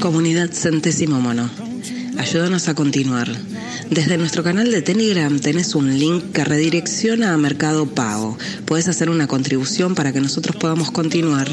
Comunidad 0.00 0.50
Centésimo 0.50 1.20
Mono. 1.20 1.50
Ayúdanos 2.16 2.68
a 2.68 2.74
continuar. 2.74 3.28
Desde 3.90 4.16
nuestro 4.16 4.42
canal 4.42 4.70
de 4.70 4.80
Telegram 4.80 5.38
tenés 5.38 5.74
un 5.74 5.98
link 5.98 6.32
que 6.32 6.42
redirecciona 6.42 7.34
a 7.34 7.36
Mercado 7.36 7.86
Pago. 7.86 8.38
Puedes 8.64 8.88
hacer 8.88 9.10
una 9.10 9.26
contribución 9.26 9.94
para 9.94 10.14
que 10.14 10.22
nosotros 10.22 10.56
podamos 10.56 10.90
continuar 10.90 11.46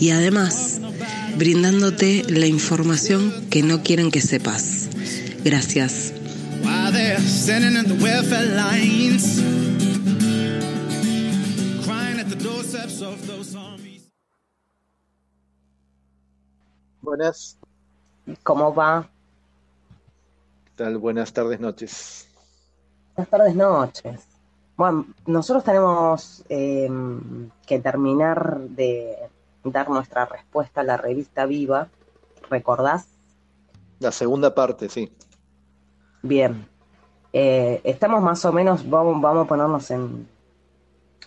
y 0.00 0.08
además 0.08 0.80
brindándote 1.36 2.24
la 2.30 2.46
información 2.46 3.30
que 3.50 3.62
no 3.62 3.82
quieren 3.82 4.10
que 4.10 4.22
sepas. 4.22 4.88
Gracias. 5.44 6.14
Buenas. 17.00 17.58
¿Cómo 18.44 18.72
va? 18.72 19.08
¿Qué 20.64 20.70
tal? 20.76 20.98
Buenas 20.98 21.32
tardes, 21.32 21.58
noches. 21.58 22.28
Buenas 23.16 23.30
tardes, 23.30 23.56
noches. 23.56 24.20
Bueno, 24.76 25.06
nosotros 25.26 25.64
tenemos 25.64 26.44
em, 26.48 27.50
que 27.66 27.80
terminar 27.80 28.60
de 28.60 29.16
dar 29.64 29.90
nuestra 29.90 30.26
respuesta 30.26 30.82
a 30.82 30.84
la 30.84 30.96
revista 30.96 31.44
Viva. 31.44 31.88
¿Recordás? 32.50 33.08
La 33.98 34.12
segunda 34.12 34.54
parte, 34.54 34.88
sí. 34.88 35.10
Bien. 36.22 36.68
Eh, 37.32 37.80
estamos 37.82 38.22
más 38.22 38.44
o 38.44 38.52
menos, 38.52 38.88
vamos, 38.88 39.20
vamos 39.20 39.46
a 39.46 39.48
ponernos 39.48 39.90
en, 39.90 40.28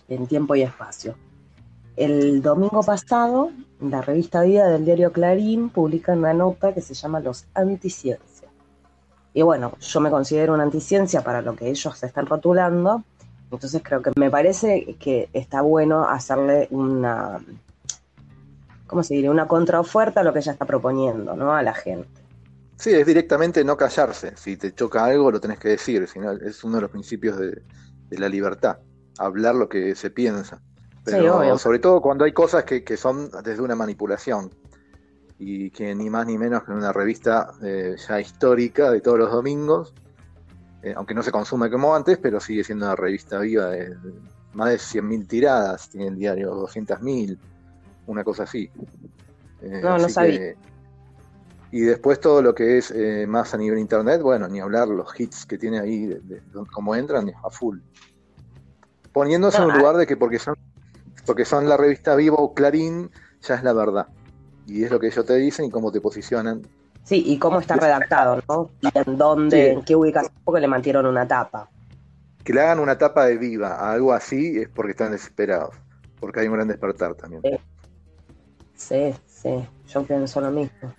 en 0.08 0.26
tiempo 0.26 0.54
y 0.54 0.62
espacio. 0.62 1.16
El 1.96 2.42
domingo 2.42 2.82
pasado, 2.82 3.50
la 3.80 4.02
revista 4.02 4.42
Vida 4.42 4.68
del 4.68 4.84
diario 4.84 5.12
Clarín 5.12 5.70
publica 5.70 6.12
una 6.12 6.34
nota 6.34 6.74
que 6.74 6.82
se 6.82 6.92
llama 6.92 7.20
Los 7.20 7.46
Anticiencia. 7.54 8.48
Y 9.32 9.40
bueno, 9.40 9.72
yo 9.80 10.00
me 10.00 10.10
considero 10.10 10.52
una 10.52 10.62
anticiencia 10.62 11.22
para 11.22 11.40
lo 11.40 11.56
que 11.56 11.70
ellos 11.70 11.96
se 11.96 12.06
están 12.06 12.26
rotulando, 12.26 13.02
entonces 13.50 13.80
creo 13.82 14.02
que 14.02 14.10
me 14.16 14.30
parece 14.30 14.96
que 14.98 15.30
está 15.32 15.62
bueno 15.62 16.06
hacerle 16.06 16.68
una, 16.70 17.42
¿cómo 18.86 19.02
se 19.02 19.14
diría? 19.14 19.30
Una 19.30 19.48
contraoferta 19.48 20.20
a 20.20 20.24
lo 20.24 20.34
que 20.34 20.40
ella 20.40 20.52
está 20.52 20.66
proponiendo, 20.66 21.34
¿no? 21.34 21.54
A 21.54 21.62
la 21.62 21.72
gente. 21.72 22.22
Sí, 22.76 22.92
es 22.92 23.06
directamente 23.06 23.64
no 23.64 23.76
callarse. 23.78 24.36
Si 24.36 24.58
te 24.58 24.74
choca 24.74 25.04
algo, 25.06 25.30
lo 25.30 25.40
tenés 25.40 25.58
que 25.58 25.68
decir. 25.68 26.02
es 26.02 26.64
uno 26.64 26.76
de 26.76 26.82
los 26.82 26.90
principios 26.90 27.38
de 27.38 27.62
la 28.10 28.28
libertad. 28.28 28.78
Hablar 29.18 29.54
lo 29.54 29.68
que 29.68 29.94
se 29.94 30.10
piensa. 30.10 30.60
Pero 31.06 31.58
sobre 31.58 31.78
todo 31.78 32.00
cuando 32.00 32.24
hay 32.24 32.32
cosas 32.32 32.64
que, 32.64 32.96
son 32.96 33.30
desde 33.44 33.62
una 33.62 33.76
manipulación 33.76 34.50
y 35.38 35.70
que 35.70 35.94
ni 35.94 36.10
más 36.10 36.26
ni 36.26 36.36
menos 36.36 36.64
que 36.64 36.72
en 36.72 36.78
una 36.78 36.92
revista 36.92 37.52
eh, 37.62 37.94
ya 38.08 38.20
histórica 38.20 38.90
de 38.90 39.00
todos 39.00 39.18
los 39.18 39.30
domingos, 39.30 39.94
eh, 40.82 40.94
aunque 40.96 41.14
no 41.14 41.22
se 41.22 41.30
consume 41.30 41.70
como 41.70 41.94
antes, 41.94 42.18
pero 42.18 42.40
sigue 42.40 42.64
siendo 42.64 42.86
una 42.86 42.96
revista 42.96 43.38
viva 43.38 43.66
de, 43.66 43.94
más 44.54 44.70
de 44.70 44.76
100.000 44.76 45.28
tiradas, 45.28 45.88
tiene 45.90 46.08
el 46.08 46.16
diario 46.16 46.54
200.000, 46.54 47.38
una 48.06 48.24
cosa 48.24 48.42
así. 48.42 48.68
Eh, 49.62 49.80
no, 49.82 49.98
no 49.98 50.08
sabía. 50.08 50.54
y 51.70 51.80
después 51.82 52.18
todo 52.18 52.42
lo 52.42 52.54
que 52.54 52.78
es 52.78 52.92
más 53.28 53.54
a 53.54 53.58
nivel 53.58 53.78
internet, 53.78 54.22
bueno, 54.22 54.48
ni 54.48 54.58
hablar 54.58 54.88
los 54.88 55.08
hits 55.18 55.46
que 55.46 55.56
tiene 55.56 55.78
ahí, 55.78 56.06
de, 56.06 56.42
cómo 56.72 56.96
entran, 56.96 57.30
a 57.44 57.50
full. 57.50 57.78
Poniéndose 59.12 59.58
en 59.58 59.64
un 59.64 59.78
lugar 59.78 59.96
de 59.96 60.06
que 60.06 60.16
porque 60.16 60.38
son 60.38 60.56
porque 61.26 61.44
son 61.44 61.68
la 61.68 61.76
revista 61.76 62.14
Vivo 62.14 62.36
o 62.36 62.54
Clarín, 62.54 63.10
ya 63.42 63.56
es 63.56 63.62
la 63.62 63.72
verdad. 63.72 64.06
Y 64.66 64.84
es 64.84 64.90
lo 64.90 64.98
que 64.98 65.08
ellos 65.08 65.26
te 65.26 65.34
dicen 65.34 65.66
y 65.66 65.70
cómo 65.70 65.92
te 65.92 66.00
posicionan. 66.00 66.62
Sí, 67.04 67.22
y 67.26 67.38
cómo 67.38 67.60
está 67.60 67.76
redactado, 67.76 68.42
¿no? 68.48 68.70
Y 68.80 68.88
en 68.98 69.16
dónde, 69.16 69.72
en 69.72 69.82
qué 69.82 69.94
ubicación, 69.94 70.32
porque 70.44 70.60
le 70.60 70.68
mantieron 70.68 71.06
una 71.06 71.26
tapa. 71.26 71.68
Que 72.42 72.52
le 72.52 72.60
hagan 72.62 72.80
una 72.80 72.98
tapa 72.98 73.26
de 73.26 73.36
viva, 73.36 73.92
algo 73.92 74.12
así, 74.12 74.58
es 74.58 74.68
porque 74.68 74.92
están 74.92 75.12
desesperados. 75.12 75.74
Porque 76.18 76.40
hay 76.40 76.48
un 76.48 76.54
gran 76.54 76.68
despertar 76.68 77.14
también. 77.14 77.42
Sí, 78.74 79.14
sí, 79.26 79.64
yo 79.88 80.02
pienso 80.04 80.40
lo 80.40 80.50
mismo. 80.50 80.92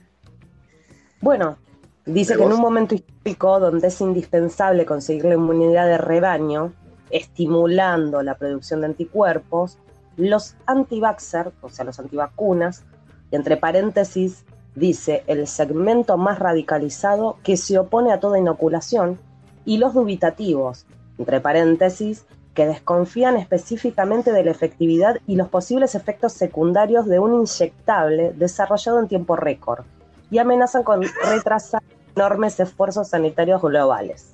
Bueno, 1.20 1.58
dice 2.06 2.36
que 2.36 2.44
en 2.44 2.54
un 2.54 2.62
momento 2.62 2.96
histórico 2.96 3.60
donde 3.60 3.88
es 3.88 4.00
indispensable 4.00 4.86
conseguir 4.86 5.26
la 5.26 5.34
inmunidad 5.34 5.88
de 5.88 5.98
rebaño, 5.98 6.74
estimulando 7.10 8.22
la 8.22 8.36
producción 8.36 8.82
de 8.82 8.88
anticuerpos, 8.88 9.78
los 10.18 10.56
anti 10.66 11.02
o 11.02 11.70
sea, 11.70 11.86
los 11.86 12.00
antivacunas, 12.00 12.84
y 13.32 13.36
entre 13.36 13.58
paréntesis 13.58 14.44
dice 14.76 15.24
el 15.28 15.48
segmento 15.48 16.18
más 16.18 16.40
radicalizado 16.40 17.38
que 17.44 17.56
se 17.58 17.80
opone 17.80 18.12
a 18.12 18.20
toda 18.20 18.40
inoculación, 18.40 19.20
y 19.66 19.78
los 19.78 19.94
dubitativos, 19.94 20.86
entre 21.18 21.40
paréntesis, 21.40 22.26
que 22.54 22.66
desconfían 22.66 23.38
específicamente 23.38 24.32
de 24.32 24.44
la 24.44 24.52
efectividad 24.52 25.18
y 25.28 25.36
los 25.36 25.50
posibles 25.50 25.94
efectos 25.94 26.34
secundarios 26.34 27.06
de 27.06 27.20
un 27.20 27.36
inyectable 27.36 28.34
desarrollado 28.34 29.00
en 29.00 29.08
tiempo 29.08 29.36
récord, 29.36 29.86
y 30.32 30.40
amenazan 30.40 30.84
con 30.84 31.04
retrasar 31.24 31.84
enormes 32.16 32.60
esfuerzos 32.60 33.10
sanitarios 33.10 33.62
globales. 33.62 34.34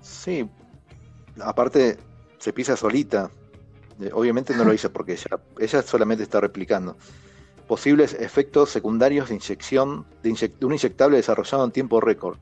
Sí, 0.00 0.48
aparte 1.42 1.98
se 2.38 2.52
pisa 2.52 2.76
solita, 2.76 3.30
obviamente 4.12 4.56
no 4.56 4.64
lo 4.64 4.72
hice 4.72 4.90
porque 4.90 5.12
ella, 5.12 5.40
ella 5.58 5.82
solamente 5.82 6.22
está 6.22 6.40
replicando. 6.40 6.96
Posibles 7.66 8.14
efectos 8.14 8.70
secundarios 8.70 9.28
de 9.28 9.36
inyección 9.36 10.06
de, 10.22 10.30
un 10.62 10.72
inyectable 10.72 11.16
desarrollado 11.16 11.64
en 11.64 11.70
tiempo 11.70 12.00
récord. 12.00 12.38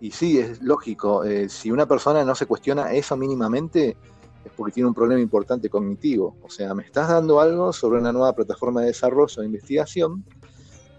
Y 0.00 0.10
sí, 0.10 0.38
es 0.38 0.60
lógico, 0.62 1.24
eh, 1.24 1.48
si 1.48 1.70
una 1.70 1.86
persona 1.86 2.24
no 2.24 2.34
se 2.34 2.46
cuestiona 2.46 2.92
eso 2.92 3.16
mínimamente, 3.16 3.96
es 4.44 4.52
porque 4.56 4.72
tiene 4.72 4.88
un 4.88 4.94
problema 4.94 5.20
importante 5.20 5.68
cognitivo. 5.68 6.36
O 6.42 6.50
sea, 6.50 6.74
me 6.74 6.82
estás 6.82 7.08
dando 7.08 7.40
algo 7.40 7.72
sobre 7.72 8.00
una 8.00 8.12
nueva 8.12 8.34
plataforma 8.34 8.80
de 8.80 8.88
desarrollo 8.88 9.40
de 9.40 9.46
investigación, 9.46 10.24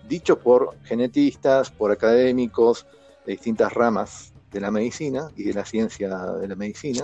dicho 0.08 0.40
por 0.40 0.78
genetistas, 0.84 1.70
por 1.72 1.92
académicos 1.92 2.86
de 3.26 3.34
distintas 3.34 3.74
ramas 3.74 4.34
de 4.52 4.62
la 4.62 4.72
medicina 4.72 5.30
y 5.36 5.44
de 5.44 5.54
la 5.54 5.66
ciencia 5.66 6.10
de 6.40 6.48
la 6.48 6.56
medicina, 6.56 7.04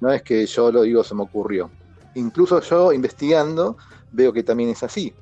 no 0.00 0.10
es 0.12 0.22
que 0.22 0.46
yo 0.46 0.70
lo 0.70 0.82
digo, 0.82 1.04
se 1.04 1.14
me 1.14 1.22
ocurrió. 1.22 1.70
Incluso 2.14 2.60
yo 2.60 2.92
investigando 2.92 3.76
veo 4.12 4.32
que 4.32 4.42
también 4.42 4.70
es 4.70 4.82
así. 4.82 5.12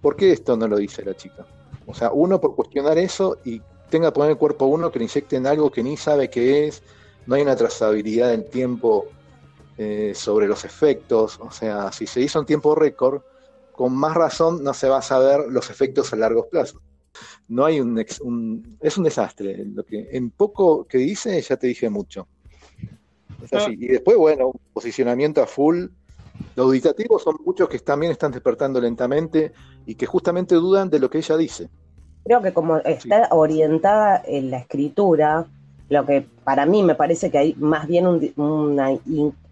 ¿Por 0.00 0.16
qué 0.16 0.32
esto 0.32 0.56
no 0.56 0.68
lo 0.68 0.76
dice 0.76 1.04
la 1.04 1.14
chica? 1.14 1.46
O 1.86 1.94
sea, 1.94 2.10
uno 2.12 2.40
por 2.40 2.54
cuestionar 2.54 2.98
eso 2.98 3.38
y 3.44 3.60
tenga 3.88 4.08
que 4.08 4.14
poner 4.14 4.30
el 4.32 4.36
cuerpo 4.36 4.66
uno 4.66 4.90
que 4.90 4.98
le 4.98 5.04
inyecten 5.06 5.46
algo 5.46 5.70
que 5.70 5.82
ni 5.82 5.96
sabe 5.96 6.28
qué 6.28 6.66
es, 6.66 6.82
no 7.26 7.34
hay 7.34 7.42
una 7.42 7.56
trazabilidad 7.56 8.34
en 8.34 8.48
tiempo 8.48 9.06
eh, 9.78 10.12
sobre 10.14 10.46
los 10.46 10.64
efectos, 10.64 11.38
o 11.40 11.50
sea, 11.50 11.92
si 11.92 12.06
se 12.06 12.20
hizo 12.20 12.38
en 12.38 12.46
tiempo 12.46 12.74
récord, 12.74 13.22
con 13.72 13.94
más 13.94 14.14
razón 14.14 14.64
no 14.64 14.72
se 14.74 14.88
va 14.88 14.98
a 14.98 15.02
saber 15.02 15.46
los 15.50 15.70
efectos 15.70 16.12
a 16.12 16.16
largo 16.16 16.48
plazo. 16.48 16.80
No 17.48 17.64
hay 17.64 17.80
un, 17.80 18.02
un 18.22 18.78
es 18.80 18.98
un 18.98 19.04
desastre. 19.04 19.64
Lo 19.66 19.84
que 19.84 20.08
en 20.12 20.30
poco 20.30 20.86
que 20.86 20.98
dice 20.98 21.40
ya 21.40 21.56
te 21.56 21.66
dije 21.66 21.88
mucho. 21.90 22.26
Y 23.68 23.88
después, 23.88 24.16
bueno, 24.16 24.48
un 24.48 24.60
posicionamiento 24.72 25.42
a 25.42 25.46
full. 25.46 25.86
Los 26.54 26.66
auditativos 26.66 27.22
son 27.22 27.36
muchos 27.44 27.68
que 27.68 27.78
también 27.78 28.12
están 28.12 28.32
despertando 28.32 28.80
lentamente 28.80 29.52
y 29.86 29.94
que 29.94 30.06
justamente 30.06 30.54
dudan 30.54 30.90
de 30.90 30.98
lo 30.98 31.08
que 31.08 31.18
ella 31.18 31.36
dice. 31.36 31.68
Creo 32.24 32.42
que 32.42 32.52
como 32.52 32.78
está 32.78 33.28
orientada 33.30 34.22
en 34.26 34.50
la 34.50 34.58
escritura, 34.58 35.46
lo 35.88 36.04
que 36.04 36.26
para 36.44 36.66
mí 36.66 36.82
me 36.82 36.94
parece 36.94 37.30
que 37.30 37.38
hay 37.38 37.54
más 37.54 37.86
bien 37.86 38.06
un, 38.06 38.32
una, 38.36 38.90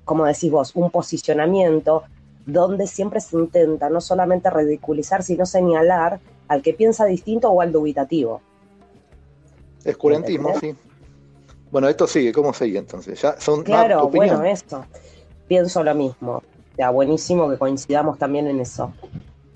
como 0.04 0.26
decís 0.26 0.50
vos, 0.50 0.72
un 0.74 0.90
posicionamiento 0.90 2.02
donde 2.46 2.86
siempre 2.86 3.20
se 3.20 3.36
intenta 3.36 3.88
no 3.88 4.00
solamente 4.00 4.50
ridiculizar, 4.50 5.22
sino 5.22 5.46
señalar 5.46 6.20
al 6.48 6.62
que 6.62 6.74
piensa 6.74 7.04
distinto 7.06 7.48
o 7.50 7.60
al 7.60 7.72
dubitativo. 7.72 8.40
Escurantismo, 9.84 10.58
sí. 10.60 10.74
Bueno, 11.70 11.88
esto 11.88 12.06
sigue, 12.06 12.32
¿cómo 12.32 12.52
sigue 12.52 12.78
entonces? 12.78 13.20
¿Ya 13.20 13.40
son, 13.40 13.62
claro, 13.62 14.08
bueno, 14.08 14.42
esto. 14.44 14.84
Pienso 15.48 15.82
lo 15.82 15.94
mismo. 15.94 16.42
Ya, 16.78 16.90
buenísimo 16.90 17.48
que 17.48 17.58
coincidamos 17.58 18.18
también 18.18 18.46
en 18.46 18.60
eso. 18.60 18.92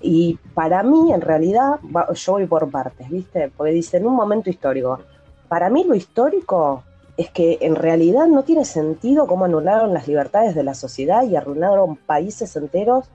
Y 0.01 0.37
para 0.53 0.83
mí, 0.83 1.11
en 1.11 1.21
realidad, 1.21 1.79
yo 2.13 2.31
voy 2.33 2.45
por 2.45 2.69
partes, 2.69 3.09
¿viste? 3.09 3.51
Porque 3.55 3.73
dice, 3.73 3.97
en 3.97 4.07
un 4.07 4.15
momento 4.15 4.49
histórico. 4.49 4.99
Para 5.47 5.69
mí 5.69 5.83
lo 5.83 5.95
histórico 5.95 6.83
es 7.17 7.29
que 7.31 7.57
en 7.61 7.75
realidad 7.75 8.27
no 8.27 8.43
tiene 8.43 8.63
sentido 8.63 9.27
cómo 9.27 9.45
anularon 9.45 9.93
las 9.93 10.07
libertades 10.07 10.55
de 10.55 10.63
la 10.63 10.73
sociedad 10.73 11.23
y 11.23 11.35
arruinaron 11.35 11.97
países 11.97 12.55
enteros 12.55 13.09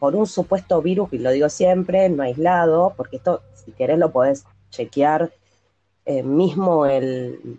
por 0.00 0.16
un 0.16 0.26
supuesto 0.26 0.80
virus, 0.80 1.12
y 1.12 1.18
lo 1.18 1.30
digo 1.30 1.48
siempre, 1.50 2.08
no 2.08 2.22
aislado, 2.22 2.94
porque 2.96 3.16
esto, 3.16 3.42
si 3.54 3.70
querés, 3.72 3.98
lo 3.98 4.10
podés 4.10 4.44
chequear 4.70 5.30
eh, 6.06 6.22
mismo 6.22 6.86
el, 6.86 7.58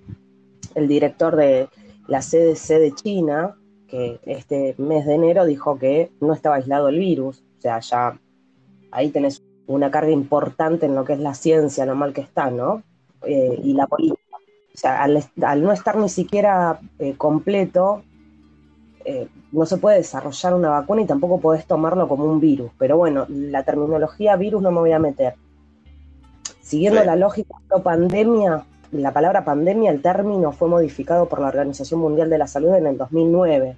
el 0.76 0.88
director 0.88 1.36
de 1.36 1.70
la 2.08 2.20
CDC 2.20 2.80
de 2.80 2.92
China, 2.94 3.56
que 3.88 4.20
este 4.26 4.76
mes 4.78 5.06
de 5.06 5.16
enero 5.16 5.46
dijo 5.46 5.78
que 5.78 6.12
no 6.20 6.34
estaba 6.34 6.56
aislado 6.56 6.90
el 6.90 7.00
virus. 7.00 7.44
O 7.58 7.62
sea, 7.62 7.80
ya 7.80 8.20
ahí 8.92 9.10
tenés 9.10 9.44
una 9.68 9.92
carga 9.92 10.12
importante 10.12 10.86
en 10.86 10.96
lo 10.96 11.06
que 11.06 11.14
es 11.14 11.20
la 11.20 11.34
ciencia, 11.34 11.86
lo 11.86 11.96
mal 11.96 12.14
que 12.14 12.22
está, 12.22 12.50
¿no? 12.50 12.84
Eh, 13.24 13.60
y 13.64 13.74
la 13.74 13.88
política. 13.88 14.38
O 14.74 14.78
sea, 14.78 15.04
al, 15.04 15.64
no 15.64 15.72
estar 15.72 15.98
ni 15.98 16.10
siquiera 16.10 16.80
eh, 17.00 17.16
completo, 17.18 18.04
eh, 19.04 19.28
no 19.52 19.66
se 19.66 19.78
puede 19.78 19.98
desarrollar 19.98 20.54
una 20.54 20.70
vacuna 20.70 21.02
y 21.02 21.06
tampoco 21.06 21.40
podés 21.40 21.66
tomarlo 21.66 22.08
como 22.08 22.26
un 22.26 22.40
virus. 22.40 22.72
Pero 22.78 22.98
bueno, 22.98 23.26
la 23.30 23.64
terminología 23.64 24.36
virus 24.36 24.62
no 24.62 24.72
me 24.72 24.80
voy 24.80 24.92
a 24.92 25.00
meter. 25.00 25.36
Siguiendo 26.62 27.04
la 27.04 27.16
lógica 27.16 27.56
de 27.74 27.82
pandemia, 27.82 28.66
la 28.92 29.14
palabra 29.14 29.46
pandemia, 29.46 29.92
el 29.92 30.02
término 30.02 30.52
fue 30.52 30.68
modificado 30.68 31.28
por 31.28 31.40
la 31.40 31.48
Organización 31.48 32.00
Mundial 32.00 32.30
de 32.30 32.38
la 32.38 32.48
Salud 32.48 32.76
en 32.76 32.88
el 32.88 32.98
2009. 32.98 33.78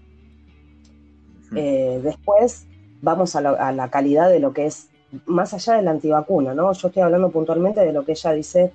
después 1.51 2.65
vamos 3.01 3.35
a, 3.35 3.41
la 3.41 3.89
calidad 3.89 4.29
de 4.29 4.39
lo 4.39 4.53
que 4.53 4.65
es 4.65 4.87
más 5.25 5.53
allá 5.53 5.75
de 5.75 5.83
la 5.83 5.91
antivacuna, 5.91 6.55
¿no? 6.55 6.71
Yo 6.73 6.87
estoy 6.87 7.03
hablando 7.03 7.29
puntualmente 7.29 7.81
de 7.81 7.93
lo 7.93 8.03
que 8.03 8.13
ella 8.13 8.31
dice 8.31 8.71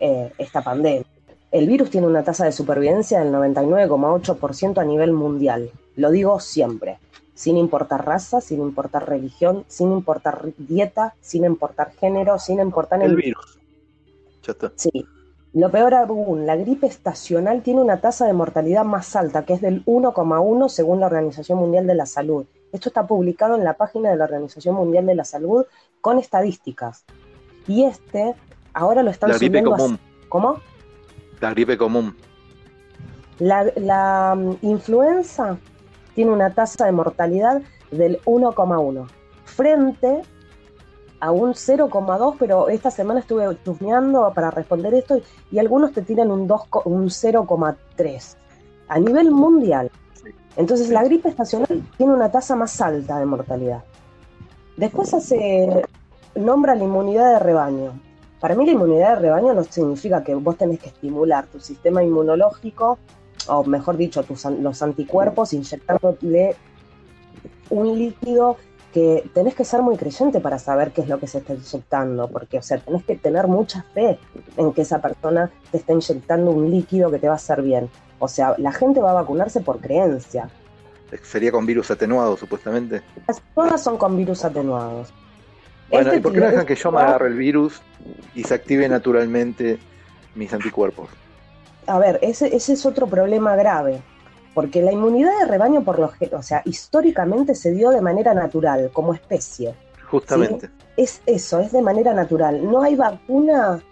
eh, 0.00 0.32
esta 0.38 0.62
pandemia. 0.62 1.04
El 1.52 1.68
virus 1.68 1.90
tiene 1.90 2.06
una 2.06 2.24
tasa 2.24 2.44
de 2.44 2.52
supervivencia 2.52 3.20
del 3.20 3.32
99,8% 3.32 4.78
a 4.78 4.84
nivel 4.84 5.12
mundial. 5.12 5.70
Lo 5.94 6.10
digo 6.10 6.40
siempre, 6.40 6.98
sin 7.34 7.56
importar 7.56 8.04
raza, 8.04 8.40
sin 8.40 8.60
importar 8.60 9.08
religión, 9.08 9.64
sin 9.68 9.92
importar 9.92 10.42
dieta, 10.58 11.14
sin 11.20 11.44
importar 11.44 11.92
género, 11.92 12.38
sin 12.38 12.60
importar 12.60 13.02
el, 13.02 13.14
virus. 13.14 13.58
Ya 14.42 14.52
está. 14.52 14.72
Sí. 14.74 15.06
Lo 15.56 15.70
peor 15.70 15.94
aún, 15.94 16.44
la 16.44 16.54
gripe 16.54 16.86
estacional 16.86 17.62
tiene 17.62 17.80
una 17.80 18.02
tasa 18.02 18.26
de 18.26 18.34
mortalidad 18.34 18.84
más 18.84 19.16
alta, 19.16 19.46
que 19.46 19.54
es 19.54 19.62
del 19.62 19.82
1,1 19.86 20.68
según 20.68 21.00
la 21.00 21.06
Organización 21.06 21.58
Mundial 21.58 21.86
de 21.86 21.94
la 21.94 22.04
Salud. 22.04 22.44
Esto 22.72 22.90
está 22.90 23.06
publicado 23.06 23.56
en 23.56 23.64
la 23.64 23.72
página 23.72 24.10
de 24.10 24.16
la 24.16 24.24
Organización 24.24 24.74
Mundial 24.74 25.06
de 25.06 25.14
la 25.14 25.24
Salud 25.24 25.64
con 26.02 26.18
estadísticas. 26.18 27.06
Y 27.66 27.84
este 27.84 28.34
ahora 28.74 29.02
lo 29.02 29.10
están 29.10 29.30
la 29.30 29.38
gripe 29.38 29.62
común. 29.62 29.98
¿Cómo? 30.28 30.60
La 31.40 31.48
gripe 31.52 31.78
común. 31.78 32.14
La, 33.38 34.34
mm, 34.36 34.58
influenza 34.60 35.56
tiene 36.14 36.32
una 36.32 36.52
tasa 36.52 36.84
de 36.84 36.92
mortalidad 36.92 37.62
del 37.90 38.20
1,1 38.26 39.06
frente 39.46 40.20
a 41.26 41.32
un 41.32 41.54
0,2, 41.54 42.36
pero 42.38 42.68
esta 42.68 42.88
semana 42.92 43.18
estuve 43.18 43.44
chusmeando 43.64 44.32
para 44.32 44.52
responder 44.52 44.94
esto 44.94 45.20
y 45.50 45.58
algunos 45.58 45.92
te 45.92 46.02
tiran 46.02 46.30
un, 46.30 46.42
un 46.42 47.06
0,3 47.08 48.36
a 48.86 48.98
nivel 49.00 49.32
mundial. 49.32 49.90
Entonces 50.54 50.88
la 50.88 51.02
gripe 51.02 51.28
estacional 51.28 51.82
tiene 51.96 52.12
una 52.12 52.30
tasa 52.30 52.54
más 52.54 52.80
alta 52.80 53.18
de 53.18 53.26
mortalidad. 53.26 53.82
Después 54.76 55.12
hace 55.14 55.84
nombra 56.36 56.76
la 56.76 56.84
inmunidad 56.84 57.32
de 57.32 57.38
rebaño. 57.40 58.00
Para 58.38 58.54
mí 58.54 58.64
la 58.64 58.72
inmunidad 58.72 59.16
de 59.16 59.22
rebaño 59.22 59.52
no 59.52 59.64
significa 59.64 60.22
que 60.22 60.36
vos 60.36 60.56
tenés 60.56 60.78
que 60.78 60.90
estimular 60.90 61.46
tu 61.46 61.58
sistema 61.58 62.04
inmunológico, 62.04 62.98
o 63.48 63.64
mejor 63.64 63.96
dicho, 63.96 64.22
tus, 64.22 64.44
los 64.44 64.80
anticuerpos, 64.80 65.52
inyectándole 65.52 66.54
un 67.70 67.98
líquido 67.98 68.58
que 68.96 69.28
tenés 69.34 69.54
que 69.54 69.66
ser 69.66 69.82
muy 69.82 69.98
creyente 69.98 70.40
para 70.40 70.58
saber 70.58 70.90
qué 70.90 71.02
es 71.02 71.08
lo 71.08 71.20
que 71.20 71.26
se 71.26 71.36
está 71.36 71.52
inyectando, 71.52 72.28
porque, 72.28 72.56
o 72.56 72.62
sea, 72.62 72.78
tenés 72.78 73.04
que 73.04 73.14
tener 73.14 73.46
mucha 73.46 73.84
fe 73.92 74.18
en 74.56 74.72
que 74.72 74.80
esa 74.80 75.02
persona 75.02 75.50
te 75.70 75.76
está 75.76 75.92
inyectando 75.92 76.50
un 76.50 76.70
líquido 76.70 77.10
que 77.10 77.18
te 77.18 77.26
va 77.26 77.34
a 77.34 77.36
hacer 77.36 77.60
bien. 77.60 77.90
O 78.18 78.26
sea, 78.26 78.54
la 78.56 78.72
gente 78.72 79.02
va 79.02 79.10
a 79.10 79.14
vacunarse 79.20 79.60
por 79.60 79.80
creencia. 79.80 80.48
Sería 81.22 81.52
con 81.52 81.66
virus 81.66 81.90
atenuado, 81.90 82.38
supuestamente. 82.38 83.02
Todas 83.54 83.82
son 83.82 83.98
con 83.98 84.16
virus 84.16 84.46
atenuados. 84.46 85.12
Bueno, 85.90 86.14
¿y 86.14 86.20
por 86.20 86.32
qué 86.32 86.40
no 86.40 86.46
dejan 86.46 86.64
que 86.64 86.74
yo 86.74 86.90
me 86.90 87.02
agarre 87.02 87.28
el 87.28 87.34
virus 87.34 87.82
y 88.34 88.44
se 88.44 88.54
active 88.54 88.88
naturalmente 88.88 89.78
mis 90.34 90.54
anticuerpos? 90.54 91.10
A 91.86 91.98
ver, 91.98 92.18
ese, 92.22 92.56
ese 92.56 92.72
es 92.72 92.86
otro 92.86 93.06
problema 93.06 93.56
grave, 93.56 94.00
porque 94.56 94.80
la 94.80 94.90
inmunidad 94.90 95.38
de 95.38 95.44
rebaño, 95.44 95.84
por 95.84 95.98
lo 95.98 96.10
o 96.32 96.42
sea, 96.42 96.62
históricamente 96.64 97.54
se 97.54 97.72
dio 97.72 97.90
de 97.90 98.00
manera 98.00 98.32
natural, 98.32 98.88
como 98.90 99.12
especie. 99.12 99.74
Justamente. 100.10 100.70
Es 100.96 101.20
eso, 101.26 101.60
es 101.60 101.72
de 101.72 101.82
manera 101.82 102.14
natural. 102.14 102.66
No 102.66 102.80
hay 102.80 102.96
vacuna 102.96 103.82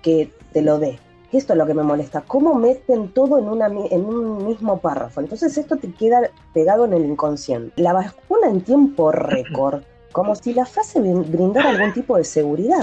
que 0.00 0.32
te 0.54 0.62
lo 0.62 0.78
dé. 0.78 0.98
Esto 1.32 1.52
es 1.52 1.58
lo 1.58 1.66
que 1.66 1.74
me 1.74 1.82
molesta. 1.82 2.22
¿Cómo 2.22 2.54
meten 2.54 3.12
todo 3.12 3.38
en, 3.38 3.46
una, 3.46 3.66
en 3.66 4.06
un 4.06 4.46
mismo 4.46 4.80
párrafo? 4.80 5.20
Entonces 5.20 5.58
esto 5.58 5.76
te 5.76 5.92
queda 5.92 6.30
pegado 6.54 6.86
en 6.86 6.94
el 6.94 7.04
inconsciente. 7.04 7.74
La 7.76 7.92
vacuna 7.92 8.48
en 8.48 8.62
tiempo 8.62 9.12
récord 9.12 9.82
como 10.12 10.34
si 10.34 10.54
la 10.54 10.64
frase 10.64 10.98
brindara 10.98 11.68
algún 11.68 11.92
tipo 11.92 12.16
de 12.16 12.24
seguridad. 12.24 12.80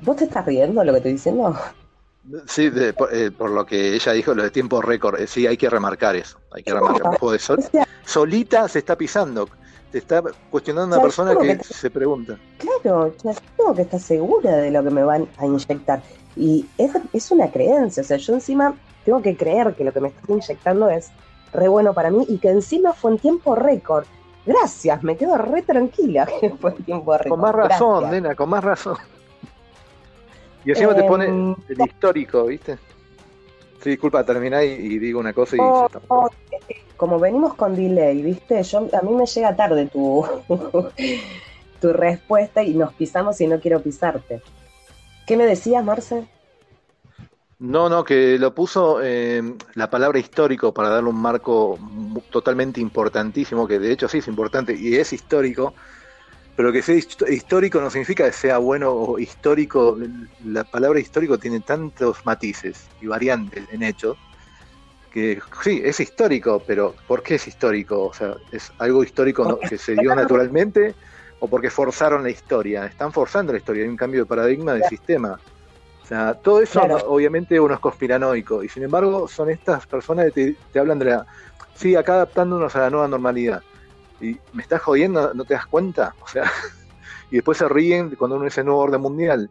¿Vos 0.00 0.16
te 0.16 0.24
estás 0.24 0.44
riendo 0.44 0.80
de 0.80 0.86
lo 0.86 0.92
que 0.94 0.98
estoy 0.98 1.12
diciendo? 1.12 1.54
Sí, 2.46 2.70
eh, 2.74 3.30
por, 3.36 3.50
lo 3.50 3.64
que 3.64 3.94
ella 3.94 4.12
dijo, 4.12 4.34
lo 4.34 4.42
de 4.42 4.50
tiempo 4.50 4.82
récord, 4.82 5.20
eh, 5.20 5.26
sí, 5.26 5.46
hay 5.46 5.56
que 5.56 5.70
remarcar 5.70 6.16
eso, 6.16 6.38
hay 6.50 6.62
que 6.62 6.74
remarcar. 6.74 7.18
solita 8.04 8.68
se 8.68 8.80
está 8.80 8.96
pisando, 8.96 9.48
te 9.92 9.98
está 9.98 10.22
cuestionando 10.50 10.96
una 10.96 11.02
persona 11.02 11.36
que, 11.36 11.58
se 11.62 11.90
pregunta. 11.90 12.36
Claro, 12.58 13.14
tengo 13.56 13.74
que 13.74 13.82
estar 13.82 14.00
segura 14.00 14.56
de 14.56 14.70
lo 14.70 14.82
que 14.82 14.90
me 14.90 15.04
van 15.04 15.28
a 15.38 15.46
inyectar. 15.46 16.02
Y 16.34 16.66
es, 16.78 16.90
es 17.12 17.30
una 17.30 17.50
creencia, 17.50 18.02
o 18.02 18.06
sea, 18.06 18.16
yo 18.16 18.34
encima 18.34 18.74
tengo 19.04 19.22
que 19.22 19.36
creer 19.36 19.74
que 19.74 19.84
lo 19.84 19.92
que 19.92 20.00
me 20.00 20.08
están 20.08 20.36
inyectando 20.36 20.90
es 20.90 21.10
re 21.52 21.68
bueno 21.68 21.94
para 21.94 22.10
mí 22.10 22.26
y 22.28 22.38
que 22.38 22.50
encima 22.50 22.92
fue 22.92 23.12
en 23.12 23.18
tiempo 23.18 23.54
récord. 23.54 24.04
Gracias, 24.44 25.02
me 25.02 25.16
quedo 25.16 25.38
re 25.38 25.62
tranquila 25.62 26.26
que 26.40 26.50
fue 26.50 26.72
tiempo 26.72 27.16
de 27.16 27.28
Con 27.28 27.40
más 27.40 27.54
razón, 27.54 28.10
nena, 28.10 28.34
con 28.34 28.48
más 28.48 28.64
razón. 28.64 28.96
Y 30.66 30.70
encima 30.70 30.96
te 30.96 31.04
pone 31.04 31.26
em, 31.26 31.54
el 31.68 31.80
histórico, 31.80 32.44
¿viste? 32.46 32.76
Sí, 33.80 33.90
disculpa, 33.90 34.24
terminá 34.24 34.64
y, 34.64 34.98
digo 34.98 35.20
una 35.20 35.32
cosa 35.32 35.54
y 35.54 35.60
oh, 35.62 35.88
oh, 36.08 36.28
Como 36.96 37.20
venimos 37.20 37.54
con 37.54 37.76
delay, 37.76 38.20
¿viste? 38.20 38.60
Yo, 38.64 38.88
a 38.92 39.02
mí 39.02 39.14
me 39.14 39.26
llega 39.26 39.54
tarde 39.54 39.86
tu, 39.86 40.26
tu 41.80 41.92
respuesta 41.92 42.64
y 42.64 42.74
nos 42.74 42.92
pisamos 42.94 43.40
y 43.40 43.46
no 43.46 43.60
quiero 43.60 43.80
pisarte. 43.80 44.42
¿Qué 45.24 45.36
me 45.36 45.46
decías, 45.46 45.84
Marce? 45.84 46.26
No, 47.60 47.88
no, 47.88 48.02
que 48.02 48.36
lo 48.36 48.52
puso 48.52 49.00
eh, 49.04 49.42
la 49.74 49.88
palabra 49.88 50.18
histórico 50.18 50.74
para 50.74 50.88
darle 50.88 51.10
un 51.10 51.22
marco 51.22 51.78
totalmente 52.30 52.80
importantísimo, 52.80 53.68
que 53.68 53.78
de 53.78 53.92
hecho 53.92 54.08
sí 54.08 54.18
es 54.18 54.26
importante 54.26 54.74
y 54.76 54.96
es 54.96 55.12
histórico, 55.12 55.74
pero 56.56 56.72
que 56.72 56.82
sea 56.82 56.96
histórico 56.96 57.80
no 57.80 57.90
significa 57.90 58.24
que 58.24 58.32
sea 58.32 58.58
bueno 58.58 58.90
o 58.90 59.18
histórico. 59.18 59.98
La 60.44 60.64
palabra 60.64 60.98
histórico 60.98 61.38
tiene 61.38 61.60
tantos 61.60 62.24
matices 62.24 62.88
y 63.00 63.06
variantes 63.06 63.64
en 63.70 63.82
hechos 63.82 64.16
que 65.16 65.40
sí, 65.62 65.80
es 65.82 65.98
histórico, 65.98 66.62
pero 66.66 66.94
¿por 67.08 67.22
qué 67.22 67.36
es 67.36 67.48
histórico? 67.48 68.04
O 68.04 68.12
sea, 68.12 68.34
¿es 68.52 68.70
algo 68.76 69.02
histórico 69.02 69.58
que 69.66 69.78
se 69.78 69.94
dio 69.94 70.14
naturalmente 70.14 70.94
o 71.40 71.48
porque 71.48 71.70
forzaron 71.70 72.22
la 72.22 72.28
historia? 72.28 72.84
Están 72.84 73.14
forzando 73.14 73.52
la 73.52 73.58
historia, 73.58 73.84
hay 73.84 73.88
un 73.88 73.96
cambio 73.96 74.20
de 74.20 74.26
paradigma 74.26 74.74
del 74.74 74.84
sistema. 74.84 75.40
O 76.02 76.06
sea, 76.06 76.34
todo 76.34 76.60
eso 76.60 76.82
obviamente 77.06 77.58
uno 77.58 77.72
es 77.72 77.80
conspiranoico 77.80 78.62
y 78.62 78.68
sin 78.68 78.82
embargo 78.82 79.26
son 79.26 79.48
estas 79.48 79.86
personas 79.86 80.30
que 80.34 80.54
te, 80.70 80.78
hablan 80.78 80.98
de 80.98 81.06
la... 81.06 81.26
Sí, 81.74 81.96
acá 81.96 82.16
adaptándonos 82.16 82.76
a 82.76 82.80
la 82.80 82.90
nueva 82.90 83.08
normalidad. 83.08 83.62
Y 84.20 84.36
me 84.52 84.62
estás 84.62 84.82
jodiendo, 84.82 85.34
¿no 85.34 85.44
te 85.44 85.54
das 85.54 85.66
cuenta? 85.66 86.14
O 86.22 86.28
sea, 86.28 86.44
y 87.30 87.36
después 87.36 87.58
se 87.58 87.68
ríen 87.68 88.14
cuando 88.16 88.36
uno 88.36 88.44
dice 88.44 88.64
nuevo 88.64 88.80
orden 88.80 89.00
mundial. 89.00 89.50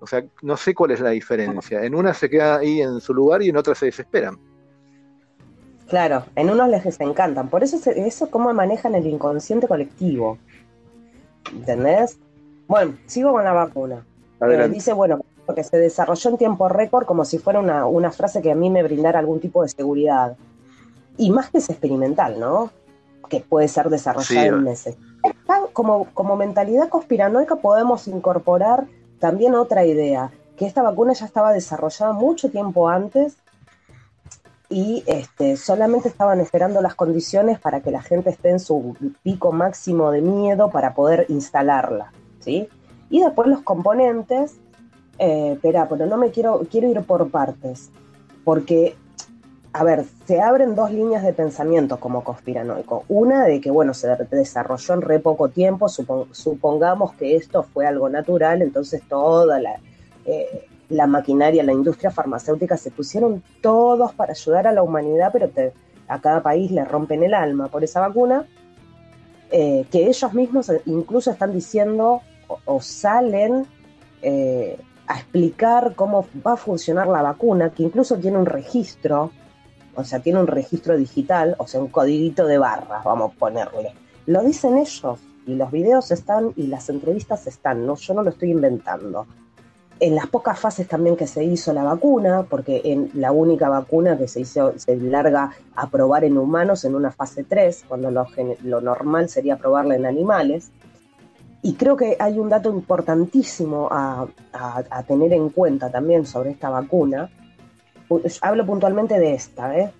O 0.00 0.06
sea, 0.06 0.24
no 0.42 0.56
sé 0.56 0.74
cuál 0.74 0.92
es 0.92 1.00
la 1.00 1.10
diferencia. 1.10 1.82
En 1.84 1.94
una 1.94 2.14
se 2.14 2.30
queda 2.30 2.58
ahí 2.58 2.80
en 2.80 3.00
su 3.00 3.12
lugar 3.12 3.42
y 3.42 3.48
en 3.48 3.56
otra 3.56 3.74
se 3.74 3.86
desesperan. 3.86 4.38
Claro, 5.88 6.24
en 6.36 6.50
unos 6.50 6.68
les 6.68 7.00
encantan. 7.00 7.48
Por 7.48 7.64
eso 7.64 7.76
eso 7.76 8.24
es 8.24 8.30
cómo 8.30 8.52
manejan 8.52 8.94
el 8.94 9.06
inconsciente 9.06 9.66
colectivo. 9.66 10.38
¿Entendés? 11.52 12.18
Bueno, 12.66 12.96
sigo 13.06 13.32
con 13.32 13.42
la 13.42 13.52
vacuna. 13.52 14.04
Eh, 14.40 14.68
dice, 14.68 14.92
bueno, 14.92 15.20
que 15.54 15.64
se 15.64 15.78
desarrolló 15.78 16.30
en 16.30 16.38
tiempo 16.38 16.68
récord 16.68 17.06
como 17.06 17.24
si 17.24 17.38
fuera 17.38 17.60
una, 17.60 18.10
frase 18.10 18.42
que 18.42 18.52
a 18.52 18.54
mí 18.54 18.70
me 18.70 18.82
brindara 18.82 19.18
algún 19.18 19.40
tipo 19.40 19.62
de 19.62 19.68
seguridad. 19.68 20.36
Y 21.16 21.30
más 21.30 21.50
que 21.50 21.58
es 21.58 21.70
experimental, 21.70 22.38
¿no? 22.38 22.70
Que 23.28 23.40
puede 23.40 23.68
ser 23.68 23.90
desarrollada 23.90 24.46
en 24.46 24.64
meses. 24.64 24.96
Como, 25.72 26.06
como 26.14 26.36
mentalidad 26.36 26.88
conspiranoica 26.88 27.56
podemos 27.56 28.08
incorporar 28.08 28.86
también 29.18 29.54
otra 29.54 29.84
idea, 29.84 30.30
que 30.56 30.66
esta 30.66 30.82
vacuna 30.82 31.12
ya 31.12 31.26
estaba 31.26 31.52
desarrollada 31.52 32.12
mucho 32.12 32.50
tiempo 32.50 32.88
antes 32.88 33.36
y 34.68 35.02
este, 35.06 35.56
solamente 35.56 36.08
estaban 36.08 36.40
esperando 36.40 36.82
las 36.82 36.94
condiciones 36.94 37.58
para 37.58 37.80
que 37.80 37.90
la 37.90 38.02
gente 38.02 38.30
esté 38.30 38.50
en 38.50 38.60
su 38.60 38.96
pico 39.22 39.52
máximo 39.52 40.10
de 40.10 40.20
miedo 40.20 40.70
para 40.70 40.94
poder 40.94 41.26
instalarla, 41.28 42.12
¿sí? 42.40 42.68
Y 43.08 43.22
después 43.22 43.48
los 43.48 43.62
componentes 43.62 44.56
eh, 45.18 45.52
espera, 45.54 45.88
pero 45.88 46.06
no 46.06 46.16
me 46.16 46.30
quiero, 46.30 46.66
quiero 46.70 46.88
ir 46.88 47.00
por 47.02 47.30
partes, 47.30 47.90
porque 48.44 48.96
a 49.72 49.84
ver, 49.84 50.04
se 50.24 50.40
abren 50.40 50.74
dos 50.74 50.90
líneas 50.90 51.22
de 51.22 51.32
pensamiento 51.32 52.00
como 52.00 52.24
conspiranoico. 52.24 53.04
Una 53.08 53.44
de 53.44 53.60
que, 53.60 53.70
bueno, 53.70 53.94
se 53.94 54.08
desarrolló 54.30 54.94
en 54.94 55.02
re 55.02 55.18
poco 55.20 55.48
tiempo, 55.48 55.88
supongamos 55.88 57.12
que 57.14 57.36
esto 57.36 57.62
fue 57.62 57.86
algo 57.86 58.08
natural, 58.08 58.62
entonces 58.62 59.02
toda 59.08 59.60
la, 59.60 59.78
eh, 60.24 60.66
la 60.88 61.06
maquinaria, 61.06 61.62
la 61.62 61.72
industria 61.72 62.10
farmacéutica 62.10 62.76
se 62.76 62.90
pusieron 62.90 63.42
todos 63.60 64.12
para 64.14 64.32
ayudar 64.32 64.66
a 64.66 64.72
la 64.72 64.82
humanidad, 64.82 65.30
pero 65.32 65.50
a 66.08 66.20
cada 66.20 66.42
país 66.42 66.70
le 66.70 66.84
rompen 66.84 67.22
el 67.22 67.34
alma 67.34 67.68
por 67.68 67.84
esa 67.84 68.00
vacuna, 68.00 68.46
eh, 69.50 69.86
que 69.90 70.06
ellos 70.06 70.34
mismos 70.34 70.72
incluso 70.86 71.30
están 71.30 71.52
diciendo 71.52 72.22
o, 72.64 72.80
salen 72.80 73.66
eh, 74.22 74.78
a 75.06 75.18
explicar 75.18 75.94
cómo 75.94 76.26
va 76.46 76.54
a 76.54 76.56
funcionar 76.56 77.06
la 77.08 77.22
vacuna, 77.22 77.70
que 77.70 77.82
incluso 77.82 78.16
tiene 78.16 78.38
un 78.38 78.46
registro, 78.46 79.30
o 79.98 80.04
sea, 80.04 80.20
tiene 80.20 80.40
un 80.40 80.46
registro 80.46 80.96
digital, 80.96 81.56
o 81.58 81.66
sea, 81.66 81.80
un 81.80 81.88
codiguito 81.88 82.46
de 82.46 82.58
barras, 82.58 83.04
vamos 83.04 83.32
a 83.32 83.38
ponerle. 83.38 83.92
Lo 84.26 84.42
dicen 84.42 84.78
ellos, 84.78 85.18
y 85.46 85.54
los 85.54 85.70
videos 85.70 86.10
están 86.10 86.52
y 86.56 86.66
las 86.66 86.88
entrevistas 86.88 87.46
están, 87.46 87.86
no, 87.86 87.96
yo 87.96 88.14
no 88.14 88.22
lo 88.22 88.30
estoy 88.30 88.50
inventando 88.50 89.26
en 90.00 90.14
las 90.14 90.26
pocas 90.26 90.58
fases 90.58 90.86
también 90.86 91.16
que 91.16 91.26
se 91.26 91.44
hizo 91.44 91.72
la 91.72 91.82
vacuna, 91.82 92.44
porque 92.48 92.80
en 92.84 93.10
la 93.14 93.32
única 93.32 93.68
vacuna 93.68 94.16
que 94.16 94.28
se 94.28 94.40
hizo, 94.40 94.74
se 94.78 94.96
larga 94.96 95.52
a 95.74 95.88
probar 95.88 96.24
en 96.24 96.38
humanos 96.38 96.84
en 96.84 96.94
una 96.94 97.10
fase 97.10 97.44
3, 97.44 97.84
cuando 97.88 98.10
lo, 98.10 98.80
normal 98.80 99.28
sería 99.28 99.56
probarla 99.56 99.96
en 99.96 100.06
animales. 100.06 100.70
Y 101.62 101.74
creo 101.74 101.96
que 101.96 102.16
hay 102.20 102.38
un 102.38 102.48
dato 102.48 102.70
importantísimo 102.70 103.88
a, 103.90 104.28
tener 105.06 105.32
en 105.32 105.50
cuenta 105.50 105.90
también 105.90 106.26
sobre 106.26 106.50
esta 106.50 106.70
vacuna. 106.70 107.30
Hablo 108.40 108.66
puntualmente 108.66 109.18
de 109.18 109.34
esta, 109.34 109.78
¿eh? 109.78 109.90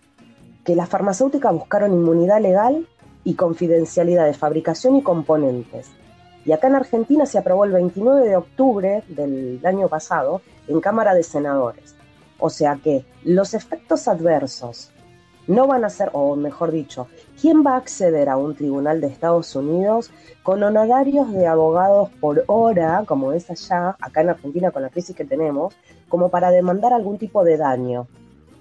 que 0.64 0.74
las 0.74 0.88
farmacéuticas 0.88 1.52
buscaron 1.52 1.92
inmunidad 1.92 2.40
legal 2.40 2.86
y 3.24 3.34
confidencialidad 3.34 4.26
de 4.26 4.34
fabricación 4.34 4.96
y 4.96 5.02
componentes 5.02 5.90
y 6.48 6.52
acá 6.52 6.68
en 6.68 6.76
Argentina 6.76 7.26
se 7.26 7.36
aprobó 7.36 7.66
el 7.66 7.72
29 7.72 8.26
de 8.26 8.36
octubre 8.36 9.02
del 9.08 9.60
año 9.66 9.86
pasado 9.86 10.40
en 10.66 10.80
Cámara 10.80 11.12
de 11.12 11.22
Senadores. 11.22 11.94
O 12.38 12.48
sea 12.48 12.78
que 12.82 13.04
los 13.22 13.52
efectos 13.52 14.08
adversos 14.08 14.90
no 15.46 15.66
van 15.66 15.84
a 15.84 15.90
ser, 15.90 16.08
o 16.14 16.36
mejor 16.36 16.70
dicho, 16.70 17.06
¿quién 17.40 17.64
va 17.64 17.74
a 17.74 17.76
acceder 17.76 18.28
a 18.28 18.36
un 18.36 18.54
tribunal 18.54 19.00
de 19.00 19.08
Estados 19.08 19.54
Unidos 19.54 20.10
con 20.42 20.62
honorarios 20.62 21.32
de 21.32 21.46
abogados 21.46 22.10
por 22.20 22.44
hora, 22.46 23.04
como 23.06 23.32
es 23.32 23.50
allá, 23.50 23.96
acá 24.00 24.22
en 24.22 24.30
Argentina 24.30 24.70
con 24.70 24.82
la 24.82 24.90
crisis 24.90 25.14
que 25.14 25.24
tenemos, 25.24 25.74
como 26.08 26.28
para 26.30 26.50
demandar 26.50 26.92
algún 26.92 27.18
tipo 27.18 27.44
de 27.44 27.56
daño? 27.56 28.06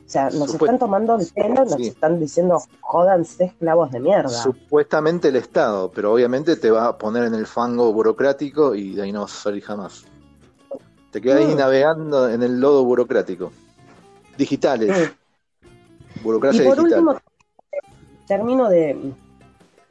O 0.08 0.10
sea, 0.10 0.30
nos 0.30 0.54
están 0.54 0.80
tomando 0.80 1.18
el 1.18 1.28
pelo, 1.28 1.66
nos 1.66 1.82
están 1.82 2.18
diciendo, 2.18 2.62
jódanse 2.80 3.44
esclavos 3.44 3.92
de 3.92 4.00
mierda. 4.00 4.30
Supuestamente 4.30 5.28
el 5.28 5.36
Estado, 5.36 5.92
pero 5.94 6.14
obviamente 6.14 6.56
te 6.56 6.72
va 6.72 6.88
a 6.88 6.98
poner 6.98 7.26
en 7.26 7.34
el 7.34 7.46
fango 7.46 7.92
burocrático 7.92 8.74
y 8.74 8.96
de 8.96 9.02
ahí 9.02 9.12
no 9.12 9.24
vas 9.24 9.34
a 9.34 9.44
salir 9.44 9.64
jamás. 9.64 10.06
Te 11.12 11.20
quedas 11.20 11.40
ahí 11.40 11.54
mm. 11.54 11.58
navegando 11.58 12.30
en 12.30 12.42
el 12.42 12.58
lodo 12.58 12.86
burocrático. 12.86 13.52
Digitales. 14.38 15.12
Burocracia 16.24 16.64
y 16.64 16.68
por 16.68 16.80
último, 16.80 17.18
termino 18.28 18.70
de. 18.70 19.14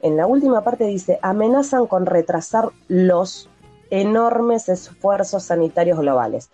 En 0.01 0.17
la 0.17 0.27
última 0.27 0.61
parte 0.63 0.85
dice: 0.85 1.19
amenazan 1.21 1.87
con 1.87 2.05
retrasar 2.05 2.69
los 2.87 3.49
enormes 3.89 4.69
esfuerzos 4.69 5.43
sanitarios 5.43 5.99
globales. 5.99 6.49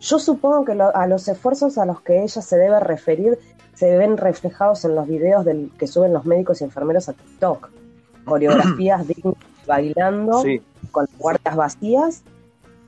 Yo 0.00 0.18
supongo 0.18 0.64
que 0.64 0.72
a 0.72 1.06
los 1.06 1.28
esfuerzos 1.28 1.78
a 1.78 1.86
los 1.86 2.00
que 2.02 2.22
ella 2.22 2.42
se 2.42 2.56
debe 2.56 2.78
referir 2.80 3.38
se 3.74 3.96
ven 3.96 4.16
reflejados 4.16 4.84
en 4.84 4.94
los 4.94 5.06
videos 5.06 5.44
del, 5.44 5.70
que 5.78 5.86
suben 5.86 6.12
los 6.12 6.24
médicos 6.24 6.60
y 6.60 6.64
enfermeros 6.64 7.08
a 7.08 7.12
TikTok. 7.12 7.70
Coreografías 8.24 9.06
dignas 9.06 9.36
bailando 9.66 10.42
con 10.92 11.06
guardias 11.18 11.56
vacías, 11.56 12.22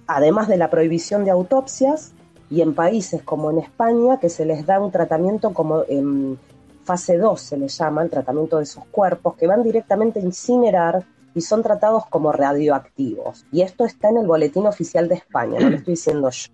además 0.06 0.48
de 0.48 0.56
la 0.56 0.70
prohibición 0.70 1.24
de 1.24 1.30
autopsias, 1.30 2.12
y 2.48 2.60
en 2.60 2.74
países 2.74 3.22
como 3.22 3.50
en 3.50 3.58
España, 3.58 4.20
que 4.20 4.28
se 4.28 4.44
les 4.44 4.66
da 4.66 4.78
un 4.80 4.92
tratamiento 4.92 5.52
como 5.52 5.82
en 5.88 6.38
fase 6.86 7.18
2 7.18 7.40
se 7.40 7.56
les 7.58 7.76
llama, 7.76 8.02
el 8.02 8.10
tratamiento 8.10 8.58
de 8.58 8.62
esos 8.62 8.84
cuerpos, 8.86 9.34
que 9.34 9.46
van 9.46 9.62
directamente 9.62 10.20
a 10.20 10.22
incinerar 10.22 11.04
y 11.34 11.40
son 11.42 11.62
tratados 11.62 12.06
como 12.06 12.32
radioactivos. 12.32 13.44
Y 13.52 13.60
esto 13.60 13.84
está 13.84 14.08
en 14.08 14.18
el 14.18 14.26
boletín 14.26 14.66
oficial 14.66 15.08
de 15.08 15.16
España, 15.16 15.58
no 15.60 15.68
lo 15.68 15.76
estoy 15.76 15.94
diciendo 15.94 16.30
yo. 16.30 16.52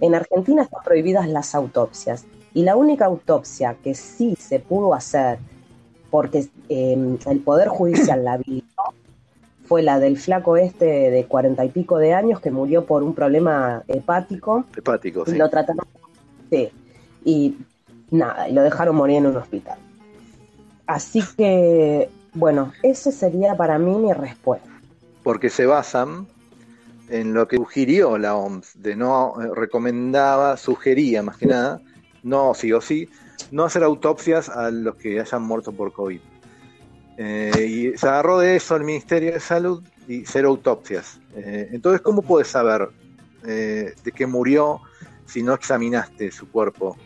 En 0.00 0.14
Argentina 0.14 0.62
están 0.62 0.82
prohibidas 0.84 1.26
las 1.28 1.54
autopsias 1.54 2.26
y 2.52 2.62
la 2.62 2.76
única 2.76 3.06
autopsia 3.06 3.76
que 3.82 3.94
sí 3.94 4.36
se 4.38 4.60
pudo 4.60 4.94
hacer 4.94 5.38
porque 6.10 6.48
em, 6.68 7.18
el 7.26 7.40
Poder 7.40 7.68
Judicial 7.68 8.24
la 8.24 8.34
habilitó 8.34 8.82
fue 9.64 9.82
la 9.82 9.98
del 9.98 10.16
flaco 10.16 10.56
este 10.56 11.10
de 11.10 11.24
cuarenta 11.24 11.64
y 11.64 11.70
pico 11.70 11.98
de 11.98 12.12
años 12.12 12.40
que 12.40 12.50
murió 12.50 12.84
por 12.84 13.02
un 13.02 13.14
problema 13.14 13.82
hepático. 13.88 14.64
Hepático, 14.76 15.24
sí. 15.24 15.32
Y 15.32 15.34
lo 15.34 15.50
trataron. 15.50 15.84
Sí. 16.50 16.70
Y 17.24 17.56
nada, 18.10 18.48
y 18.48 18.52
lo 18.52 18.62
dejaron 18.62 18.96
morir 18.96 19.16
en 19.18 19.26
un 19.26 19.36
hospital. 19.36 19.78
Así 20.86 21.22
que, 21.36 22.08
bueno, 22.34 22.72
eso 22.82 23.10
sería 23.10 23.56
para 23.56 23.78
mí 23.78 23.94
mi 23.96 24.12
respuesta. 24.12 24.68
Porque 25.22 25.50
se 25.50 25.66
basan 25.66 26.26
en 27.08 27.34
lo 27.34 27.46
que 27.48 27.56
sugirió 27.56 28.18
la 28.18 28.36
OMS, 28.36 28.80
de 28.80 28.96
no 28.96 29.34
eh, 29.40 29.48
recomendaba, 29.54 30.56
sugería 30.56 31.22
más 31.22 31.36
que 31.36 31.46
nada, 31.46 31.80
no 32.22 32.54
sí 32.54 32.72
o 32.72 32.80
sí, 32.80 33.08
no 33.50 33.64
hacer 33.64 33.82
autopsias 33.82 34.48
a 34.48 34.70
los 34.70 34.96
que 34.96 35.20
hayan 35.20 35.42
muerto 35.42 35.72
por 35.72 35.92
COVID. 35.92 36.20
Eh, 37.18 37.66
y 37.68 37.98
se 37.98 38.08
agarró 38.08 38.38
de 38.38 38.56
eso 38.56 38.76
el 38.76 38.84
Ministerio 38.84 39.32
de 39.32 39.40
Salud 39.40 39.82
y 40.06 40.24
cero 40.26 40.50
autopsias. 40.50 41.18
Eh, 41.34 41.70
entonces, 41.72 42.00
¿cómo 42.00 42.22
puedes 42.22 42.48
saber 42.48 42.88
de 43.42 44.12
qué 44.12 44.26
murió 44.26 44.80
si 45.24 45.40
no 45.40 45.54
examinaste 45.54 46.32
su 46.32 46.50
cuerpo 46.50 46.96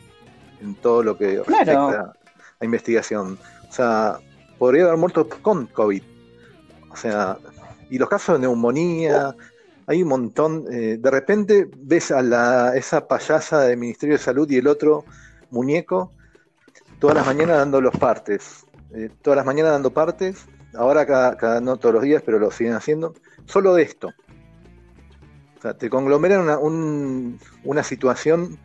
en 0.60 0.74
todo 0.74 1.02
lo 1.02 1.16
que 1.16 1.38
respecta 1.38 2.12
a 2.58 2.64
investigación? 2.64 3.38
O 3.68 3.72
sea, 3.72 4.18
podría 4.58 4.84
haber 4.84 4.96
muerto 4.96 5.28
con 5.42 5.66
COVID. 5.66 6.02
O 6.90 6.96
sea, 6.96 7.38
y 7.88 7.98
los 7.98 8.08
casos 8.08 8.36
de 8.36 8.46
neumonía, 8.46 9.34
hay 9.86 10.02
un 10.02 10.08
montón. 10.08 10.64
Eh, 10.70 10.98
de 11.00 11.10
repente 11.10 11.68
ves 11.76 12.10
a 12.10 12.22
la, 12.22 12.76
esa 12.76 13.06
payasa 13.08 13.60
del 13.62 13.78
Ministerio 13.78 14.16
de 14.16 14.22
Salud 14.22 14.50
y 14.50 14.56
el 14.56 14.68
otro 14.68 15.04
muñeco 15.50 16.12
todas 17.00 17.16
las 17.16 17.26
mañanas 17.26 17.56
dando 17.56 17.80
los 17.80 17.96
partes. 17.96 18.66
Eh, 18.94 19.10
todas 19.22 19.38
las 19.38 19.46
mañanas 19.46 19.72
dando 19.72 19.90
partes. 19.90 20.46
Ahora 20.74 21.04
cada, 21.06 21.60
no 21.60 21.76
todos 21.78 21.96
los 21.96 22.04
días, 22.04 22.22
pero 22.24 22.38
lo 22.38 22.52
siguen 22.52 22.74
haciendo. 22.74 23.14
Solo 23.46 23.74
de 23.74 23.82
esto. 23.82 24.12
O 25.58 25.62
sea, 25.62 25.74
te 25.74 25.90
conglomeran 25.90 26.42
una, 26.42 26.58
una 27.64 27.82
situación 27.82 28.58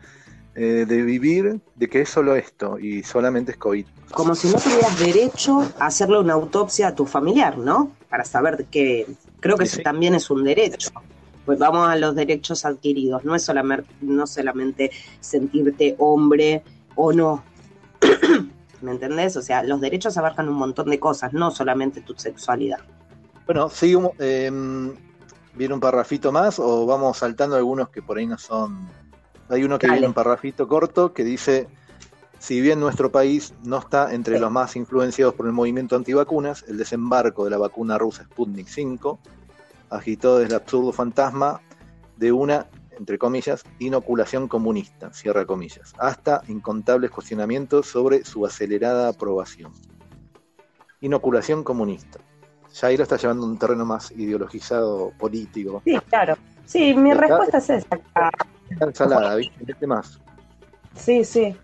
eh, 0.56 0.84
de 0.86 1.02
vivir 1.02 1.60
de 1.74 1.88
que 1.88 2.00
es 2.00 2.08
solo 2.08 2.34
esto 2.34 2.78
y 2.78 3.02
solamente 3.02 3.52
es 3.52 3.58
COVID. 3.58 3.86
Como 4.12 4.34
si 4.34 4.48
no 4.48 4.54
tuvieras 4.54 4.98
derecho 4.98 5.60
a 5.78 5.86
hacerle 5.86 6.18
una 6.18 6.32
autopsia 6.32 6.88
a 6.88 6.94
tu 6.94 7.06
familiar, 7.06 7.58
¿no? 7.58 7.92
Para 8.08 8.24
saber 8.24 8.66
qué. 8.70 9.06
Creo 9.40 9.56
que 9.56 9.64
eso 9.64 9.82
también 9.82 10.14
es 10.14 10.30
un 10.30 10.42
derecho 10.44 10.90
pues 11.46 11.60
vamos 11.60 11.88
a 11.88 11.96
los 11.96 12.14
derechos 12.16 12.64
adquiridos, 12.64 13.24
no 13.24 13.34
es 13.36 13.44
solamente, 13.44 13.88
no 14.00 14.26
solamente 14.26 14.90
sentirte 15.20 15.94
hombre 15.98 16.64
o 16.96 17.12
no. 17.12 17.44
¿Me 18.82 18.90
entendés? 18.90 19.36
O 19.36 19.42
sea, 19.42 19.62
los 19.62 19.80
derechos 19.80 20.18
abarcan 20.18 20.48
un 20.48 20.56
montón 20.56 20.90
de 20.90 20.98
cosas, 20.98 21.32
no 21.32 21.50
solamente 21.52 22.00
tu 22.00 22.14
sexualidad. 22.14 22.80
Bueno, 23.46 23.70
sí, 23.70 23.96
eh, 24.18 24.50
¿viene 25.54 25.74
un 25.74 25.80
parrafito 25.80 26.32
más 26.32 26.58
o 26.58 26.84
vamos 26.84 27.18
saltando 27.18 27.54
algunos 27.56 27.90
que 27.90 28.02
por 28.02 28.18
ahí 28.18 28.26
no 28.26 28.36
son? 28.36 28.90
Hay 29.48 29.64
uno 29.64 29.78
que 29.78 29.88
viene 29.88 30.06
un 30.06 30.14
parrafito 30.14 30.66
corto 30.66 31.12
que 31.12 31.22
dice, 31.24 31.68
si 32.38 32.60
bien 32.60 32.80
nuestro 32.80 33.12
país 33.12 33.54
no 33.62 33.78
está 33.78 34.12
entre 34.12 34.38
los 34.40 34.50
más 34.50 34.76
influenciados 34.76 35.34
por 35.34 35.46
el 35.46 35.52
movimiento 35.52 35.96
antivacunas, 35.96 36.64
el 36.68 36.78
desembarco 36.78 37.44
de 37.44 37.50
la 37.50 37.58
vacuna 37.58 37.96
rusa 37.98 38.24
Sputnik 38.24 38.66
5 38.68 39.18
agitó 39.90 40.38
desde 40.38 40.54
el 40.54 40.60
absurdo 40.60 40.92
fantasma 40.92 41.60
de 42.16 42.32
una, 42.32 42.66
entre 42.98 43.18
comillas, 43.18 43.62
inoculación 43.78 44.48
comunista, 44.48 45.12
cierra 45.12 45.46
comillas, 45.46 45.94
hasta 45.98 46.42
incontables 46.48 47.10
cuestionamientos 47.10 47.86
sobre 47.86 48.24
su 48.24 48.44
acelerada 48.44 49.08
aprobación. 49.08 49.72
Inoculación 51.00 51.62
comunista. 51.62 52.18
Ya 52.74 52.88
ahí 52.88 52.96
lo 52.96 53.04
está 53.04 53.16
llevando 53.16 53.46
a 53.46 53.48
un 53.48 53.58
terreno 53.58 53.84
más 53.84 54.10
ideologizado, 54.10 55.12
político. 55.18 55.82
Sí, 55.84 55.96
claro. 56.08 56.36
Sí, 56.64 56.94
mi 56.94 57.14
respuesta 57.14 57.58
es 57.58 57.70
esa. 57.70 58.00
Ensalada, 58.70 59.36
¿viste? 59.36 59.86
más? 59.86 60.20
Sí, 60.94 61.24
sí. 61.24 61.56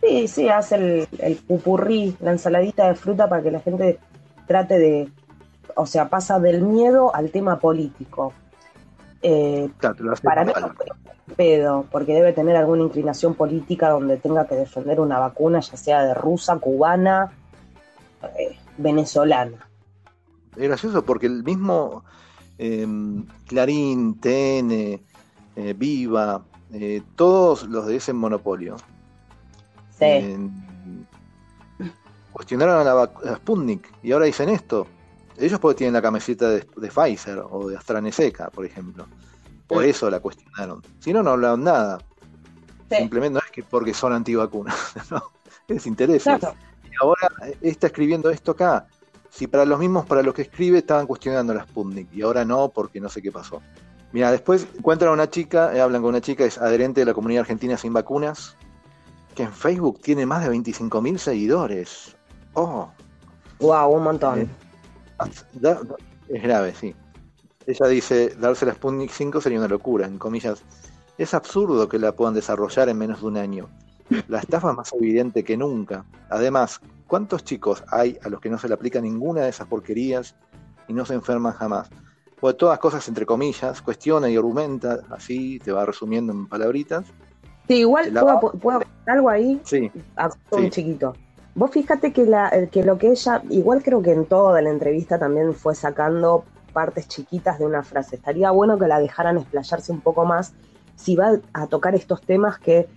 Sí, 0.00 0.28
sí, 0.28 0.48
hace 0.48 0.76
el, 0.76 1.08
el 1.18 1.36
pupurrí, 1.36 2.16
la 2.20 2.32
ensaladita 2.32 2.88
de 2.88 2.94
fruta 2.94 3.28
para 3.28 3.42
que 3.42 3.50
la 3.50 3.60
gente 3.60 3.98
trate 4.46 4.78
de 4.78 5.08
o 5.74 5.86
sea, 5.86 6.08
pasa 6.08 6.38
del 6.38 6.62
miedo 6.62 7.14
al 7.14 7.30
tema 7.30 7.58
político. 7.58 8.32
Eh, 9.22 9.68
para 10.22 10.44
mí 10.44 10.52
no 10.58 10.74
pedo, 11.36 11.86
porque 11.90 12.12
debe 12.12 12.32
tener 12.32 12.56
alguna 12.56 12.82
inclinación 12.82 13.34
política 13.34 13.90
donde 13.90 14.16
tenga 14.16 14.46
que 14.46 14.56
defender 14.56 14.98
una 14.98 15.18
vacuna, 15.18 15.60
ya 15.60 15.76
sea 15.76 16.02
de 16.02 16.14
rusa, 16.14 16.58
cubana, 16.58 17.30
eh, 18.38 18.58
venezolana. 18.78 19.68
Es 20.56 20.68
gracioso 20.68 21.04
porque 21.04 21.26
el 21.26 21.44
mismo 21.44 22.04
em, 22.58 23.26
Clarín, 23.46 24.18
TN, 24.18 25.00
eh, 25.60 25.74
Viva, 25.74 26.44
todos 27.16 27.64
los 27.64 27.86
de 27.86 27.96
ese 27.96 28.12
monopolio 28.12 28.76
cuestionaron 32.32 32.86
a 32.86 32.94
la, 32.94 33.36
Sputnik 33.36 33.92
y 34.02 34.12
ahora 34.12 34.26
dicen 34.26 34.48
esto. 34.48 34.86
Ellos 35.36 35.58
porque 35.58 35.78
tienen 35.78 35.94
la 35.94 36.02
camiseta 36.02 36.50
de, 36.50 36.62
Pfizer 36.62 37.42
o 37.50 37.68
de 37.68 37.76
AstraZeneca, 37.76 38.50
por 38.50 38.64
ejemplo. 38.64 39.06
Por 39.66 39.84
eso 39.84 40.10
la 40.10 40.20
cuestionaron. 40.20 40.82
Si 40.98 41.12
no, 41.12 41.22
no 41.22 41.30
hablaron 41.30 41.64
nada. 41.64 41.98
Simplemente 42.90 43.34
no 43.34 43.40
es 43.44 43.50
que 43.52 43.62
porque 43.62 43.94
son 43.94 44.12
antivacunas, 44.12 44.76
¿no? 45.10 45.22
Es 45.68 45.86
interés. 45.86 46.26
Y 46.26 46.30
ahora 47.00 47.28
eh, 47.46 47.56
está 47.62 47.86
escribiendo 47.86 48.30
esto 48.30 48.52
acá. 48.52 48.86
Si 49.30 49.46
para 49.46 49.64
los 49.64 49.78
mismos, 49.78 50.06
para 50.06 50.22
los 50.22 50.34
que 50.34 50.42
escribe, 50.42 50.78
estaban 50.78 51.06
cuestionando 51.06 51.54
la 51.54 51.62
Sputnik 51.62 52.12
y 52.12 52.22
ahora 52.22 52.44
no, 52.44 52.68
porque 52.68 53.00
no 53.00 53.08
sé 53.08 53.22
qué 53.22 53.30
pasó. 53.30 53.62
Mira, 54.12 54.32
después 54.32 54.66
encuentran 54.76 55.10
a 55.10 55.14
una 55.14 55.30
chica, 55.30 55.74
eh, 55.74 55.80
hablan 55.80 56.02
con 56.02 56.10
una 56.10 56.20
chica, 56.20 56.44
es 56.44 56.58
adherente 56.58 57.00
de 57.00 57.06
la 57.06 57.14
comunidad 57.14 57.42
argentina 57.42 57.76
sin 57.76 57.92
vacunas, 57.92 58.56
que 59.34 59.44
en 59.44 59.52
Facebook 59.52 60.00
tiene 60.00 60.26
más 60.26 60.44
de 60.44 60.50
25.000 60.50 61.18
seguidores. 61.18 62.16
Oh. 62.54 62.90
Wow, 63.60 63.94
un 63.94 64.02
montón. 64.02 64.40
Eh, 64.40 64.48
es 66.28 66.42
grave, 66.42 66.74
sí. 66.74 66.94
Ella 67.66 67.86
dice, 67.86 68.34
darse 68.38 68.66
la 68.66 68.72
Sputnik 68.72 69.10
5 69.10 69.40
sería 69.40 69.58
una 69.58 69.68
locura, 69.68 70.06
en 70.06 70.18
comillas. 70.18 70.62
Es 71.18 71.34
absurdo 71.34 71.88
que 71.88 71.98
la 71.98 72.12
puedan 72.12 72.34
desarrollar 72.34 72.88
en 72.88 72.98
menos 72.98 73.20
de 73.20 73.26
un 73.26 73.36
año. 73.36 73.68
La 74.28 74.40
estafa 74.40 74.70
es 74.70 74.76
más 74.76 74.92
evidente 74.92 75.44
que 75.44 75.56
nunca. 75.56 76.04
Además, 76.30 76.80
¿cuántos 77.06 77.44
chicos 77.44 77.84
hay 77.88 78.18
a 78.24 78.28
los 78.28 78.40
que 78.40 78.50
no 78.50 78.58
se 78.58 78.66
le 78.66 78.74
aplica 78.74 79.00
ninguna 79.00 79.42
de 79.42 79.50
esas 79.50 79.68
porquerías 79.68 80.34
y 80.88 80.94
no 80.94 81.04
se 81.04 81.14
enferman 81.14 81.52
jamás? 81.52 81.90
Pues 82.40 82.56
todas 82.56 82.78
cosas 82.78 83.06
entre 83.08 83.26
comillas, 83.26 83.82
cuestiona 83.82 84.28
y 84.30 84.36
argumenta, 84.36 85.00
así 85.10 85.58
te 85.58 85.72
va 85.72 85.84
resumiendo 85.84 86.32
en 86.32 86.46
palabritas. 86.46 87.04
Sí, 87.68 87.80
igual 87.80 88.12
puedo, 88.60 88.80
algo 89.06 89.28
ahí, 89.28 89.60
sí, 89.64 89.90
a 90.16 90.30
un 90.52 90.70
chiquito. 90.70 91.14
Vos 91.54 91.70
fíjate 91.70 92.12
que, 92.12 92.24
la, 92.24 92.48
eh, 92.48 92.68
que 92.70 92.82
lo 92.82 92.96
que 92.96 93.10
ella, 93.10 93.42
igual 93.50 93.82
creo 93.82 94.00
que 94.02 94.12
en 94.12 94.24
toda 94.24 94.62
la 94.62 94.70
entrevista 94.70 95.18
también 95.18 95.52
fue 95.52 95.74
sacando 95.74 96.44
partes 96.72 97.08
chiquitas 97.08 97.58
de 97.58 97.66
una 97.66 97.82
frase. 97.82 98.16
Estaría 98.16 98.50
bueno 98.50 98.78
que 98.78 98.88
la 98.88 98.98
dejaran 98.98 99.36
explayarse 99.36 99.92
un 99.92 100.00
poco 100.00 100.24
más 100.24 100.54
si 100.96 101.16
va 101.16 101.40
a 101.52 101.66
tocar 101.66 101.94
estos 101.94 102.22
temas 102.22 102.58
que, 102.58 102.88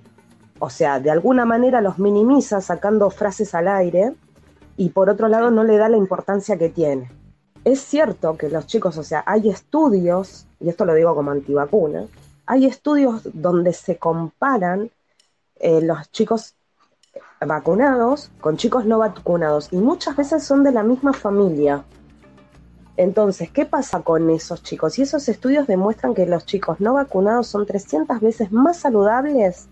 o 0.59 0.69
sea, 0.69 0.99
de 0.99 1.11
alguna 1.11 1.45
manera 1.45 1.81
los 1.81 1.99
minimiza 1.99 2.61
sacando 2.61 3.09
frases 3.09 3.55
al 3.55 3.67
aire 3.67 4.13
y 4.77 4.89
por 4.89 5.09
otro 5.09 5.27
lado 5.27 5.51
no 5.51 5.63
le 5.63 5.77
da 5.77 5.89
la 5.89 5.97
importancia 5.97 6.57
que 6.57 6.69
tiene. 6.69 7.09
Es 7.65 7.79
cierto 7.79 8.37
que 8.37 8.49
los 8.49 8.67
chicos, 8.67 8.97
o 8.97 9.03
sea, 9.03 9.23
hay 9.25 9.49
estudios, 9.49 10.45
y 10.59 10.69
esto 10.69 10.83
lo 10.83 10.93
digo 10.95 11.15
como 11.15 11.31
antivacuna, 11.31 12.07
hay 12.45 12.65
estudios 12.65 13.21
donde 13.33 13.71
se 13.71 13.97
comparan 13.97 14.91
eh, 15.55 15.81
los 15.81 16.11
chicos 16.11 16.55
vacunados 17.45 18.31
con 18.41 18.57
chicos 18.57 18.85
no 18.85 18.99
vacunados 18.99 19.69
y 19.71 19.77
muchas 19.77 20.15
veces 20.15 20.43
son 20.43 20.63
de 20.63 20.71
la 20.71 20.83
misma 20.83 21.13
familia. 21.13 21.83
Entonces, 22.95 23.49
¿qué 23.49 23.65
pasa 23.65 24.01
con 24.01 24.29
esos 24.29 24.61
chicos? 24.61 24.99
Y 24.99 25.03
esos 25.03 25.27
estudios 25.27 25.65
demuestran 25.65 26.13
que 26.13 26.25
los 26.25 26.45
chicos 26.45 26.79
no 26.79 26.93
vacunados 26.93 27.47
son 27.47 27.65
300 27.65 28.19
veces 28.19 28.51
más 28.51 28.77
saludables 28.77 29.67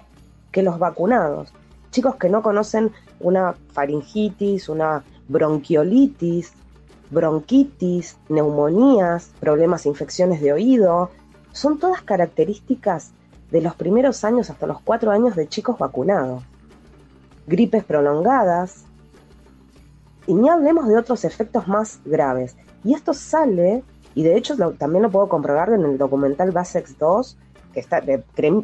que 0.52 0.64
los 0.64 0.80
vacunados. 0.80 1.54
Chicos 1.92 2.16
que 2.16 2.30
no 2.30 2.42
conocen 2.42 2.92
una 3.20 3.54
faringitis, 3.74 4.70
una 4.70 5.04
bronquiolitis, 5.28 6.54
bronquitis, 7.12 8.18
neumonías, 8.30 9.32
problemas, 9.40 9.86
infecciones 9.86 10.42
de 10.42 10.54
oído, 10.54 11.12
son 11.52 11.78
todas 11.80 12.02
características 12.02 13.12
de 13.52 13.62
los 13.62 13.76
primeros 13.76 14.24
años 14.24 14.50
hasta 14.50 14.66
los 14.66 14.82
cuatro 14.82 15.12
años 15.12 15.36
de 15.36 15.48
chicos 15.48 15.78
vacunados 15.78 16.44
gripes 17.48 17.84
prolongadas, 17.84 18.86
y 20.28 20.34
ni 20.34 20.50
hablemos 20.50 20.88
de 20.88 20.98
otros 20.98 21.26
efectos 21.26 21.68
más 21.68 22.00
graves. 22.06 22.56
Y 22.84 22.94
esto 22.94 23.14
sale, 23.14 23.84
y 24.16 24.24
de 24.24 24.38
hecho 24.38 24.56
también 24.74 25.04
lo 25.04 25.12
puedo 25.12 25.28
comprobar 25.28 25.70
en 25.74 25.84
el 25.84 25.98
documental 25.98 26.52
Basex 26.52 26.98
2, 26.98 27.38
que 27.74 27.80
está, 27.80 28.02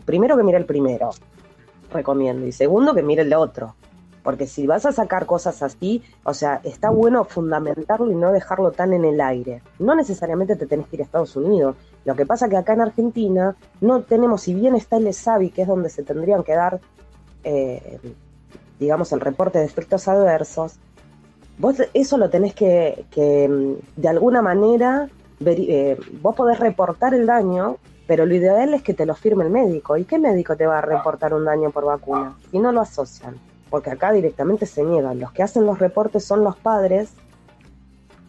primero 0.06 0.38
que 0.38 0.44
mire 0.44 0.58
el 0.58 0.66
primero, 0.66 1.12
recomiendo, 1.92 2.46
y 2.46 2.52
segundo 2.52 2.94
que 2.94 3.04
mire 3.04 3.24
el 3.24 3.34
otro. 3.34 3.76
Porque 4.28 4.46
si 4.46 4.68
vas 4.68 4.86
a 4.86 4.92
sacar 4.92 5.26
cosas 5.26 5.64
así, 5.64 6.04
o 6.26 6.34
sea, 6.34 6.60
está 6.66 6.90
bueno 6.90 7.24
fundamentarlo 7.24 8.12
y 8.12 8.16
no 8.16 8.34
dejarlo 8.34 8.74
tan 8.74 8.92
en 8.92 9.06
el 9.06 9.22
aire. 9.22 9.62
No 9.80 9.96
necesariamente 9.96 10.58
te 10.58 10.66
tenés 10.66 10.86
que 10.88 10.98
ir 10.98 11.02
a 11.02 11.06
Estados 11.06 11.38
Unidos. 11.38 11.78
Lo 12.04 12.14
que 12.14 12.26
pasa 12.26 12.50
que 12.50 12.58
acá 12.58 12.74
en 12.74 12.82
Argentina 12.82 13.56
no 13.80 14.02
tenemos, 14.02 14.42
si 14.42 14.54
bien 14.54 14.76
está 14.76 14.98
el 14.98 15.08
ESAVI, 15.08 15.52
que 15.52 15.62
es 15.62 15.68
donde 15.70 15.88
se 15.88 16.04
tendrían 16.04 16.44
que 16.44 16.56
dar 16.56 16.82
eh, 17.46 18.02
digamos, 18.78 19.14
el 19.14 19.22
reporte 19.22 19.60
de 19.60 19.64
efectos 19.64 20.10
adversos, 20.10 20.76
vos 21.58 21.78
eso 21.94 22.18
lo 22.18 22.30
tenés 22.30 22.54
que, 22.54 23.06
mm, 23.50 24.02
de 24.02 24.10
alguna 24.10 24.42
manera, 24.42 25.08
eh, 25.40 25.98
vos 26.22 26.36
podés 26.36 26.60
reportar 26.60 27.14
el 27.14 27.28
daño, 27.28 27.78
pero 28.08 28.26
lo 28.26 28.36
ideal 28.36 28.74
es 28.74 28.84
que 28.84 28.94
te 28.94 29.06
lo 29.06 29.16
firme 29.16 29.46
el 29.46 29.52
médico. 29.52 29.96
¿Y 29.96 30.04
qué 30.04 30.20
médico 30.20 30.58
te 30.58 30.68
va 30.68 30.80
a 30.80 30.82
reportar 30.82 31.34
un 31.34 31.46
daño 31.46 31.72
por 31.72 31.86
vacuna? 31.86 32.36
Si 32.52 32.60
no 32.60 32.74
lo 32.74 32.82
asocian, 32.82 33.38
porque 33.70 33.92
acá 33.92 34.12
directamente 34.12 34.66
se 34.66 34.84
niegan. 34.84 35.20
Los 35.20 35.32
que 35.32 35.44
hacen 35.44 35.66
los 35.66 35.80
reportes 35.80 36.24
son 36.24 36.44
los 36.44 36.56
padres, 36.56 37.10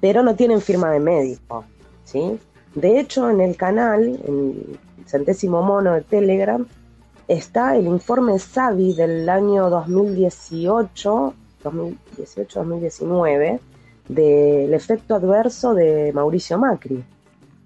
pero 0.01 0.22
no 0.22 0.35
tienen 0.35 0.61
firma 0.61 0.90
de 0.90 1.01
médico, 1.01 1.64
¿sí? 2.05 2.38
De 2.74 3.01
hecho, 3.01 3.31
en 3.31 3.40
el 3.40 3.57
canal, 3.57 4.20
en 4.27 4.79
el 4.98 5.07
centésimo 5.07 5.62
mono 5.62 5.94
de 5.94 6.03
Telegram, 6.03 6.66
está 7.27 7.77
el 7.77 7.87
informe 7.87 8.38
SAVI 8.38 8.94
del 8.94 9.29
año 9.29 9.68
2018, 9.70 11.35
2018-2019, 11.64 13.61
del 14.09 14.72
efecto 14.74 15.14
adverso 15.14 15.74
de 15.74 16.12
Mauricio 16.12 16.59
Macri, 16.59 17.05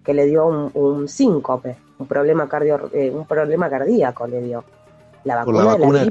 que 0.04 0.14
le 0.14 0.26
dio 0.26 0.46
un, 0.46 1.08
síncope, 1.08 1.76
un 1.98 2.06
problema, 2.06 2.48
cardio, 2.48 2.90
eh, 2.92 3.10
un 3.10 3.26
problema 3.26 3.70
cardíaco 3.70 4.26
le 4.26 4.42
dio. 4.42 4.64
La 5.24 5.36
vacuna, 5.36 5.76
de 5.76 6.06
la 6.06 6.10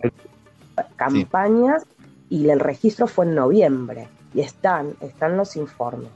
campañas 0.96 1.86
y 2.30 2.50
el 2.50 2.60
registro 2.60 3.08
fue 3.08 3.26
en 3.26 3.36
noviembre 3.36 4.08
y 4.34 4.42
están, 4.42 4.96
están 5.02 5.38
los 5.38 5.56
informes. 5.56 6.10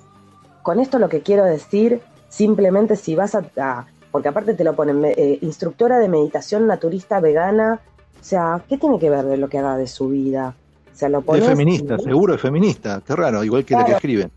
Con 0.64 0.80
esto 0.80 1.00
lo 1.00 1.10
que 1.10 1.22
quiero 1.22 1.44
decir, 1.44 2.02
simplemente 2.30 2.96
si 2.96 3.16
vas 3.16 3.36
a 3.36 3.86
porque 4.16 4.30
aparte 4.30 4.54
te 4.54 4.64
lo 4.64 4.78
ponen 4.78 5.04
eh, 5.04 5.40
instructora 5.42 6.00
de 6.00 6.08
meditación 6.08 6.68
naturista 6.68 7.20
vegana. 7.20 7.82
O 8.22 8.24
sea, 8.24 8.64
¿qué 8.70 8.78
tiene 8.78 8.98
que 8.98 9.10
ver 9.10 9.26
de 9.26 9.36
lo 9.36 9.50
que 9.50 9.58
haga 9.58 9.76
de 9.76 9.88
su 9.88 10.08
vida? 10.08 10.56
O 10.94 10.98
sea, 10.98 11.10
lo 11.10 11.22
Es 11.36 11.46
feminista, 11.46 12.00
seguro 12.00 12.34
es 12.34 12.40
feminista, 12.40 13.02
qué 13.06 13.14
raro, 13.14 13.44
igual 13.44 13.66
que 13.66 13.76
la 13.76 13.84
que 13.84 13.92
escriben. 13.92 14.32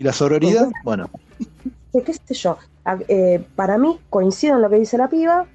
¿Y 0.00 0.02
la 0.02 0.12
sororidad? 0.12 0.68
Bueno. 0.82 1.08
¿Qué 1.92 2.12
sé 2.12 2.34
yo? 2.34 2.58
Eh, 3.06 3.40
para 3.54 3.78
mí, 3.78 4.00
coincido 4.10 4.56
en 4.56 4.62
lo 4.62 4.68
que 4.68 4.80
dice 4.80 4.98
la 4.98 5.06
piba, 5.06 5.46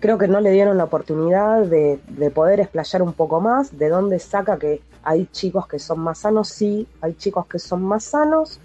creo 0.00 0.18
que 0.18 0.28
no 0.28 0.40
le 0.40 0.50
dieron 0.50 0.76
la 0.76 0.84
oportunidad 0.84 1.62
de, 1.62 1.98
de, 2.08 2.30
poder 2.30 2.60
explayar 2.60 3.02
un 3.02 3.12
poco 3.12 3.40
más, 3.40 3.78
de 3.78 3.88
dónde 3.88 4.18
saca 4.18 4.58
que 4.58 4.82
hay 5.02 5.26
chicos 5.32 5.66
que 5.66 5.78
son 5.78 6.00
más 6.00 6.18
sanos, 6.18 6.48
sí, 6.48 6.86
hay 7.00 7.14
chicos 7.14 7.46
que 7.46 7.58
son 7.58 7.82
más 7.82 8.04
sanos, 8.04 8.60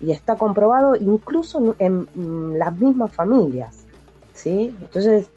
y 0.00 0.10
está 0.10 0.36
comprobado 0.36 0.96
incluso 0.96 1.76
en 1.78 2.08
las 2.58 2.76
mismas 2.76 3.12
familias. 3.12 3.82
¿sí? 4.34 4.74
Entonces, 4.80 5.28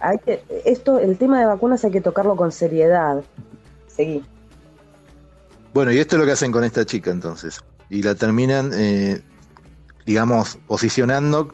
hay 0.00 0.18
que, 0.18 0.42
esto, 0.64 0.98
el 0.98 1.18
tema 1.18 1.40
de 1.40 1.46
vacunas 1.46 1.84
hay 1.84 1.90
que 1.90 2.00
tocarlo 2.00 2.36
con 2.36 2.52
seriedad. 2.52 3.24
Seguí. 3.88 4.24
Bueno, 5.72 5.92
y 5.92 5.98
esto 5.98 6.16
es 6.16 6.20
lo 6.20 6.26
que 6.26 6.32
hacen 6.32 6.52
con 6.52 6.62
esta 6.62 6.84
chica 6.84 7.10
entonces. 7.10 7.60
Y 7.90 8.02
la 8.02 8.14
terminan, 8.14 8.70
eh, 8.74 9.20
digamos, 10.06 10.56
posicionando 10.68 11.52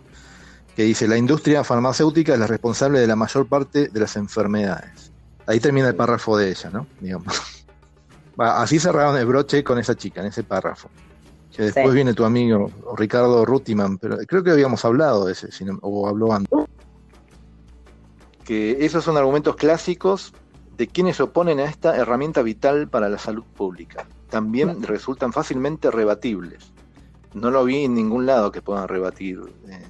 que 0.80 0.86
dice, 0.86 1.06
la 1.06 1.18
industria 1.18 1.62
farmacéutica 1.62 2.32
es 2.32 2.38
la 2.38 2.46
responsable 2.46 3.00
de 3.00 3.06
la 3.06 3.14
mayor 3.14 3.46
parte 3.46 3.88
de 3.88 4.00
las 4.00 4.16
enfermedades. 4.16 5.12
Ahí 5.44 5.60
termina 5.60 5.88
el 5.88 5.94
párrafo 5.94 6.38
de 6.38 6.48
ella, 6.48 6.70
¿no? 6.70 6.86
Digamos. 7.02 7.34
Así 8.38 8.78
cerraron 8.78 9.14
el 9.18 9.26
broche 9.26 9.62
con 9.62 9.78
esa 9.78 9.94
chica, 9.94 10.22
en 10.22 10.28
ese 10.28 10.42
párrafo. 10.42 10.88
Que 11.54 11.64
después 11.64 11.92
viene 11.92 12.14
tu 12.14 12.24
amigo 12.24 12.70
Ricardo 12.96 13.44
Rutiman, 13.44 13.98
pero 13.98 14.16
creo 14.26 14.42
que 14.42 14.52
habíamos 14.52 14.82
hablado 14.86 15.26
de 15.26 15.32
ese, 15.32 15.50
o 15.82 16.08
habló 16.08 16.32
antes. 16.32 16.58
Que 18.42 18.82
esos 18.82 19.04
son 19.04 19.18
argumentos 19.18 19.56
clásicos 19.56 20.32
de 20.78 20.86
quienes 20.86 21.18
se 21.18 21.24
oponen 21.24 21.60
a 21.60 21.64
esta 21.64 21.94
herramienta 21.94 22.40
vital 22.40 22.88
para 22.88 23.10
la 23.10 23.18
salud 23.18 23.44
pública. 23.54 24.06
También 24.30 24.82
resultan 24.82 25.34
fácilmente 25.34 25.90
rebatibles. 25.90 26.72
No 27.34 27.50
lo 27.50 27.66
vi 27.66 27.84
en 27.84 27.92
ningún 27.92 28.24
lado 28.24 28.50
que 28.50 28.62
puedan 28.62 28.88
rebatir 28.88 29.42
eh, 29.68 29.89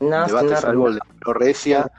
No, 0.00 0.26
debate 0.26 0.56
salvo 0.56 0.88
el 0.88 0.94
de 0.94 1.00
Florecia, 1.22 1.90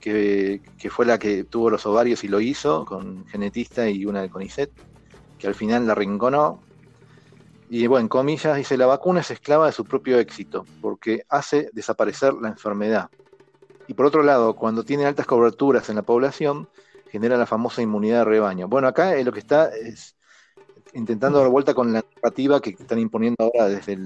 que, 0.00 0.62
que, 0.78 0.90
fue 0.90 1.06
la 1.06 1.18
que 1.18 1.44
tuvo 1.44 1.70
los 1.70 1.84
ovarios 1.86 2.24
y 2.24 2.28
lo 2.28 2.40
hizo, 2.40 2.84
con 2.84 3.26
genetista 3.26 3.88
y 3.88 4.06
una 4.06 4.22
de 4.22 4.30
CONICET, 4.30 4.70
que 5.38 5.46
al 5.46 5.54
final 5.54 5.86
la 5.86 5.94
rinconó. 5.94 6.60
Y 7.68 7.86
bueno, 7.86 8.02
en 8.02 8.08
comillas 8.08 8.56
dice, 8.56 8.76
la 8.76 8.86
vacuna 8.86 9.20
es 9.20 9.30
esclava 9.30 9.66
de 9.66 9.72
su 9.72 9.84
propio 9.84 10.18
éxito, 10.18 10.64
porque 10.80 11.24
hace 11.28 11.70
desaparecer 11.72 12.34
la 12.34 12.48
enfermedad. 12.48 13.10
Y 13.86 13.94
por 13.94 14.06
otro 14.06 14.22
lado, 14.22 14.54
cuando 14.54 14.84
tiene 14.84 15.06
altas 15.06 15.26
coberturas 15.26 15.88
en 15.88 15.96
la 15.96 16.02
población, 16.02 16.68
genera 17.10 17.36
la 17.36 17.46
famosa 17.46 17.82
inmunidad 17.82 18.20
de 18.20 18.24
rebaño. 18.24 18.68
Bueno, 18.68 18.88
acá 18.88 19.14
lo 19.22 19.32
que 19.32 19.40
está 19.40 19.68
es 19.68 20.16
intentando 20.94 21.38
dar 21.40 21.48
vuelta 21.48 21.74
con 21.74 21.92
la 21.92 22.02
narrativa 22.14 22.60
que 22.60 22.70
están 22.70 22.98
imponiendo 22.98 23.44
ahora 23.44 23.68
desde 23.68 23.96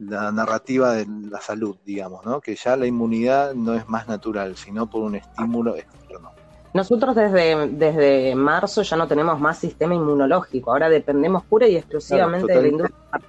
la 0.00 0.32
narrativa 0.32 0.92
de 0.94 1.06
la 1.30 1.40
salud, 1.40 1.76
digamos, 1.84 2.24
¿no? 2.24 2.40
Que 2.40 2.56
ya 2.56 2.76
la 2.76 2.86
inmunidad 2.86 3.54
no 3.54 3.74
es 3.74 3.88
más 3.88 4.08
natural, 4.08 4.56
sino 4.56 4.88
por 4.88 5.02
un 5.02 5.16
estímulo 5.16 5.76
externo. 5.76 6.32
Nosotros 6.72 7.14
desde, 7.14 7.68
desde 7.68 8.34
marzo 8.34 8.82
ya 8.82 8.96
no 8.96 9.06
tenemos 9.08 9.40
más 9.40 9.58
sistema 9.58 9.94
inmunológico, 9.94 10.70
ahora 10.70 10.88
dependemos 10.88 11.44
pura 11.44 11.66
y 11.66 11.76
exclusivamente 11.76 12.52
de 12.52 12.62
la 12.62 12.68
industria 12.68 13.20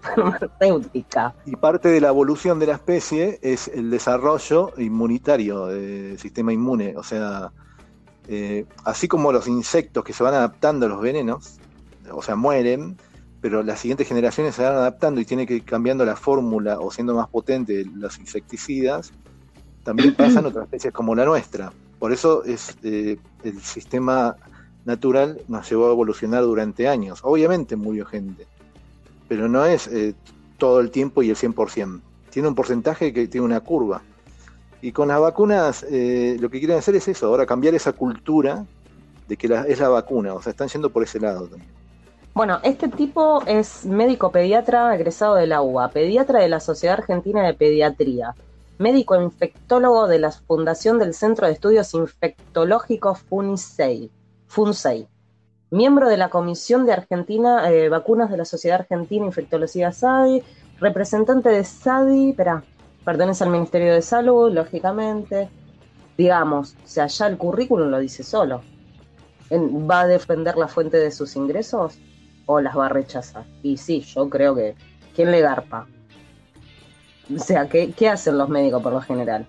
farmacéutica. 0.00 1.34
Y 1.44 1.56
parte 1.56 1.88
de 1.88 2.00
la 2.00 2.08
evolución 2.08 2.58
de 2.58 2.66
la 2.66 2.74
especie 2.74 3.38
es 3.42 3.68
el 3.68 3.90
desarrollo 3.90 4.72
inmunitario 4.78 5.66
del 5.66 6.18
sistema 6.18 6.52
inmune, 6.52 6.96
o 6.96 7.02
sea, 7.02 7.50
eh, 8.28 8.64
así 8.84 9.08
como 9.08 9.32
los 9.32 9.48
insectos 9.48 10.04
que 10.04 10.12
se 10.12 10.22
van 10.22 10.34
adaptando 10.34 10.86
a 10.86 10.88
los 10.88 11.00
venenos, 11.00 11.58
o 12.10 12.22
sea, 12.22 12.36
mueren, 12.36 12.96
pero 13.40 13.62
las 13.62 13.80
siguientes 13.80 14.08
generaciones 14.08 14.54
se 14.54 14.62
van 14.62 14.74
adaptando 14.74 15.20
y 15.20 15.24
tiene 15.24 15.46
que 15.46 15.54
ir 15.54 15.64
cambiando 15.64 16.04
la 16.04 16.16
fórmula 16.16 16.80
o 16.80 16.90
siendo 16.90 17.14
más 17.14 17.28
potente 17.28 17.84
los 17.94 18.18
insecticidas, 18.18 19.12
también 19.84 20.14
pasan 20.16 20.46
otras 20.46 20.64
especies 20.64 20.92
como 20.92 21.14
la 21.14 21.24
nuestra. 21.24 21.72
Por 21.98 22.12
eso 22.12 22.44
es 22.44 22.76
eh, 22.82 23.18
el 23.42 23.60
sistema 23.62 24.36
natural 24.84 25.40
nos 25.48 25.68
llevó 25.68 25.88
a 25.88 25.92
evolucionar 25.92 26.42
durante 26.42 26.88
años. 26.88 27.20
Obviamente 27.22 27.76
murió 27.76 28.06
gente, 28.06 28.46
pero 29.28 29.48
no 29.48 29.64
es 29.64 29.88
eh, 29.88 30.14
todo 30.58 30.80
el 30.80 30.90
tiempo 30.90 31.22
y 31.22 31.30
el 31.30 31.36
100%. 31.36 32.00
Tiene 32.30 32.48
un 32.48 32.54
porcentaje 32.54 33.12
que 33.12 33.26
tiene 33.28 33.44
una 33.44 33.60
curva. 33.60 34.02
Y 34.82 34.92
con 34.92 35.08
las 35.08 35.20
vacunas 35.20 35.84
eh, 35.90 36.36
lo 36.38 36.50
que 36.50 36.58
quieren 36.58 36.78
hacer 36.78 36.94
es 36.96 37.08
eso, 37.08 37.26
ahora 37.26 37.46
cambiar 37.46 37.74
esa 37.74 37.92
cultura 37.92 38.64
de 39.26 39.36
que 39.36 39.48
es 39.68 39.80
la 39.80 39.88
vacuna, 39.88 40.34
o 40.34 40.42
sea, 40.42 40.50
están 40.50 40.68
yendo 40.68 40.90
por 40.90 41.02
ese 41.02 41.18
lado 41.18 41.48
también. 41.48 41.75
Bueno, 42.36 42.60
este 42.64 42.88
tipo 42.88 43.42
es 43.46 43.86
médico 43.86 44.30
pediatra 44.30 44.94
egresado 44.94 45.36
de 45.36 45.46
la 45.46 45.62
UBA, 45.62 45.88
pediatra 45.88 46.40
de 46.40 46.50
la 46.50 46.60
Sociedad 46.60 46.98
Argentina 46.98 47.42
de 47.42 47.54
Pediatría, 47.54 48.34
médico 48.76 49.18
infectólogo 49.18 50.06
de 50.06 50.18
la 50.18 50.30
Fundación 50.30 50.98
del 50.98 51.14
Centro 51.14 51.46
de 51.46 51.54
Estudios 51.54 51.94
Infectológicos 51.94 53.20
FUNISEI, 53.20 54.10
FUNSEI, 54.48 55.08
miembro 55.70 56.10
de 56.10 56.18
la 56.18 56.28
Comisión 56.28 56.84
de 56.84 56.92
Argentina 56.92 57.72
eh, 57.72 57.88
Vacunas 57.88 58.30
de 58.30 58.36
la 58.36 58.44
Sociedad 58.44 58.80
Argentina 58.80 59.24
Infectología 59.24 59.90
SADI, 59.90 60.42
representante 60.78 61.48
de 61.48 61.64
SADI, 61.64 62.30
espera, 62.32 62.62
pertenece 63.02 63.44
al 63.44 63.50
Ministerio 63.50 63.94
de 63.94 64.02
Salud, 64.02 64.52
lógicamente, 64.52 65.48
digamos, 66.18 66.74
o 66.84 66.86
sea, 66.86 67.06
ya 67.06 67.28
el 67.28 67.38
currículum 67.38 67.88
lo 67.88 67.98
dice 67.98 68.22
solo. 68.22 68.60
¿Va 69.50 70.02
a 70.02 70.06
defender 70.06 70.58
la 70.58 70.68
fuente 70.68 70.98
de 70.98 71.10
sus 71.10 71.34
ingresos? 71.34 71.98
O 72.46 72.60
las 72.60 72.76
va 72.76 72.86
a 72.86 72.88
rechazar. 72.88 73.44
Y 73.62 73.76
sí, 73.76 74.00
yo 74.00 74.28
creo 74.30 74.54
que. 74.54 74.74
¿Quién 75.14 75.30
le 75.30 75.40
garpa? 75.40 75.86
O 77.34 77.38
sea, 77.38 77.68
¿qué, 77.68 78.08
hacen 78.08 78.38
los 78.38 78.48
médicos 78.48 78.82
por 78.82 78.92
lo 78.92 79.00
general? 79.00 79.46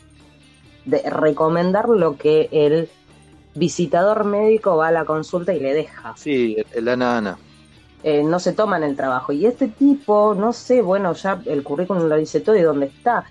De 0.85 1.01
recomendar 1.09 1.89
lo 1.89 2.17
que 2.17 2.49
el 2.51 2.89
visitador 3.53 4.23
médico 4.23 4.77
va 4.77 4.87
a 4.87 4.91
la 4.91 5.05
consulta 5.05 5.53
y 5.53 5.59
le 5.59 5.73
deja. 5.73 6.13
Sí, 6.15 6.57
el 6.73 6.87
ana 6.87 7.17
ana. 7.17 7.37
Eh, 8.03 8.23
no 8.23 8.39
se 8.39 8.53
toman 8.53 8.83
el 8.83 8.95
trabajo. 8.95 9.33
Y 9.33 9.45
este 9.45 9.67
tipo, 9.67 10.35
no 10.35 10.53
sé, 10.53 10.81
bueno, 10.81 11.13
ya 11.13 11.41
el 11.45 11.63
currículum 11.63 12.07
lo 12.07 12.15
dice 12.15 12.39
todo 12.39 12.55
y 12.55 12.61
dónde 12.61 12.87
está. 12.87 13.25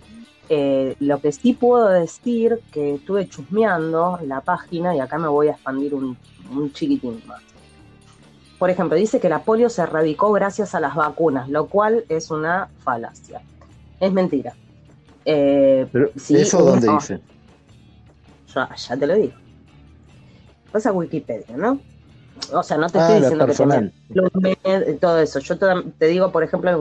Eh, 0.48 0.94
lo 1.00 1.20
que 1.20 1.33
sí 1.33 1.55
puedo 1.55 1.88
decir 1.88 2.61
que 2.70 2.94
estuve 2.94 3.29
chusmeando 3.29 4.20
la 4.24 4.42
página 4.42 4.94
y 4.94 5.00
acá 5.00 5.18
me 5.18 5.29
voy 5.29 5.48
a 5.48 5.52
expandir 5.52 5.94
un, 5.94 6.16
un 6.52 6.72
chiquitín 6.72 7.20
más. 7.26 7.42
Por 8.58 8.70
ejemplo, 8.70 8.96
dice 8.96 9.20
que 9.20 9.28
la 9.28 9.40
polio 9.40 9.68
se 9.68 9.82
erradicó 9.82 10.32
gracias 10.32 10.74
a 10.74 10.80
las 10.80 10.94
vacunas, 10.94 11.48
lo 11.48 11.66
cual 11.66 12.04
es 12.08 12.30
una 12.30 12.68
falacia. 12.82 13.42
Es 14.00 14.12
mentira. 14.12 14.54
Eh, 15.24 15.86
Pero, 15.92 16.10
¿Eso 16.16 16.62
dónde 16.62 16.90
dice? 16.90 17.20
Ya, 18.54 18.96
te 18.96 19.06
lo 19.06 19.14
digo. 19.14 19.34
Vas 20.72 20.86
a 20.86 20.92
Wikipedia, 20.92 21.56
¿no? 21.56 21.78
O 22.52 22.62
sea, 22.62 22.76
no 22.76 22.88
te 22.88 22.98
estoy 22.98 23.16
ah, 23.16 23.20
diciendo 23.20 23.46
que 23.46 24.56
te 24.56 24.94
todo 24.94 25.20
eso. 25.20 25.38
Yo 25.40 25.58
te, 25.58 26.06
digo, 26.06 26.30
por 26.30 26.42
ejemplo, 26.42 26.70
en 26.70 26.76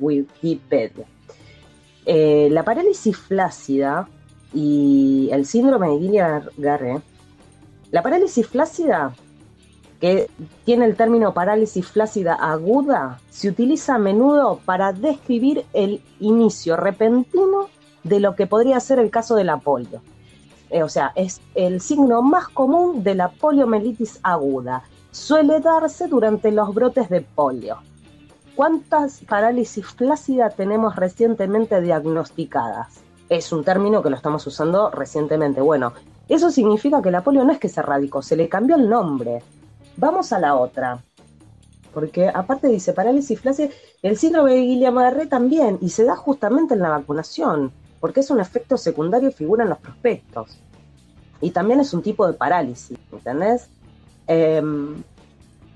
Wikipedia. 0.00 1.04
Eh, 2.06 2.48
la 2.50 2.64
parálisis 2.64 3.16
flácida 3.16 4.08
y 4.52 5.28
el 5.32 5.46
síndrome 5.46 5.88
de 5.88 5.94
Guillain-Barré. 5.94 7.02
La 7.90 8.02
parálisis 8.02 8.46
flácida 8.46 9.12
que 10.02 10.28
tiene 10.64 10.86
el 10.86 10.96
término 10.96 11.32
parálisis 11.32 11.86
flácida 11.86 12.34
aguda, 12.34 13.20
se 13.30 13.48
utiliza 13.48 13.94
a 13.94 13.98
menudo 13.98 14.58
para 14.64 14.92
describir 14.92 15.64
el 15.72 16.02
inicio 16.18 16.76
repentino 16.76 17.68
de 18.02 18.18
lo 18.18 18.34
que 18.34 18.48
podría 18.48 18.80
ser 18.80 18.98
el 18.98 19.12
caso 19.12 19.36
de 19.36 19.44
la 19.44 19.58
polio. 19.58 20.02
Eh, 20.70 20.82
o 20.82 20.88
sea, 20.88 21.12
es 21.14 21.40
el 21.54 21.80
signo 21.80 22.20
más 22.20 22.48
común 22.48 23.04
de 23.04 23.14
la 23.14 23.28
poliomielitis 23.28 24.18
aguda. 24.24 24.82
Suele 25.12 25.60
darse 25.60 26.08
durante 26.08 26.50
los 26.50 26.74
brotes 26.74 27.08
de 27.08 27.20
polio. 27.20 27.76
¿Cuántas 28.56 29.20
parálisis 29.20 29.86
flácida 29.86 30.50
tenemos 30.50 30.96
recientemente 30.96 31.80
diagnosticadas? 31.80 32.88
Es 33.28 33.52
un 33.52 33.62
término 33.62 34.02
que 34.02 34.10
lo 34.10 34.16
estamos 34.16 34.44
usando 34.48 34.90
recientemente. 34.90 35.60
Bueno, 35.60 35.92
eso 36.28 36.50
significa 36.50 37.00
que 37.00 37.12
la 37.12 37.22
polio 37.22 37.44
no 37.44 37.52
es 37.52 37.60
que 37.60 37.68
se 37.68 37.82
radicó, 37.82 38.20
se 38.20 38.34
le 38.34 38.48
cambió 38.48 38.74
el 38.74 38.88
nombre. 38.88 39.44
Vamos 39.96 40.32
a 40.32 40.38
la 40.38 40.54
otra. 40.54 41.02
Porque 41.92 42.30
aparte 42.32 42.68
dice 42.68 42.92
parálisis 42.92 43.38
flácida, 43.40 43.68
el 44.02 44.16
síndrome 44.16 44.52
de 44.52 44.62
Guillain-Barré 44.62 45.26
también, 45.28 45.78
y 45.80 45.90
se 45.90 46.04
da 46.04 46.16
justamente 46.16 46.74
en 46.74 46.80
la 46.80 46.88
vacunación, 46.88 47.70
porque 48.00 48.20
es 48.20 48.30
un 48.30 48.40
efecto 48.40 48.76
secundario 48.76 49.28
y 49.28 49.32
figura 49.32 49.64
en 49.64 49.70
los 49.70 49.78
prospectos. 49.78 50.58
Y 51.40 51.50
también 51.50 51.80
es 51.80 51.92
un 51.92 52.02
tipo 52.02 52.26
de 52.26 52.32
parálisis, 52.32 52.98
¿entendés? 53.12 53.68
Em, 54.26 55.02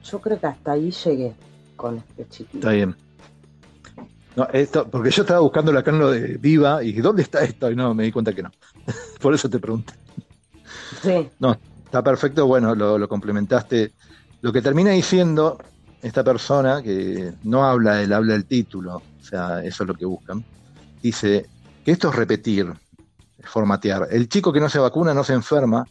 yo 0.04 0.20
creo 0.20 0.40
que 0.40 0.46
hasta 0.46 0.72
ahí 0.72 0.90
llegué 0.90 1.34
con 1.76 1.98
este 1.98 2.28
chiquito. 2.28 2.58
Está 2.58 2.70
bien. 2.70 2.96
No, 4.36 4.46
esto, 4.52 4.86
porque 4.88 5.10
yo 5.10 5.22
estaba 5.22 5.40
buscando 5.40 5.76
acá 5.76 5.90
en 5.90 5.98
lo 5.98 6.10
de 6.10 6.36
Viva 6.36 6.82
y 6.84 6.92
¿dónde 6.92 7.22
está 7.22 7.42
esto? 7.42 7.70
Y 7.70 7.76
no, 7.76 7.94
me 7.94 8.04
di 8.04 8.12
cuenta 8.12 8.32
que 8.32 8.42
no. 8.42 8.50
Por 9.20 9.34
eso 9.34 9.48
te 9.48 9.58
pregunté. 9.58 9.94
Sí. 11.02 11.28
No, 11.38 11.56
está 11.84 12.02
perfecto. 12.02 12.46
Bueno, 12.46 12.74
lo, 12.74 12.98
lo 12.98 13.08
complementaste 13.08 13.92
lo 14.40 14.52
que 14.52 14.62
termina 14.62 14.90
diciendo 14.90 15.58
esta 16.02 16.22
persona, 16.22 16.82
que 16.82 17.32
no 17.44 17.64
habla, 17.64 18.02
él 18.02 18.12
habla 18.12 18.34
del 18.34 18.44
título, 18.44 18.96
o 18.96 19.24
sea, 19.24 19.64
eso 19.64 19.82
es 19.82 19.88
lo 19.88 19.94
que 19.94 20.04
buscan, 20.04 20.44
dice 21.02 21.46
que 21.84 21.92
esto 21.92 22.10
es 22.10 22.16
repetir, 22.16 22.72
formatear. 23.42 24.08
El 24.10 24.28
chico 24.28 24.52
que 24.52 24.60
no 24.60 24.68
se 24.68 24.78
vacuna 24.78 25.14
no 25.14 25.24
se 25.24 25.32
enferma 25.32 25.86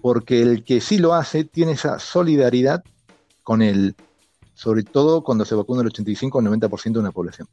porque 0.00 0.42
el 0.42 0.64
que 0.64 0.80
sí 0.80 0.98
lo 0.98 1.14
hace 1.14 1.44
tiene 1.44 1.72
esa 1.72 1.98
solidaridad 1.98 2.82
con 3.42 3.62
él, 3.62 3.94
sobre 4.54 4.82
todo 4.82 5.22
cuando 5.22 5.44
se 5.44 5.54
vacuna 5.54 5.82
el 5.82 5.88
85 5.88 6.38
o 6.38 6.42
90% 6.42 6.92
de 6.92 6.98
una 6.98 7.12
población. 7.12 7.48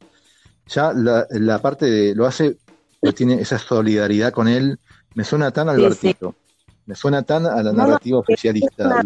Ya 0.66 0.92
la, 0.92 1.58
parte 1.60 1.86
de 1.86 2.14
lo 2.14 2.26
hace, 2.26 2.58
tiene 3.14 3.40
esa 3.40 3.58
solidaridad 3.58 4.32
con 4.32 4.48
él, 4.48 4.78
me 5.14 5.24
suena 5.24 5.50
tan 5.50 5.68
Albertito, 5.68 6.34
me 6.84 6.94
suena 6.94 7.22
tan 7.22 7.46
a 7.46 7.62
la 7.62 7.72
narrativa 7.72 8.18
oficialista 8.18 9.02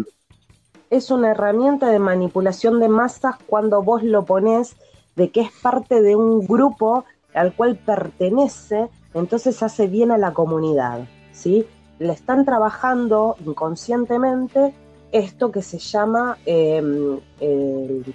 es 0.92 1.10
una 1.10 1.30
herramienta 1.30 1.90
de 1.90 1.98
manipulación 1.98 2.78
de 2.78 2.86
masas 2.86 3.36
cuando 3.46 3.82
vos 3.82 4.02
lo 4.02 4.26
pones 4.26 4.76
de 5.16 5.30
que 5.30 5.40
es 5.40 5.50
parte 5.62 6.02
de 6.02 6.16
un 6.16 6.46
grupo 6.46 7.06
al 7.32 7.54
cual 7.54 7.76
pertenece, 7.76 8.90
entonces 9.14 9.62
hace 9.62 9.86
bien 9.86 10.10
a 10.10 10.18
la 10.18 10.34
comunidad, 10.34 11.08
¿sí? 11.32 11.64
Le 11.98 12.12
están 12.12 12.44
trabajando 12.44 13.36
inconscientemente 13.46 14.74
esto 15.12 15.50
que 15.50 15.62
se 15.62 15.78
llama 15.78 16.36
em, 16.44 17.18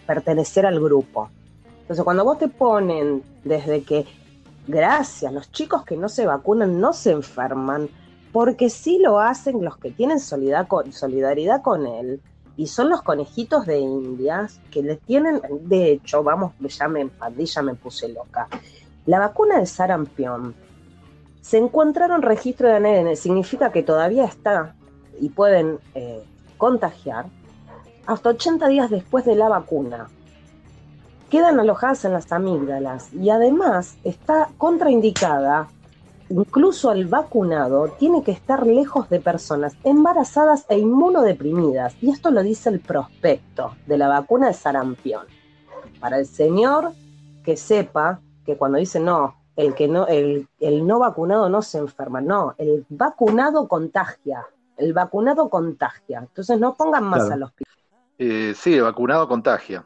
pertenecer 0.06 0.68
al 0.68 0.80
grupo. 0.80 1.30
Entonces, 1.82 2.04
cuando 2.04 2.26
vos 2.26 2.38
te 2.38 2.48
ponen 2.48 3.24
desde 3.44 3.82
que, 3.82 4.06
gracias, 4.68 5.34
los 5.34 5.52
chicos 5.52 5.84
que 5.84 5.98
no 5.98 6.10
se 6.10 6.28
vacunan 6.28 6.80
no 6.80 6.94
se 6.94 7.10
enferman, 7.10 7.90
porque 8.32 8.70
sí 8.70 9.00
lo 9.00 9.20
hacen 9.20 9.66
los 9.66 9.78
que 9.78 9.90
tienen 9.90 10.20
solidaridad 10.20 11.62
con 11.64 11.88
él, 11.88 12.22
y 12.58 12.66
son 12.68 12.90
los 12.90 13.04
conejitos 13.04 13.68
de 13.68 13.80
indias 13.80 14.60
que 14.72 14.82
le 14.82 14.96
tienen, 14.96 15.40
de 15.62 15.92
hecho, 15.92 16.24
vamos, 16.24 16.54
ya 16.60 16.88
me 16.88 17.10
ya 17.46 17.62
me 17.62 17.76
puse 17.76 18.10
loca. 18.10 18.48
La 19.06 19.20
vacuna 19.20 19.60
de 19.60 19.68
sarampión 19.68 20.56
se 21.42 21.60
encontraron 21.60 22.24
registro 22.24 22.68
de 22.68 22.76
ADN, 22.76 23.16
significa 23.16 23.72
que 23.72 23.84
todavía 23.84 24.26
está 24.26 24.76
y 25.22 25.30
pueden 25.30 25.80
eh, 25.96 26.22
contagiar 26.58 27.28
hasta 28.06 28.30
80 28.30 28.68
días 28.68 28.90
después 28.90 29.24
de 29.24 29.36
la 29.36 29.48
vacuna. 29.48 30.10
Quedan 31.30 31.60
alojadas 31.60 32.06
en 32.06 32.14
las 32.14 32.32
amígdalas 32.32 33.14
y 33.14 33.30
además 33.30 33.98
está 34.04 34.50
contraindicada 34.58 35.68
incluso 36.30 36.92
el 36.92 37.08
vacunado 37.08 37.90
tiene 38.00 38.24
que 38.24 38.32
estar 38.32 38.66
lejos 38.66 39.10
de 39.10 39.20
personas 39.20 39.76
embarazadas 39.84 40.66
e 40.70 40.78
inmunodeprimidas. 40.78 41.96
Y 42.02 42.10
esto 42.10 42.32
lo 42.32 42.44
dice 42.44 42.70
el 42.70 42.80
prospecto 42.80 43.76
de 43.86 43.98
la 43.98 44.08
vacuna 44.08 44.48
de 44.48 44.54
sarampión. 44.54 45.26
Para 46.00 46.20
el 46.20 46.26
señor 46.26 46.92
que 47.44 47.58
sepa 47.58 48.20
que 48.46 48.58
cuando 48.58 48.78
dice 48.78 49.00
no, 49.00 49.36
el, 49.56 49.74
que 49.74 49.88
no 49.88 50.08
el, 50.08 50.48
no 50.60 51.00
vacunado 51.00 51.50
no 51.50 51.62
se 51.62 51.80
enferma, 51.80 52.22
no, 52.22 52.56
el 52.58 52.86
vacunado 52.90 53.68
contagia. 53.68 54.46
El 54.76 54.94
vacunado 54.94 55.50
contagia. 55.50 56.20
Entonces 56.20 56.60
no 56.60 56.76
pongan 56.76 57.06
más 57.06 57.32
a 57.32 57.36
los 57.36 57.52
eh, 58.20 58.54
sí, 58.56 58.74
el 58.74 58.82
vacunado 58.82 59.28
contagia. 59.28 59.86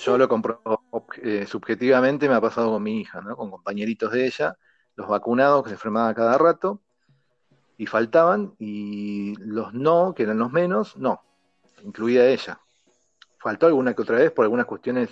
Yo 0.00 0.16
lo 0.16 0.28
compro 0.28 0.60
eh, 1.22 1.44
subjetivamente, 1.46 2.28
me 2.28 2.34
ha 2.34 2.40
pasado 2.40 2.70
con 2.70 2.82
mi 2.82 3.00
hija, 3.00 3.20
¿no? 3.20 3.36
con 3.36 3.50
compañeritos 3.50 4.12
de 4.12 4.26
ella 4.26 4.56
los 4.96 5.08
vacunados 5.08 5.62
que 5.62 5.70
se 5.70 5.74
enfermaban 5.74 6.14
cada 6.14 6.36
rato 6.38 6.80
y 7.78 7.86
faltaban, 7.86 8.54
y 8.58 9.36
los 9.36 9.74
no, 9.74 10.14
que 10.14 10.22
eran 10.22 10.38
los 10.38 10.50
menos, 10.50 10.96
no, 10.96 11.22
incluida 11.82 12.26
ella. 12.26 12.58
Faltó 13.38 13.66
alguna 13.66 13.94
que 13.94 14.02
otra 14.02 14.16
vez 14.16 14.32
por 14.32 14.44
algunas 14.44 14.66
cuestiones 14.66 15.10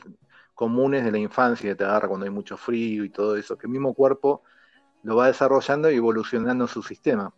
comunes 0.55 1.05
de 1.05 1.13
la 1.13 1.19
infancia, 1.19 1.71
que 1.71 1.75
te 1.75 1.85
agarra 1.85 2.09
cuando 2.09 2.25
hay 2.25 2.31
mucho 2.31 2.57
frío 2.57 3.05
y 3.05 3.11
todo 3.11 3.37
eso, 3.37 3.59
que 3.59 3.67
el 3.67 3.73
mismo 3.73 3.93
cuerpo 3.93 4.43
lo 5.03 5.17
va 5.17 5.27
desarrollando 5.27 5.91
y 5.91 5.97
evolucionando 5.97 6.67
su 6.67 6.83
sistema. 6.83 7.33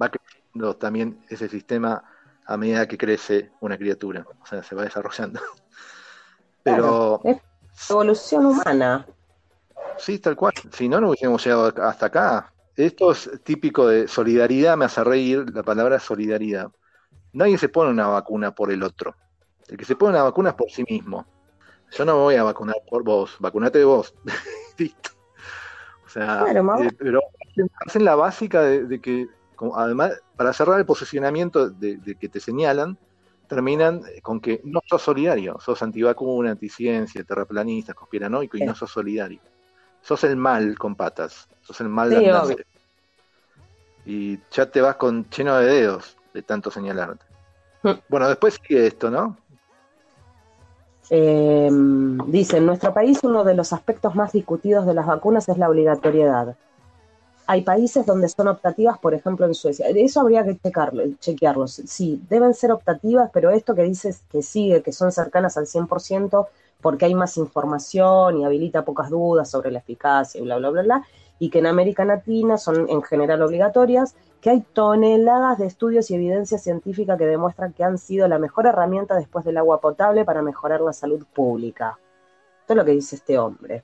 Va 0.00 0.10
creciendo 0.10 0.76
también 0.76 1.24
ese 1.28 1.48
sistema 1.48 2.02
a 2.46 2.56
medida 2.56 2.88
que 2.88 2.98
crece 2.98 3.52
una 3.60 3.78
criatura, 3.78 4.26
o 4.42 4.46
sea, 4.46 4.62
se 4.62 4.74
va 4.74 4.82
desarrollando. 4.82 5.40
Pero... 6.64 7.20
es 7.24 7.38
evolución 7.88 8.46
humana. 8.46 9.06
Sí, 9.98 10.18
tal 10.18 10.36
cual. 10.36 10.52
Si 10.72 10.88
no, 10.88 11.00
no 11.00 11.08
hubiésemos 11.08 11.44
llegado 11.44 11.72
hasta 11.82 12.06
acá. 12.06 12.52
Esto 12.76 13.12
es 13.12 13.30
típico 13.44 13.86
de 13.86 14.08
solidaridad, 14.08 14.76
me 14.76 14.86
hace 14.86 15.04
reír 15.04 15.44
la 15.54 15.62
palabra 15.62 16.00
solidaridad. 16.00 16.70
Nadie 17.32 17.58
se 17.58 17.68
pone 17.68 17.90
una 17.90 18.08
vacuna 18.08 18.54
por 18.54 18.72
el 18.72 18.82
otro. 18.82 19.14
El 19.68 19.76
que 19.76 19.84
se 19.84 19.96
pone 19.96 20.14
una 20.14 20.24
vacuna 20.24 20.50
es 20.50 20.56
por 20.56 20.70
sí 20.70 20.84
mismo. 20.88 21.26
Yo 21.92 22.04
no 22.04 22.14
me 22.14 22.20
voy 22.20 22.34
a 22.34 22.42
vacunar 22.42 22.76
por 22.88 23.04
vos, 23.04 23.36
vacunate 23.38 23.84
vos. 23.84 24.14
Listo. 24.78 25.10
O 26.04 26.08
sea, 26.08 26.44
eh, 26.48 26.90
pero 26.98 27.20
hacen 27.86 28.04
la 28.04 28.14
básica 28.14 28.62
de, 28.62 29.00
que, 29.00 29.28
además, 29.74 30.12
para 30.36 30.52
cerrar 30.52 30.78
el 30.78 30.86
posicionamiento 30.86 31.70
de, 31.70 32.16
que 32.18 32.28
te 32.28 32.40
señalan, 32.40 32.98
terminan 33.48 34.02
con 34.22 34.40
que 34.40 34.60
no 34.64 34.80
sos 34.86 35.02
solidario, 35.02 35.58
sos 35.60 35.82
antivacuna, 35.82 36.52
anticiencia, 36.52 37.22
terraplanista, 37.24 37.94
conspiranoico 37.94 38.56
y 38.56 38.62
no 38.62 38.74
sos 38.74 38.90
solidario 38.90 39.40
sos 40.04 40.22
el 40.24 40.36
mal 40.36 40.78
con 40.78 40.94
patas, 40.94 41.48
sos 41.62 41.80
el 41.80 41.88
mal 41.88 42.10
de 42.10 42.64
Y 44.04 44.38
ya 44.50 44.70
te 44.70 44.80
vas 44.80 44.96
con 44.96 45.28
lleno 45.30 45.56
de 45.56 45.66
dedos 45.66 46.16
de 46.34 46.42
tanto 46.42 46.70
señalarte. 46.70 47.24
Mm. 47.82 47.92
Bueno, 48.08 48.28
después 48.28 48.60
sigue 48.62 48.86
esto, 48.86 49.10
¿no? 49.10 49.36
Eh, 51.10 51.70
dice, 52.26 52.58
en 52.58 52.66
nuestro 52.66 52.92
país 52.92 53.20
uno 53.22 53.44
de 53.44 53.54
los 53.54 53.72
aspectos 53.72 54.14
más 54.14 54.32
discutidos 54.32 54.86
de 54.86 54.94
las 54.94 55.06
vacunas 55.06 55.48
es 55.48 55.58
la 55.58 55.68
obligatoriedad. 55.68 56.56
Hay 57.46 57.60
países 57.62 58.06
donde 58.06 58.28
son 58.30 58.48
optativas, 58.48 58.98
por 58.98 59.12
ejemplo 59.12 59.44
en 59.46 59.54
Suecia. 59.54 59.86
Eso 59.88 60.20
habría 60.20 60.44
que 60.44 60.58
checarlo, 60.58 61.02
chequearlo. 61.20 61.66
Sí, 61.68 62.22
deben 62.28 62.54
ser 62.54 62.72
optativas, 62.72 63.30
pero 63.32 63.50
esto 63.50 63.74
que 63.74 63.82
dices 63.82 64.22
que 64.30 64.42
sigue, 64.42 64.82
que 64.82 64.92
son 64.92 65.12
cercanas 65.12 65.58
al 65.58 65.66
100%, 65.66 66.46
porque 66.84 67.06
hay 67.06 67.14
más 67.14 67.38
información 67.38 68.36
y 68.36 68.44
habilita 68.44 68.84
pocas 68.84 69.08
dudas 69.08 69.50
sobre 69.50 69.70
la 69.70 69.78
eficacia 69.78 70.38
y 70.38 70.44
bla, 70.44 70.58
bla, 70.58 70.68
bla, 70.68 70.82
bla, 70.82 71.06
y 71.38 71.48
que 71.48 71.60
en 71.60 71.66
América 71.66 72.04
Latina 72.04 72.58
son 72.58 72.90
en 72.90 73.00
general 73.00 73.40
obligatorias, 73.40 74.14
que 74.42 74.50
hay 74.50 74.60
toneladas 74.60 75.56
de 75.56 75.64
estudios 75.64 76.10
y 76.10 76.14
evidencia 76.16 76.58
científica 76.58 77.16
que 77.16 77.24
demuestran 77.24 77.72
que 77.72 77.84
han 77.84 77.96
sido 77.96 78.28
la 78.28 78.38
mejor 78.38 78.66
herramienta 78.66 79.14
después 79.14 79.46
del 79.46 79.56
agua 79.56 79.80
potable 79.80 80.26
para 80.26 80.42
mejorar 80.42 80.82
la 80.82 80.92
salud 80.92 81.24
pública. 81.32 81.98
Esto 82.60 82.74
es 82.74 82.76
lo 82.76 82.84
que 82.84 82.90
dice 82.90 83.16
este 83.16 83.38
hombre. 83.38 83.82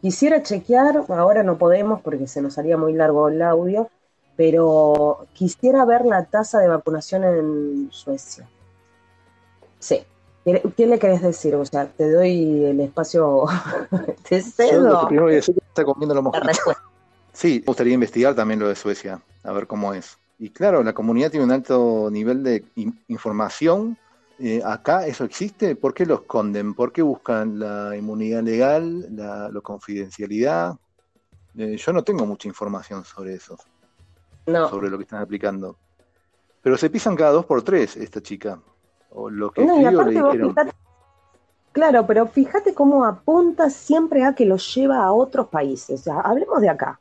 Quisiera 0.00 0.42
chequear, 0.42 1.04
ahora 1.08 1.42
no 1.42 1.58
podemos 1.58 2.00
porque 2.00 2.26
se 2.26 2.40
nos 2.40 2.56
haría 2.56 2.78
muy 2.78 2.94
largo 2.94 3.28
el 3.28 3.42
audio, 3.42 3.90
pero 4.34 5.26
quisiera 5.34 5.84
ver 5.84 6.06
la 6.06 6.24
tasa 6.24 6.58
de 6.58 6.68
vacunación 6.68 7.24
en 7.24 7.88
Suecia. 7.92 8.48
Sí, 9.78 10.06
¿Qué 10.44 10.86
le 10.86 10.98
querés 10.98 11.22
decir? 11.22 11.54
O 11.54 11.64
sea, 11.64 11.86
te 11.86 12.10
doy 12.10 12.64
el 12.64 12.80
espacio, 12.80 13.44
te 14.28 14.42
cedo. 14.42 15.06
primero 15.06 15.28
que 15.28 15.38
está 15.38 15.84
comiendo 15.84 16.14
lo 16.14 16.32
Sí, 17.32 17.60
me 17.60 17.66
gustaría 17.66 17.94
investigar 17.94 18.34
también 18.34 18.58
lo 18.58 18.68
de 18.68 18.74
Suecia, 18.74 19.22
a 19.44 19.52
ver 19.52 19.66
cómo 19.66 19.94
es. 19.94 20.18
Y 20.38 20.50
claro, 20.50 20.82
la 20.82 20.92
comunidad 20.92 21.30
tiene 21.30 21.46
un 21.46 21.52
alto 21.52 22.08
nivel 22.10 22.42
de 22.42 22.64
información. 23.06 23.96
Eh, 24.40 24.60
acá 24.64 25.06
eso 25.06 25.24
existe. 25.24 25.76
¿Por 25.76 25.94
qué 25.94 26.04
lo 26.04 26.16
esconden? 26.16 26.74
¿Por 26.74 26.92
qué 26.92 27.02
buscan 27.02 27.60
la 27.60 27.96
inmunidad 27.96 28.42
legal, 28.42 29.06
la, 29.14 29.48
confidencialidad? 29.62 30.74
Eh, 31.56 31.76
yo 31.76 31.92
no 31.92 32.02
tengo 32.02 32.26
mucha 32.26 32.48
información 32.48 33.04
sobre 33.04 33.34
eso. 33.34 33.56
No. 34.46 34.68
Sobre 34.68 34.90
lo 34.90 34.98
que 34.98 35.04
están 35.04 35.22
aplicando. 35.22 35.76
Pero 36.60 36.76
se 36.76 36.90
pisan 36.90 37.14
cada 37.14 37.30
dos 37.30 37.46
por 37.46 37.62
tres 37.62 37.96
esta 37.96 38.20
chica 38.20 38.58
o 39.14 39.30
lo 39.30 39.50
que 39.50 39.66
claro, 41.72 42.06
pero 42.06 42.26
fíjate 42.26 42.74
cómo 42.74 43.04
apunta 43.04 43.70
siempre 43.70 44.24
a 44.24 44.34
que 44.34 44.44
lo 44.44 44.56
lleva 44.56 45.02
a 45.02 45.12
otros 45.12 45.48
países. 45.48 46.00
O 46.00 46.04
sea, 46.04 46.20
hablemos 46.20 46.60
de 46.60 46.68
acá. 46.68 47.00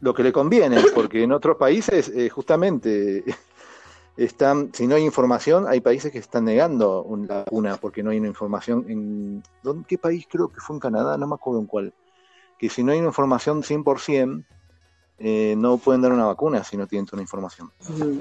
Lo 0.00 0.14
que 0.14 0.22
le 0.22 0.32
conviene, 0.32 0.76
porque 0.94 1.22
en 1.22 1.32
otros 1.32 1.56
países 1.56 2.08
eh, 2.08 2.28
justamente 2.28 3.24
están, 4.16 4.70
si 4.72 4.86
no 4.86 4.96
hay 4.96 5.04
información, 5.04 5.66
hay 5.68 5.80
países 5.80 6.12
que 6.12 6.18
están 6.18 6.44
negando 6.44 7.02
una 7.02 7.44
vacuna 7.44 7.76
porque 7.76 8.02
no 8.02 8.10
hay 8.10 8.18
una 8.18 8.28
información. 8.28 8.84
¿En 8.88 9.42
qué 9.86 9.98
país? 9.98 10.26
Creo 10.28 10.48
que 10.48 10.60
fue 10.60 10.76
en 10.76 10.80
Canadá, 10.80 11.16
no 11.16 11.26
me 11.26 11.34
acuerdo 11.34 11.60
en 11.60 11.66
cuál. 11.66 11.92
Que 12.58 12.68
si 12.68 12.82
no 12.82 12.92
hay 12.92 12.98
una 12.98 13.08
información 13.08 13.62
100%, 13.62 14.44
eh, 15.20 15.54
no 15.56 15.78
pueden 15.78 16.00
dar 16.02 16.12
una 16.12 16.26
vacuna 16.26 16.62
si 16.64 16.76
no 16.76 16.86
tienen 16.86 17.06
toda 17.06 17.18
la 17.18 17.22
información. 17.22 17.70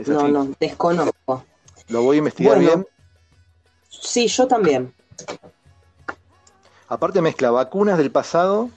No, 0.08 0.28
no, 0.28 0.48
desconozco. 0.60 1.44
Lo 1.90 2.02
voy 2.02 2.18
a 2.18 2.20
investigar 2.20 2.60
bien 2.60 2.86
Sí, 4.00 4.28
yo 4.28 4.48
también. 4.48 4.94
Aparte 6.88 7.22
mezcla 7.22 7.52
vacunas 7.52 7.98
del 7.98 8.12
pasado 8.12 8.70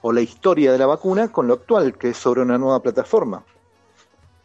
o 0.00 0.12
la 0.12 0.20
historia 0.20 0.72
de 0.72 0.78
la 0.78 0.86
vacuna 0.86 1.30
con 1.30 1.46
lo 1.46 1.54
actual, 1.54 1.96
que 1.96 2.10
es 2.10 2.16
sobre 2.16 2.42
una 2.42 2.58
nueva 2.58 2.80
plataforma. 2.80 3.44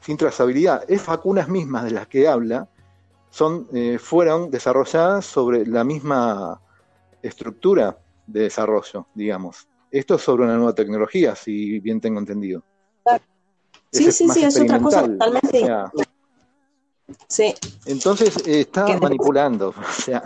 Sin 0.02 0.18
trazabilidad. 0.18 0.84
Esas 0.88 1.08
vacunas 1.08 1.48
mismas 1.50 1.84
de 1.84 1.92
las 1.92 2.08
que 2.08 2.28
habla 2.28 2.70
son, 3.30 3.68
eh, 3.74 4.00
fueron 4.00 4.50
desarrolladas 4.50 5.26
sobre 5.26 5.66
la 5.66 5.84
misma 5.84 6.62
estructura 7.22 7.98
de 8.26 8.42
desarrollo, 8.42 9.08
digamos. 9.14 9.68
Esto 9.92 10.16
es 10.16 10.22
sobre 10.22 10.44
una 10.44 10.56
nueva 10.56 10.74
tecnología, 10.74 11.36
si 11.36 11.80
bien 11.80 12.02
tengo 12.02 12.20
entendido. 12.20 12.64
Sí, 13.92 14.12
sí, 14.12 14.30
sí, 14.30 14.44
es 14.44 14.60
otra 14.60 14.80
cosa 14.80 15.08
totalmente. 15.08 15.70
Sí. 17.28 17.54
Entonces 17.86 18.36
eh, 18.48 18.62
está 18.62 18.86
manipulando. 19.00 19.74
O 19.78 20.02
sea, 20.02 20.22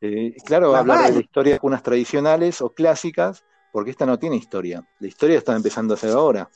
eh, 0.00 0.34
claro, 0.44 0.76
hablar 0.76 1.08
de 1.08 1.14
la 1.14 1.20
historia 1.20 1.52
de 1.52 1.58
vacunas 1.58 1.82
tradicionales 1.82 2.60
o 2.60 2.70
clásicas, 2.70 3.44
porque 3.72 3.90
esta 3.90 4.06
no 4.06 4.18
tiene 4.18 4.36
historia. 4.36 4.86
La 5.00 5.08
historia 5.08 5.38
está 5.38 5.54
empezando 5.56 5.94
a 5.94 5.96
hacer 5.96 6.10
ahora. 6.10 6.48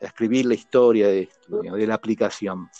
A 0.00 0.04
escribir 0.04 0.46
la 0.46 0.54
historia 0.54 1.08
de, 1.08 1.28
de 1.48 1.86
la 1.86 1.94
aplicación. 1.94 2.70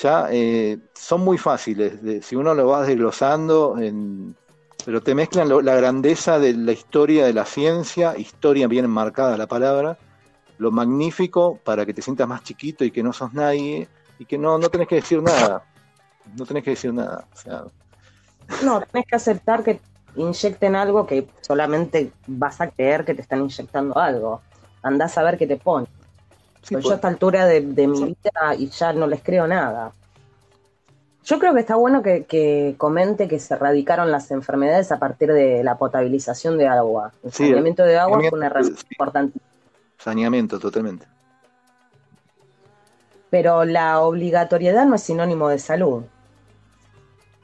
Ya 0.00 0.28
eh, 0.30 0.78
son 0.94 1.22
muy 1.22 1.38
fáciles. 1.38 2.24
si 2.24 2.36
uno 2.36 2.54
lo 2.54 2.66
va 2.66 2.84
desglosando, 2.84 3.76
pero 4.84 5.02
te 5.02 5.14
mezclan 5.14 5.48
la 5.48 5.74
grandeza 5.76 6.38
de 6.38 6.52
la 6.52 6.72
historia 6.72 7.26
de 7.26 7.32
la 7.32 7.44
ciencia, 7.44 8.16
historia 8.18 8.68
bien 8.68 8.88
marcada 8.90 9.36
la 9.36 9.46
palabra, 9.46 9.98
lo 10.58 10.70
magnífico 10.70 11.58
para 11.64 11.86
que 11.86 11.94
te 11.94 12.02
sientas 12.02 12.28
más 12.28 12.42
chiquito 12.42 12.84
y 12.84 12.90
que 12.90 13.02
no 13.02 13.12
sos 13.12 13.32
nadie 13.32 13.88
y 14.18 14.24
que 14.24 14.38
no, 14.38 14.58
no 14.58 14.68
tenés 14.68 14.88
que 14.88 14.96
decir 14.96 15.22
nada. 15.22 15.64
No 16.36 16.46
tenés 16.46 16.64
que 16.64 16.70
decir 16.70 16.92
nada. 16.92 17.26
No, 18.62 18.80
tenés 18.80 19.06
que 19.06 19.16
aceptar 19.16 19.62
que 19.62 19.80
inyecten 20.16 20.76
algo 20.76 21.06
que 21.06 21.26
solamente 21.40 22.12
vas 22.26 22.60
a 22.60 22.70
creer 22.70 23.04
que 23.04 23.14
te 23.14 23.22
están 23.22 23.40
inyectando 23.40 23.98
algo. 23.98 24.40
Andás 24.82 25.16
a 25.18 25.22
ver 25.22 25.38
qué 25.38 25.46
te 25.46 25.56
pone. 25.56 25.86
yo 26.68 26.78
a 26.78 26.80
pues. 26.80 26.94
esta 26.94 27.08
altura 27.08 27.46
de, 27.46 27.60
mi 27.60 28.04
vida 28.04 28.54
y 28.56 28.68
ya 28.68 28.92
no 28.92 29.06
les 29.06 29.22
creo 29.22 29.46
nada. 29.46 29.92
Yo 31.24 31.38
creo 31.38 31.54
que 31.54 31.60
está 31.60 31.76
bueno 31.76 32.02
que, 32.02 32.74
comente 32.76 33.28
que 33.28 33.38
se 33.38 33.54
erradicaron 33.54 34.10
las 34.10 34.30
enfermedades 34.30 34.92
a 34.92 34.98
partir 34.98 35.32
de 35.32 35.64
la 35.64 35.78
potabilización 35.78 36.58
de 36.58 36.68
agua. 36.68 37.12
El 37.22 37.32
saneamiento 37.32 37.82
de 37.82 37.98
agua 37.98 38.20
fue 38.20 38.38
una 38.38 38.46
herramienta 38.46 38.82
importante. 38.90 39.38
saneamiento 39.98 40.58
totalmente. 40.58 41.06
Pero 43.34 43.64
la 43.64 44.00
obligatoriedad 44.00 44.86
no 44.86 44.94
es 44.94 45.02
sinónimo 45.02 45.48
de 45.48 45.58
salud, 45.58 46.04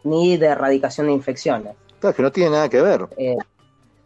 ni 0.05 0.37
de 0.37 0.47
erradicación 0.47 1.09
de 1.09 1.15
infecciones. 1.15 1.75
Claro, 1.99 2.15
que 2.15 2.23
no 2.23 2.31
tiene 2.31 2.51
nada 2.51 2.69
que 2.69 2.81
ver. 2.81 3.09
Eh, 3.17 3.37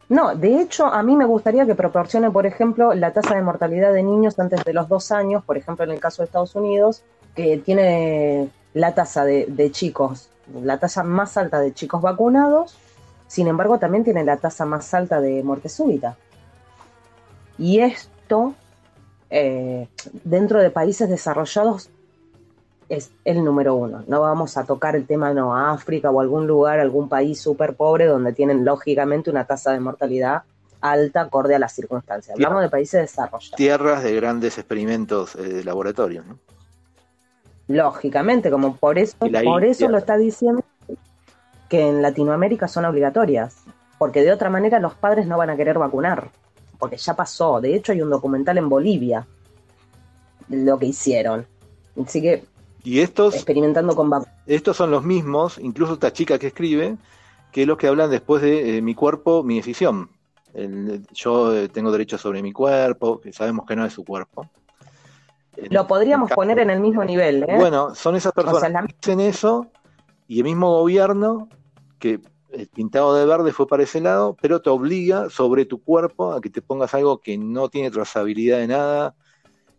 no, 0.08 0.34
de 0.34 0.62
hecho, 0.62 0.86
a 0.86 1.02
mí 1.02 1.14
me 1.14 1.26
gustaría 1.26 1.66
que 1.66 1.74
proporcione, 1.74 2.30
por 2.30 2.46
ejemplo, 2.46 2.94
la 2.94 3.12
tasa 3.12 3.34
de 3.34 3.42
mortalidad 3.42 3.92
de 3.92 4.02
niños 4.02 4.38
antes 4.38 4.64
de 4.64 4.72
los 4.72 4.88
dos 4.88 5.12
años, 5.12 5.44
por 5.44 5.58
ejemplo, 5.58 5.84
en 5.84 5.90
el 5.90 6.00
caso 6.00 6.22
de 6.22 6.24
Estados 6.24 6.54
Unidos, 6.54 7.02
que 7.36 7.58
tiene 7.58 8.48
la 8.72 8.94
tasa 8.94 9.26
de, 9.26 9.44
de 9.46 9.70
chicos, 9.70 10.30
la 10.62 10.78
tasa 10.78 11.02
más 11.02 11.36
alta 11.36 11.60
de 11.60 11.74
chicos 11.74 12.00
vacunados, 12.00 12.78
sin 13.26 13.46
embargo, 13.46 13.78
también 13.78 14.04
tiene 14.04 14.24
la 14.24 14.38
tasa 14.38 14.64
más 14.64 14.94
alta 14.94 15.20
de 15.20 15.42
muerte 15.42 15.68
súbita. 15.68 16.16
Y 17.58 17.80
esto 17.80 18.54
eh, 19.36 19.88
dentro 20.22 20.60
de 20.60 20.70
países 20.70 21.08
desarrollados 21.08 21.90
es 22.88 23.10
el 23.24 23.42
número 23.42 23.74
uno. 23.74 24.04
No 24.06 24.20
vamos 24.20 24.56
a 24.56 24.64
tocar 24.64 24.94
el 24.94 25.08
tema 25.08 25.34
no 25.34 25.56
África 25.56 26.08
o 26.10 26.20
algún 26.20 26.46
lugar, 26.46 26.78
algún 26.78 27.08
país 27.08 27.40
súper 27.40 27.74
pobre 27.74 28.06
donde 28.06 28.32
tienen 28.32 28.64
lógicamente 28.64 29.30
una 29.30 29.44
tasa 29.44 29.72
de 29.72 29.80
mortalidad 29.80 30.44
alta 30.80 31.22
acorde 31.22 31.56
a 31.56 31.58
las 31.58 31.72
circunstancias. 31.72 32.36
Hablamos 32.36 32.62
de 32.62 32.68
países 32.68 33.00
desarrollados. 33.00 33.56
Tierras 33.56 34.04
de 34.04 34.14
grandes 34.14 34.56
experimentos 34.56 35.34
eh, 35.34 35.42
de 35.42 35.64
laboratorio, 35.64 36.22
¿no? 36.22 36.38
Lógicamente, 37.66 38.52
como 38.52 38.76
por 38.76 38.98
eso, 38.98 39.16
por 39.18 39.64
eso 39.64 39.88
lo 39.88 39.98
está 39.98 40.16
diciendo 40.16 40.62
que 41.68 41.88
en 41.88 42.02
Latinoamérica 42.02 42.68
son 42.68 42.84
obligatorias, 42.84 43.56
porque 43.98 44.22
de 44.22 44.30
otra 44.30 44.48
manera 44.48 44.78
los 44.78 44.94
padres 44.94 45.26
no 45.26 45.38
van 45.38 45.50
a 45.50 45.56
querer 45.56 45.78
vacunar 45.78 46.30
porque 46.78 46.96
ya 46.96 47.14
pasó. 47.14 47.60
De 47.60 47.74
hecho, 47.74 47.92
hay 47.92 48.02
un 48.02 48.10
documental 48.10 48.58
en 48.58 48.68
Bolivia 48.68 49.26
de 50.48 50.64
lo 50.64 50.78
que 50.78 50.86
hicieron. 50.86 51.46
Así 52.04 52.20
que. 52.20 52.44
Y 52.82 53.00
estos. 53.00 53.34
Experimentando 53.34 53.94
con 53.96 54.10
Estos 54.46 54.76
son 54.76 54.90
los 54.90 55.04
mismos, 55.04 55.58
incluso 55.58 55.94
esta 55.94 56.12
chica 56.12 56.38
que 56.38 56.48
escribe, 56.48 56.96
que 57.50 57.66
los 57.66 57.78
que 57.78 57.88
hablan 57.88 58.10
después 58.10 58.42
de 58.42 58.78
eh, 58.78 58.82
mi 58.82 58.94
cuerpo, 58.94 59.42
mi 59.42 59.56
decisión. 59.56 60.10
yo 61.12 61.56
eh, 61.56 61.68
tengo 61.68 61.90
derecho 61.90 62.18
sobre 62.18 62.42
mi 62.42 62.52
cuerpo, 62.52 63.20
que 63.20 63.32
sabemos 63.32 63.66
que 63.66 63.76
no 63.76 63.84
es 63.84 63.92
su 63.92 64.04
cuerpo. 64.04 64.50
Lo 65.70 65.86
podríamos 65.86 66.30
poner 66.30 66.58
en 66.58 66.70
el 66.70 66.80
mismo 66.80 67.04
nivel. 67.04 67.44
¿eh? 67.44 67.56
Bueno, 67.56 67.94
son 67.94 68.16
esas 68.16 68.32
personas 68.32 68.86
que 68.86 68.94
dicen 68.94 69.20
eso 69.20 69.66
y 70.26 70.38
el 70.38 70.44
mismo 70.44 70.70
gobierno 70.70 71.48
que 71.98 72.20
el 72.56 72.68
pintado 72.68 73.14
de 73.14 73.26
verde 73.26 73.52
fue 73.52 73.66
para 73.66 73.82
ese 73.82 74.00
lado, 74.00 74.36
pero 74.40 74.62
te 74.62 74.70
obliga 74.70 75.28
sobre 75.30 75.64
tu 75.64 75.82
cuerpo 75.82 76.32
a 76.32 76.40
que 76.40 76.50
te 76.50 76.62
pongas 76.62 76.94
algo 76.94 77.18
que 77.18 77.36
no 77.36 77.68
tiene 77.68 77.90
trazabilidad 77.90 78.58
de 78.58 78.68
nada, 78.68 79.14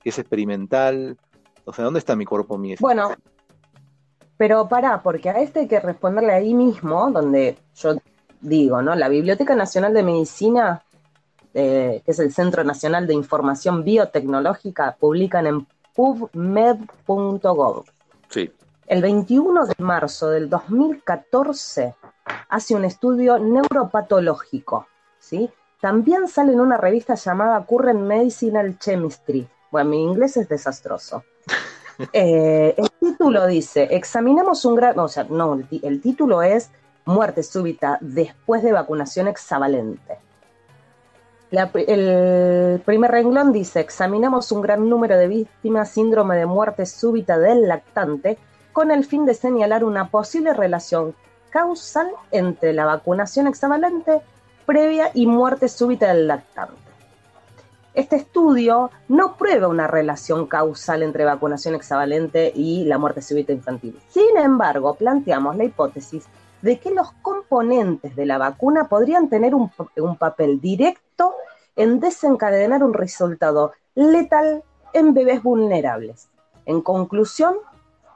que 0.01 0.09
es 0.09 0.19
experimental. 0.19 1.17
O 1.63 1.73
sea, 1.73 1.85
¿dónde 1.85 1.99
está 1.99 2.15
mi 2.15 2.25
cuerpo 2.25 2.57
mío? 2.57 2.77
Bueno, 2.79 3.11
pero 4.37 4.67
pará, 4.67 5.01
porque 5.01 5.29
a 5.29 5.39
este 5.39 5.61
hay 5.61 5.67
que 5.67 5.79
responderle 5.79 6.33
ahí 6.33 6.53
mismo, 6.53 7.09
donde 7.11 7.57
yo 7.75 7.95
digo, 8.41 8.81
¿no? 8.81 8.95
La 8.95 9.09
Biblioteca 9.09 9.55
Nacional 9.55 9.93
de 9.93 10.03
Medicina, 10.03 10.83
eh, 11.53 12.01
que 12.05 12.11
es 12.11 12.19
el 12.19 12.33
Centro 12.33 12.63
Nacional 12.63 13.07
de 13.07 13.13
Información 13.13 13.83
Biotecnológica, 13.83 14.97
publican 14.99 15.47
en 15.47 15.67
pubmed.gov. 15.95 17.85
Sí. 18.29 18.51
El 18.87 19.01
21 19.01 19.65
de 19.65 19.75
marzo 19.79 20.29
del 20.29 20.49
2014 20.49 21.95
hace 22.49 22.75
un 22.75 22.85
estudio 22.85 23.39
neuropatológico, 23.39 24.87
¿sí? 25.19 25.49
También 25.81 26.27
sale 26.27 26.53
en 26.53 26.61
una 26.61 26.77
revista 26.77 27.15
llamada 27.15 27.63
Current 27.65 28.01
Medicinal 28.01 28.77
Chemistry. 28.79 29.47
Bueno, 29.71 29.89
mi 29.91 30.03
inglés 30.03 30.37
es 30.37 30.49
desastroso. 30.49 31.23
Eh, 32.11 32.75
el 32.75 32.91
título 32.99 33.47
dice, 33.47 33.87
examinamos 33.89 34.65
un 34.65 34.75
gran, 34.75 34.99
o 34.99 35.07
sea, 35.07 35.23
no, 35.29 35.57
el, 35.81 36.01
título 36.01 36.41
es 36.41 36.69
Muerte 37.05 37.41
súbita 37.41 37.97
después 38.01 38.63
de 38.63 38.73
vacunación 38.73 39.29
hexavalente. 39.29 40.17
el 41.51 42.81
primer 42.81 43.11
renglón 43.11 43.53
dice, 43.53 43.79
examinamos 43.79 44.51
un 44.51 44.61
gran 44.61 44.89
número 44.89 45.17
de 45.17 45.29
víctimas 45.29 45.87
síndrome 45.87 46.35
de 46.35 46.45
muerte 46.45 46.85
súbita 46.85 47.39
del 47.39 47.65
lactante 47.65 48.37
con 48.73 48.91
el 48.91 49.05
fin 49.05 49.25
de 49.25 49.33
señalar 49.33 49.85
una 49.85 50.09
posible 50.09 50.53
relación 50.53 51.15
causal 51.55 52.11
entre 52.31 52.73
la 52.73 52.83
vacunación 52.83 53.47
hexavalente 53.47 54.21
previa 54.65 55.11
y 55.13 55.25
muerte 55.25 55.69
súbita 55.69 56.07
del 56.07 56.27
lactante. 56.27 56.75
Este 57.93 58.17
estudio 58.17 58.91
no 59.07 59.37
prueba 59.37 59.69
una 59.69 59.87
relación 59.87 60.47
causal 60.47 61.01
entre 61.01 61.23
vacunación 61.23 61.75
hexavalente 61.75 62.51
y 62.53 62.83
la 62.83 62.97
muerte 62.97 63.21
súbita 63.21 63.53
infantil. 63.53 63.97
Sin 64.09 64.37
embargo, 64.37 64.95
planteamos 64.95 65.55
la 65.55 65.63
hipótesis 65.63 66.25
de 66.61 66.77
que 66.77 66.91
los 66.91 67.13
componentes 67.21 68.17
de 68.17 68.25
la 68.25 68.37
vacuna 68.37 68.89
podrían 68.89 69.29
tener 69.29 69.55
un, 69.55 69.71
un 69.95 70.17
papel 70.17 70.59
directo 70.59 71.35
en 71.77 72.01
desencadenar 72.01 72.83
un 72.83 72.93
resultado 72.93 73.71
letal 73.93 74.61
en 74.91 75.13
bebés 75.13 75.41
vulnerables. 75.41 76.27
En 76.65 76.81
conclusión, 76.81 77.55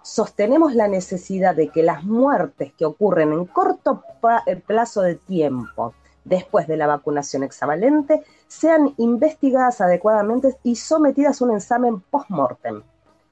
sostenemos 0.01 0.75
la 0.75 0.87
necesidad 0.87 1.55
de 1.55 1.69
que 1.69 1.83
las 1.83 2.03
muertes 2.03 2.73
que 2.73 2.85
ocurren 2.85 3.33
en 3.33 3.45
corto 3.45 4.03
eh, 4.45 4.55
plazo 4.55 5.01
de 5.01 5.15
tiempo 5.15 5.93
después 6.23 6.67
de 6.67 6.77
la 6.77 6.87
vacunación 6.87 7.43
hexavalente 7.43 8.23
sean 8.47 8.93
investigadas 8.97 9.81
adecuadamente 9.81 10.57
y 10.63 10.75
sometidas 10.75 11.41
a 11.41 11.45
un 11.45 11.55
examen 11.55 12.01
post-mortem, 12.01 12.83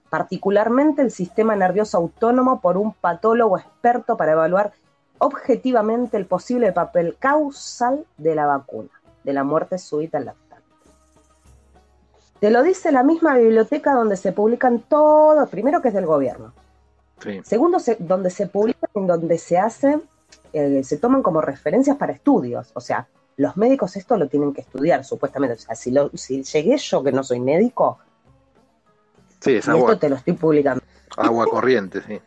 particularmente 0.09 1.01
el 1.01 1.11
sistema 1.11 1.55
nervioso 1.55 1.97
autónomo 1.97 2.61
por 2.61 2.77
un 2.77 2.93
patólogo 2.93 3.57
experto 3.57 4.17
para 4.17 4.33
evaluar 4.33 4.73
objetivamente 5.19 6.17
el 6.17 6.25
posible 6.25 6.71
papel 6.71 7.17
causal 7.17 8.05
de 8.17 8.35
la 8.35 8.45
vacuna, 8.45 8.89
de 9.23 9.33
la 9.33 9.43
muerte 9.43 9.77
súbita 9.77 10.19
lactante. 10.19 10.46
Te 12.39 12.51
lo 12.51 12.61
dice 12.63 12.91
la 12.91 13.03
misma 13.03 13.35
biblioteca 13.35 13.93
donde 13.93 14.15
se 14.15 14.31
publican 14.31 14.79
todos, 14.79 15.49
primero 15.49 15.81
que 15.81 15.87
es 15.87 15.93
del 15.93 16.05
gobierno, 16.05 16.53
Segundo, 17.43 17.79
donde 17.99 18.29
se 18.29 18.47
publica, 18.47 18.87
en 18.93 19.07
donde 19.07 19.39
se 19.39 19.57
hace, 19.57 19.99
eh, 20.53 20.83
se 20.83 20.97
toman 20.97 21.23
como 21.23 21.41
referencias 21.41 21.97
para 21.97 22.13
estudios. 22.13 22.69
O 22.75 22.79
sea, 22.79 23.07
los 23.37 23.57
médicos 23.57 23.95
esto 23.95 24.17
lo 24.17 24.27
tienen 24.27 24.53
que 24.53 24.61
estudiar, 24.61 25.03
supuestamente. 25.03 25.55
O 25.55 25.59
sea, 25.59 25.75
si, 25.75 25.91
lo, 25.91 26.11
si 26.13 26.43
llegué 26.43 26.77
yo, 26.77 27.03
que 27.03 27.11
no 27.11 27.23
soy 27.23 27.39
médico, 27.39 27.97
sí, 29.39 29.55
es 29.55 29.67
agua, 29.67 29.93
esto 29.93 29.99
te 29.99 30.09
lo 30.09 30.15
estoy 30.17 30.33
publicando. 30.33 30.83
Agua 31.15 31.47
corriente, 31.47 32.01
sí. 32.03 32.21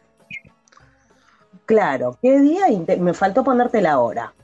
Claro, 1.66 2.18
¿qué 2.20 2.40
día? 2.40 2.64
Me 2.98 3.14
faltó 3.14 3.44
ponerte 3.44 3.80
la 3.80 4.00
hora. 4.00 4.34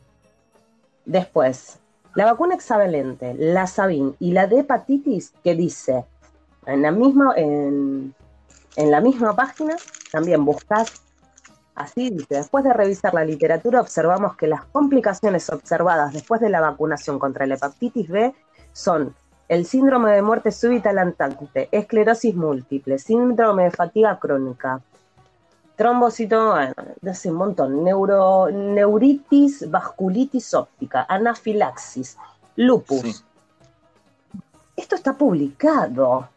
Después, 1.05 1.81
la 2.17 2.25
vacuna 2.25 2.55
hexavalente, 2.55 3.35
la 3.35 3.67
Sabin 3.67 4.17
y 4.19 4.33
la 4.33 4.47
de 4.47 4.61
hepatitis, 4.61 5.35
que 5.45 5.55
dice 5.55 6.07
en 6.65 6.83
la 6.83 6.91
misma, 6.91 7.35
en, 7.37 8.15
en 8.77 8.91
la 8.91 9.01
misma 9.03 9.37
página 9.37 9.77
también 10.11 10.45
buscas, 10.45 11.03
así 11.75 12.09
dice, 12.09 12.37
después 12.37 12.65
de 12.65 12.73
revisar 12.73 13.13
la 13.13 13.25
literatura 13.25 13.83
observamos 13.83 14.35
que 14.37 14.47
las 14.47 14.65
complicaciones 14.65 15.51
observadas 15.51 16.15
después 16.15 16.41
de 16.41 16.49
la 16.49 16.63
vacunación 16.63 17.19
contra 17.19 17.47
la 17.47 17.57
hepatitis 17.57 18.09
B 18.09 18.35
son 18.73 19.15
el 19.49 19.67
síndrome 19.67 20.13
de 20.13 20.23
muerte 20.23 20.53
súbita 20.53 20.95
lactante, 20.95 21.69
esclerosis 21.71 22.35
múltiple, 22.35 22.99
síndrome 22.99 23.65
de 23.65 23.71
fatiga 23.71 24.19
crónica, 24.19 24.81
trombocito, 25.77 26.53
bueno, 26.53 26.75
hace 27.09 27.31
un 27.31 27.37
montón, 27.37 27.85
neuro, 27.85 28.51
neuritis, 28.51 29.71
vasculitis 29.71 30.55
óptica, 30.55 31.07
anafilaxis, 31.09 32.17
lupus. 32.57 33.25
Esto 34.75 34.97
está 34.97 35.15
publicado. 35.15 36.29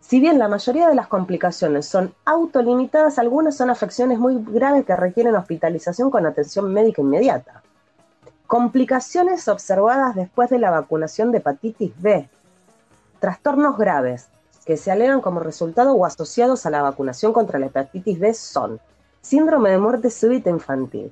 Si 0.00 0.20
bien 0.20 0.38
la 0.38 0.48
mayoría 0.48 0.88
de 0.88 0.94
las 0.94 1.06
complicaciones 1.06 1.86
son 1.86 2.14
autolimitadas, 2.24 3.18
algunas 3.18 3.56
son 3.56 3.70
afecciones 3.70 4.18
muy 4.18 4.42
graves 4.42 4.84
que 4.84 4.96
requieren 4.96 5.36
hospitalización 5.36 6.10
con 6.10 6.26
atención 6.26 6.72
médica 6.72 7.00
inmediata. 7.00 7.62
Complicaciones 8.46 9.46
observadas 9.48 10.14
después 10.16 10.50
de 10.50 10.58
la 10.58 10.70
vacunación 10.70 11.30
de 11.30 11.38
hepatitis 11.38 11.92
B. 12.00 12.28
Trastornos 13.20 13.78
graves 13.78 14.28
que 14.70 14.76
se 14.76 14.92
alegan 14.92 15.20
como 15.20 15.40
resultado 15.40 15.94
o 15.94 16.06
asociados 16.06 16.64
a 16.64 16.70
la 16.70 16.80
vacunación 16.80 17.32
contra 17.32 17.58
la 17.58 17.66
hepatitis 17.66 18.20
B 18.20 18.32
son 18.32 18.78
síndrome 19.20 19.68
de 19.70 19.78
muerte 19.78 20.10
súbita 20.10 20.48
infantil, 20.48 21.10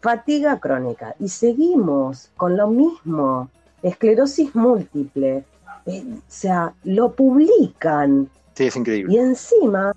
fatiga 0.00 0.58
crónica 0.58 1.14
y 1.20 1.28
seguimos 1.28 2.32
con 2.36 2.56
lo 2.56 2.66
mismo, 2.66 3.48
esclerosis 3.80 4.56
múltiple, 4.56 5.44
eh, 5.86 6.04
o 6.04 6.20
sea, 6.26 6.74
lo 6.82 7.12
publican. 7.12 8.28
Sí, 8.54 8.66
es 8.66 8.74
increíble. 8.74 9.14
Y 9.14 9.18
encima, 9.18 9.94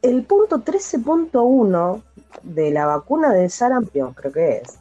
el 0.00 0.22
punto 0.22 0.60
13.1 0.60 2.02
de 2.44 2.70
la 2.70 2.86
vacuna 2.86 3.34
de 3.34 3.50
sarampión, 3.50 4.14
creo 4.14 4.32
que 4.32 4.56
es, 4.56 4.78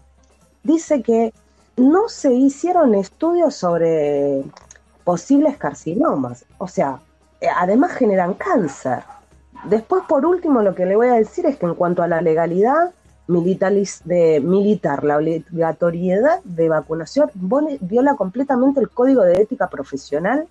dice 0.63 1.03
que 1.03 1.33
no 1.75 2.07
se 2.07 2.33
hicieron 2.33 2.95
estudios 2.95 3.55
sobre 3.55 4.41
posibles 5.03 5.57
carcinomas. 5.57 6.45
O 6.59 6.69
sea, 6.69 7.01
además 7.55 7.91
generan 7.93 8.33
cáncer. 8.33 9.03
Después, 9.65 10.03
por 10.07 10.25
último, 10.25 10.61
lo 10.61 10.75
que 10.75 10.85
le 10.85 10.95
voy 10.95 11.07
a 11.07 11.13
decir 11.13 11.45
es 11.45 11.57
que 11.57 11.65
en 11.65 11.75
cuanto 11.75 12.03
a 12.03 12.07
la 12.07 12.21
legalidad 12.21 12.93
militar, 13.27 15.03
la 15.03 15.17
obligatoriedad 15.17 16.43
de 16.43 16.69
vacunación 16.69 17.31
viola 17.33 18.15
completamente 18.15 18.79
el 18.79 18.89
código 18.89 19.23
de 19.23 19.41
ética 19.41 19.67
profesional, 19.67 20.47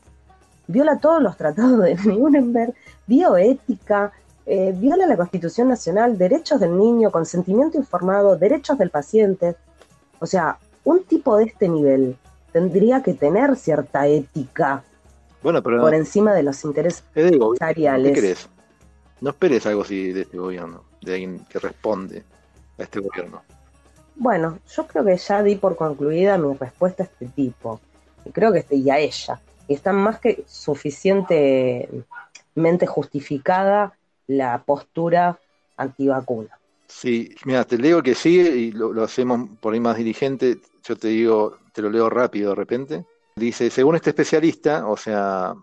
viola 0.66 0.98
todos 0.98 1.22
los 1.22 1.36
tratados 1.36 1.78
de 1.80 1.94
Nuremberg, 2.04 2.74
bioética, 3.06 4.12
eh, 4.46 4.74
viola 4.76 5.06
la 5.06 5.16
Constitución 5.16 5.68
Nacional, 5.68 6.18
derechos 6.18 6.60
del 6.60 6.76
niño, 6.76 7.10
consentimiento 7.10 7.78
informado, 7.78 8.36
derechos 8.36 8.76
del 8.78 8.90
paciente. 8.90 9.56
O 10.18 10.26
sea, 10.26 10.58
un 10.84 11.04
tipo 11.04 11.36
de 11.36 11.44
este 11.44 11.68
nivel 11.68 12.16
tendría 12.52 13.02
que 13.02 13.14
tener 13.14 13.56
cierta 13.56 14.06
ética 14.06 14.82
bueno, 15.44 15.62
pero, 15.62 15.82
por 15.82 15.92
encima 15.92 16.32
de 16.32 16.42
los 16.42 16.64
intereses 16.64 17.04
empresariales. 17.14 18.14
¿Qué 18.14 18.20
crees? 18.20 18.48
No 19.20 19.28
esperes 19.28 19.66
algo 19.66 19.82
así 19.82 20.10
de 20.10 20.22
este 20.22 20.38
gobierno, 20.38 20.84
de 21.02 21.12
alguien 21.12 21.44
que 21.50 21.58
responde 21.58 22.24
a 22.78 22.82
este 22.82 23.00
gobierno. 23.00 23.42
Bueno, 24.16 24.58
yo 24.74 24.86
creo 24.86 25.04
que 25.04 25.18
ya 25.18 25.42
di 25.42 25.56
por 25.56 25.76
concluida 25.76 26.38
mi 26.38 26.56
respuesta 26.56 27.02
a 27.02 27.06
este 27.06 27.26
tipo. 27.26 27.78
Y 28.24 28.30
creo 28.30 28.52
que 28.52 28.60
este, 28.60 28.76
y 28.76 28.88
a 28.88 28.98
ella. 28.98 29.38
está 29.68 29.92
más 29.92 30.18
que 30.18 30.44
suficientemente 30.46 32.06
justificada 32.86 33.98
la 34.26 34.62
postura 34.64 35.38
antivacuna. 35.76 36.58
Sí, 36.88 37.34
mira, 37.44 37.64
te 37.64 37.76
leo 37.76 38.02
que 38.02 38.14
sigue 38.14 38.48
y 38.48 38.72
lo, 38.72 38.94
lo 38.94 39.04
hacemos 39.04 39.46
por 39.60 39.74
ahí 39.74 39.80
más 39.80 39.98
dirigente. 39.98 40.56
Yo 40.82 40.96
te 40.96 41.08
digo, 41.08 41.58
te 41.74 41.82
lo 41.82 41.90
leo 41.90 42.08
rápido 42.08 42.50
de 42.50 42.56
repente. 42.56 43.04
Dice, 43.36 43.68
según 43.68 43.96
este 43.96 44.10
especialista, 44.10 44.86
o 44.86 44.96
sea, 44.96 45.54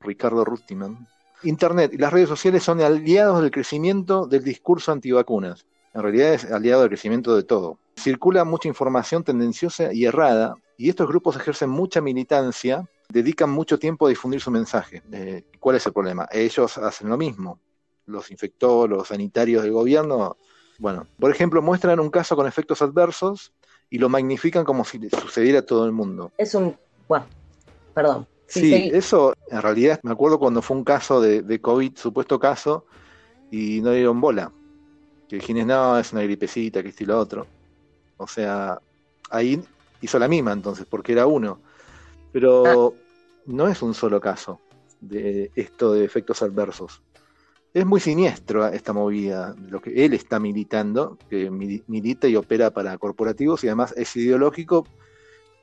Ricardo 0.00 0.44
Rustiman, 0.44 1.08
Internet 1.42 1.92
y 1.94 1.96
las 1.96 2.12
redes 2.12 2.28
sociales 2.28 2.62
son 2.62 2.82
aliados 2.82 3.40
del 3.40 3.50
crecimiento 3.50 4.26
del 4.26 4.44
discurso 4.44 4.92
antivacunas. 4.92 5.64
En 5.94 6.02
realidad 6.02 6.34
es 6.34 6.44
aliado 6.44 6.82
del 6.82 6.90
crecimiento 6.90 7.34
de 7.34 7.42
todo. 7.42 7.78
Circula 7.96 8.44
mucha 8.44 8.68
información 8.68 9.24
tendenciosa 9.24 9.90
y 9.92 10.04
errada, 10.04 10.54
y 10.76 10.90
estos 10.90 11.08
grupos 11.08 11.36
ejercen 11.36 11.70
mucha 11.70 12.02
militancia, 12.02 12.86
dedican 13.08 13.48
mucho 13.48 13.78
tiempo 13.78 14.06
a 14.06 14.10
difundir 14.10 14.42
su 14.42 14.50
mensaje. 14.50 15.02
Eh, 15.10 15.44
¿Cuál 15.60 15.76
es 15.76 15.86
el 15.86 15.94
problema? 15.94 16.28
Ellos 16.30 16.76
hacen 16.76 17.08
lo 17.08 17.16
mismo. 17.16 17.58
Los 18.04 18.30
infectólogos, 18.30 18.90
los 18.90 19.08
sanitarios 19.08 19.62
del 19.62 19.72
gobierno, 19.72 20.36
bueno, 20.78 21.06
por 21.18 21.30
ejemplo, 21.30 21.62
muestran 21.62 22.00
un 22.00 22.10
caso 22.10 22.36
con 22.36 22.46
efectos 22.46 22.82
adversos 22.82 23.54
y 23.88 23.98
lo 23.98 24.08
magnifican 24.08 24.64
como 24.64 24.84
si 24.84 25.08
sucediera 25.08 25.60
a 25.60 25.66
todo 25.66 25.86
el 25.86 25.92
mundo. 25.92 26.32
Es 26.36 26.54
un 26.54 26.76
bueno, 27.08 27.26
perdón. 27.94 28.26
Sí, 28.46 28.90
eso 28.92 29.34
en 29.50 29.62
realidad 29.62 30.00
me 30.02 30.12
acuerdo 30.12 30.38
cuando 30.38 30.62
fue 30.62 30.76
un 30.76 30.84
caso 30.84 31.20
de, 31.20 31.60
COVID, 31.60 31.96
supuesto 31.96 32.38
caso, 32.38 32.86
y 33.50 33.80
no 33.80 33.90
dieron 33.90 34.20
bola. 34.20 34.52
Que 35.28 35.36
dijiste, 35.36 35.64
no, 35.64 35.98
es 35.98 36.12
una 36.12 36.22
gripecita, 36.22 36.82
que 36.82 36.90
esto 36.90 37.04
y 37.04 37.06
lo 37.06 37.18
otro. 37.18 37.46
O 38.16 38.26
sea, 38.26 38.78
ahí 39.30 39.62
hizo 40.00 40.18
la 40.18 40.28
misma 40.28 40.52
entonces, 40.52 40.86
porque 40.88 41.12
era 41.12 41.26
uno. 41.26 41.58
Pero 42.32 42.94
ah. 42.94 43.00
no 43.46 43.68
es 43.68 43.82
un 43.82 43.94
solo 43.94 44.20
caso 44.20 44.60
de 45.00 45.50
esto 45.54 45.92
de 45.92 46.04
efectos 46.04 46.42
adversos. 46.42 47.02
Es 47.72 47.84
muy 47.84 48.00
siniestro 48.00 48.66
esta 48.68 48.92
movida, 48.92 49.56
lo 49.68 49.80
que 49.80 50.04
él 50.04 50.14
está 50.14 50.38
militando, 50.38 51.18
que 51.28 51.50
milita 51.50 52.28
y 52.28 52.36
opera 52.36 52.70
para 52.70 52.96
corporativos 52.98 53.64
y 53.64 53.66
además 53.66 53.92
es 53.96 54.14
ideológico 54.14 54.86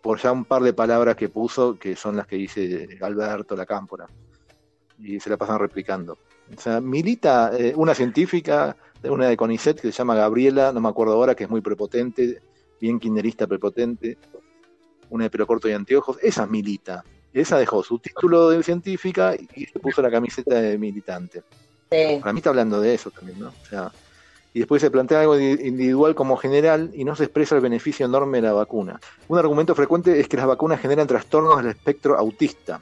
por 0.01 0.19
ya 0.19 0.31
un 0.31 0.45
par 0.45 0.63
de 0.63 0.73
palabras 0.73 1.15
que 1.15 1.29
puso, 1.29 1.77
que 1.77 1.95
son 1.95 2.15
las 2.15 2.27
que 2.27 2.35
dice 2.35 2.97
Alberto 3.01 3.55
La 3.55 3.65
Cámpora, 3.65 4.07
y 4.99 5.19
se 5.19 5.29
la 5.29 5.37
pasan 5.37 5.59
replicando. 5.59 6.17
O 6.55 6.59
sea, 6.59 6.81
milita 6.81 7.51
eh, 7.57 7.73
una 7.75 7.95
científica, 7.95 8.75
una 9.03 9.27
de 9.27 9.37
CONICET 9.37 9.79
que 9.79 9.91
se 9.91 9.97
llama 9.97 10.15
Gabriela, 10.15 10.71
no 10.73 10.81
me 10.81 10.89
acuerdo 10.89 11.13
ahora, 11.13 11.35
que 11.35 11.45
es 11.45 11.49
muy 11.49 11.61
prepotente, 11.61 12.41
bien 12.79 12.99
kinderista 12.99 13.47
prepotente, 13.47 14.17
una 15.09 15.25
de 15.25 15.29
pelo 15.29 15.47
corto 15.47 15.69
y 15.69 15.73
anteojos, 15.73 16.17
esa 16.21 16.45
milita. 16.45 17.03
Esa 17.33 17.57
dejó 17.57 17.81
su 17.81 17.99
título 17.99 18.49
de 18.49 18.61
científica 18.61 19.35
y 19.55 19.65
se 19.65 19.79
puso 19.79 20.01
la 20.01 20.11
camiseta 20.11 20.55
de 20.55 20.77
militante. 20.77 21.43
Para 22.21 22.33
mí 22.33 22.39
está 22.39 22.49
hablando 22.49 22.79
de 22.79 22.93
eso 22.93 23.11
también, 23.11 23.39
¿no? 23.39 23.49
O 23.49 23.65
sea, 23.65 23.91
y 24.53 24.59
después 24.59 24.81
se 24.81 24.91
plantea 24.91 25.21
algo 25.21 25.39
individual 25.39 26.13
como 26.15 26.35
general 26.37 26.91
y 26.93 27.05
no 27.05 27.15
se 27.15 27.23
expresa 27.23 27.55
el 27.55 27.61
beneficio 27.61 28.05
enorme 28.05 28.39
de 28.41 28.47
la 28.47 28.53
vacuna. 28.53 28.99
Un 29.27 29.39
argumento 29.39 29.75
frecuente 29.75 30.19
es 30.19 30.27
que 30.27 30.37
las 30.37 30.45
vacunas 30.45 30.81
generan 30.81 31.07
trastornos 31.07 31.57
del 31.57 31.67
espectro 31.67 32.17
autista. 32.17 32.81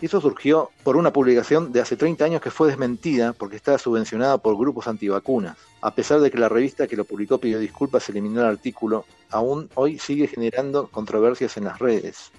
Eso 0.00 0.20
surgió 0.20 0.70
por 0.82 0.96
una 0.96 1.12
publicación 1.12 1.70
de 1.70 1.80
hace 1.80 1.96
30 1.96 2.24
años 2.24 2.42
que 2.42 2.50
fue 2.50 2.66
desmentida 2.66 3.32
porque 3.32 3.54
estaba 3.54 3.78
subvencionada 3.78 4.38
por 4.38 4.58
grupos 4.58 4.88
antivacunas. 4.88 5.56
A 5.80 5.94
pesar 5.94 6.18
de 6.18 6.28
que 6.28 6.38
la 6.38 6.48
revista 6.48 6.88
que 6.88 6.96
lo 6.96 7.04
publicó 7.04 7.38
pidió 7.38 7.60
disculpas 7.60 8.08
y 8.08 8.12
eliminó 8.12 8.40
el 8.40 8.48
artículo, 8.48 9.04
aún 9.30 9.70
hoy 9.76 10.00
sigue 10.00 10.26
generando 10.26 10.88
controversias 10.88 11.56
en 11.56 11.64
las 11.64 11.78
redes. 11.78 12.32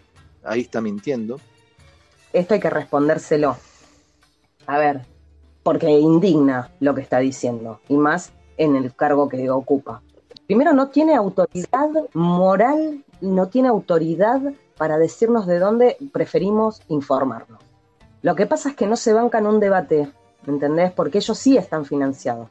Ahí 0.44 0.60
está 0.60 0.82
mintiendo. 0.82 1.40
Esto 2.34 2.56
hay 2.56 2.60
que 2.60 2.70
respondérselo. 2.70 3.56
A 4.68 4.78
ver, 4.78 5.06
porque 5.64 5.90
indigna 5.90 6.72
lo 6.80 6.94
que 6.94 7.02
está 7.02 7.20
diciendo, 7.20 7.80
y 7.88 7.98
más 7.98 8.34
en 8.58 8.76
el 8.76 8.94
cargo 8.94 9.30
que 9.30 9.50
ocupa. 9.50 10.02
Primero, 10.46 10.74
no 10.74 10.90
tiene 10.90 11.16
autoridad 11.16 11.90
moral, 12.14 13.04
no 13.22 13.48
tiene 13.48 13.70
autoridad 13.70 14.42
para 14.78 14.98
decirnos 14.98 15.48
de 15.48 15.60
dónde 15.60 15.98
preferimos 16.12 16.82
informarnos. 16.90 17.60
Lo 18.22 18.36
que 18.36 18.46
pasa 18.46 18.70
es 18.70 18.76
que 18.76 18.88
no 18.88 18.98
se 18.98 19.14
bancan 19.14 19.48
un 19.48 19.60
debate, 19.60 20.12
¿entendés? 20.46 20.92
Porque 20.92 21.20
ellos 21.20 21.38
sí 21.38 21.58
están 21.58 21.86
financiados. 21.86 22.50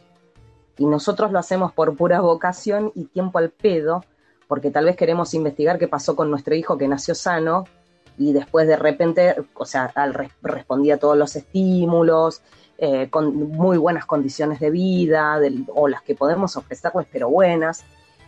Y 0.78 0.86
nosotros 0.86 1.32
lo 1.32 1.38
hacemos 1.38 1.72
por 1.72 1.96
pura 1.96 2.20
vocación 2.20 2.92
y 2.94 3.04
tiempo 3.04 3.38
al 3.38 3.50
pedo, 3.50 4.02
porque 4.48 4.70
tal 4.70 4.86
vez 4.86 4.96
queremos 4.96 5.34
investigar 5.34 5.78
qué 5.78 5.88
pasó 5.88 6.16
con 6.16 6.30
nuestro 6.30 6.54
hijo 6.54 6.78
que 6.78 6.88
nació 6.88 7.14
sano 7.14 7.64
y 8.18 8.32
después 8.32 8.66
de 8.66 8.76
repente, 8.76 9.34
o 9.54 9.64
sea, 9.64 9.92
respondía 10.42 10.94
a 10.94 10.98
todos 10.98 11.16
los 11.16 11.34
estímulos, 11.36 12.42
eh, 12.84 13.08
con 13.10 13.36
muy 13.36 13.78
buenas 13.78 14.06
condiciones 14.06 14.58
de 14.58 14.68
vida, 14.68 15.38
o 15.72 15.86
las 15.86 16.02
que 16.02 16.16
podemos 16.16 16.56
ofrecerles, 16.56 17.06
pero 17.12 17.30
buenas, 17.30 17.84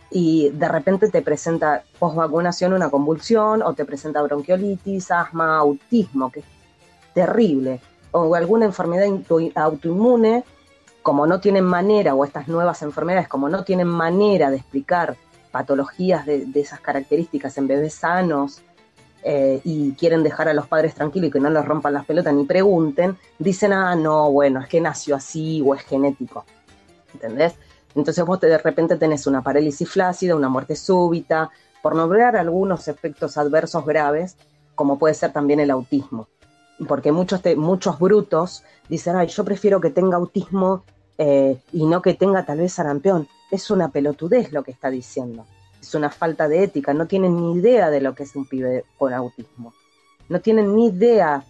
y 0.09 0.49
de 0.51 0.69
repente 0.69 1.09
te 1.09 1.21
presenta 1.21 1.83
post-vacunación 1.99 2.71
una 2.71 2.89
convulsión, 2.89 3.61
o 3.61 3.73
te 3.73 3.83
presenta 3.83 4.21
bronquiolitis, 4.21 5.11
asma, 5.11 5.57
autismo, 5.57 6.31
que 6.31 6.39
es 6.39 6.45
terrible, 7.13 7.81
o 8.11 8.33
alguna 8.33 8.63
enfermedad 8.63 9.09
autoinmune, 9.55 10.45
como 11.03 11.27
no 11.27 11.41
tienen 11.41 11.65
manera, 11.65 12.15
o 12.15 12.23
estas 12.23 12.47
nuevas 12.47 12.81
enfermedades, 12.81 13.27
como 13.27 13.49
no 13.49 13.65
tienen 13.65 13.89
manera 13.89 14.51
de 14.51 14.55
explicar 14.55 15.17
patologías 15.51 16.25
de 16.25 16.49
esas 16.55 16.79
características 16.79 17.57
en 17.57 17.67
bebés 17.67 17.95
sanos, 17.95 18.61
eh, 19.27 19.59
y 19.63 19.93
quieren 19.93 20.21
dejar 20.21 20.49
a 20.49 20.53
los 20.53 20.67
padres 20.67 20.93
tranquilos 20.93 21.29
y 21.29 21.31
que 21.31 21.39
no 21.39 21.49
les 21.49 21.65
rompan 21.65 21.95
las 21.95 22.05
pelotas 22.05 22.31
ni 22.31 22.45
pregunten, 22.45 23.17
dicen, 23.39 23.73
ah, 23.73 23.95
no, 23.95 24.31
bueno, 24.31 24.61
es 24.61 24.67
que 24.67 24.79
nació 24.79 25.15
así 25.15 25.63
o 25.65 25.73
es 25.73 25.81
genético. 25.81 26.45
¿Entendés? 27.11 27.55
Entonces 27.95 28.23
vos 28.23 28.39
de 28.39 28.55
repente 28.59 28.97
tenés 28.97 29.25
una 29.25 29.41
parálisis 29.41 29.89
flácida, 29.89 30.35
una 30.35 30.47
muerte 30.47 30.75
súbita, 30.75 31.49
por 31.81 31.95
nombrar 31.95 32.35
algunos 32.35 32.87
efectos 32.87 33.35
adversos 33.39 33.83
graves, 33.83 34.37
como 34.75 34.99
puede 34.99 35.15
ser 35.15 35.33
también 35.33 35.59
el 35.59 35.71
autismo. 35.71 36.27
Porque 36.87 37.11
muchos, 37.11 37.41
muchos 37.57 37.97
brutos 37.97 38.63
dicen, 38.89 39.15
ay, 39.15 39.25
yo 39.25 39.43
prefiero 39.43 39.81
que 39.81 39.89
tenga 39.89 40.17
autismo 40.17 40.83
eh, 41.17 41.57
y 41.73 41.85
no 41.85 42.03
que 42.03 42.13
tenga 42.13 42.45
tal 42.45 42.59
vez 42.59 42.73
sarampión. 42.73 43.27
Es 43.49 43.71
una 43.71 43.89
pelotudez 43.89 44.51
lo 44.51 44.61
que 44.61 44.69
está 44.69 44.91
diciendo 44.91 45.47
es 45.85 45.95
una 45.95 46.09
falta 46.09 46.47
de 46.47 46.63
ética, 46.63 46.93
no 46.93 47.05
tienen 47.05 47.35
ni 47.35 47.59
idea 47.59 47.89
de 47.89 48.01
lo 48.01 48.15
que 48.15 48.23
es 48.23 48.35
un 48.35 48.45
pibe 48.45 48.85
con 48.97 49.13
autismo. 49.13 49.73
No 50.27 50.41
tienen 50.41 50.75
ni 50.75 50.87
idea, 50.87 51.43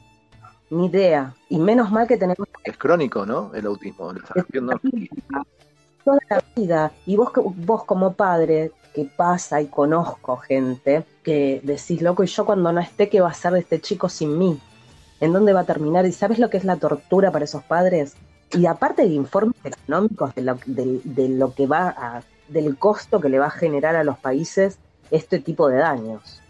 ni 0.70 0.88
idea. 0.88 1.34
Y 1.50 1.58
menos 1.58 1.90
mal 1.92 2.06
que 2.08 2.18
tenemos... 2.18 2.48
Es 2.64 2.78
crónico, 2.78 3.26
¿no? 3.26 3.52
El 3.54 3.66
autismo. 3.66 4.14
Toda 6.04 6.20
la 6.30 6.44
vida. 6.56 6.92
Y 7.06 7.16
vos, 7.16 7.32
vos 7.36 7.86
como 7.86 8.14
padre, 8.14 8.72
que 8.94 9.06
pasa 9.06 9.62
y 9.62 9.68
conozco 9.68 10.38
gente, 10.38 11.06
que 11.24 11.62
decís, 11.64 12.02
loco, 12.02 12.24
y 12.24 12.28
yo 12.28 12.46
cuando 12.46 12.72
no 12.74 12.82
esté, 12.82 13.08
¿qué 13.08 13.22
va 13.22 13.30
a 13.30 13.34
ser 13.34 13.54
de 13.54 13.60
este 13.60 13.80
chico 13.80 14.10
sin 14.10 14.38
mí? 14.38 14.60
¿En 15.22 15.32
dónde 15.32 15.54
va 15.54 15.62
a 15.62 15.66
terminar? 15.66 16.06
¿Y 16.06 16.12
sabes 16.12 16.40
lo 16.40 16.50
que 16.50 16.58
es 16.58 16.66
la 16.66 16.76
tortura 16.76 17.32
para 17.32 17.46
esos 17.46 17.64
padres? 17.64 18.16
Y 18.52 18.66
aparte 18.66 19.04
de 19.04 19.14
informes 19.14 19.56
económicos 19.64 20.36
de 20.36 20.42
lo, 20.42 20.60
de 20.66 21.30
lo 21.30 21.54
que 21.54 21.68
va 21.68 21.88
a 21.88 22.22
del 22.48 22.78
costo 22.78 23.20
que 23.20 23.30
le 23.30 23.40
va 23.40 23.48
a 23.48 23.52
generar 23.52 23.96
a 23.96 24.04
los 24.04 24.18
países 24.18 24.80
este 25.12 25.40
tipo 25.40 25.68
de 25.68 25.78
daños. 25.78 26.42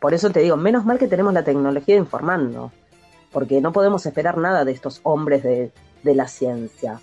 Por 0.00 0.14
eso 0.14 0.30
te 0.30 0.40
digo, 0.40 0.56
menos 0.56 0.84
mal 0.84 0.98
que 0.98 1.08
tenemos 1.08 1.32
la 1.32 1.44
tecnología 1.44 1.94
de 1.94 2.00
informando, 2.00 2.72
porque 3.32 3.60
no 3.60 3.72
podemos 3.72 4.06
esperar 4.06 4.38
nada 4.38 4.64
de 4.64 4.72
estos 4.72 5.00
hombres 5.02 5.42
de, 5.42 5.72
la 6.04 6.28
ciencia. 6.28 7.00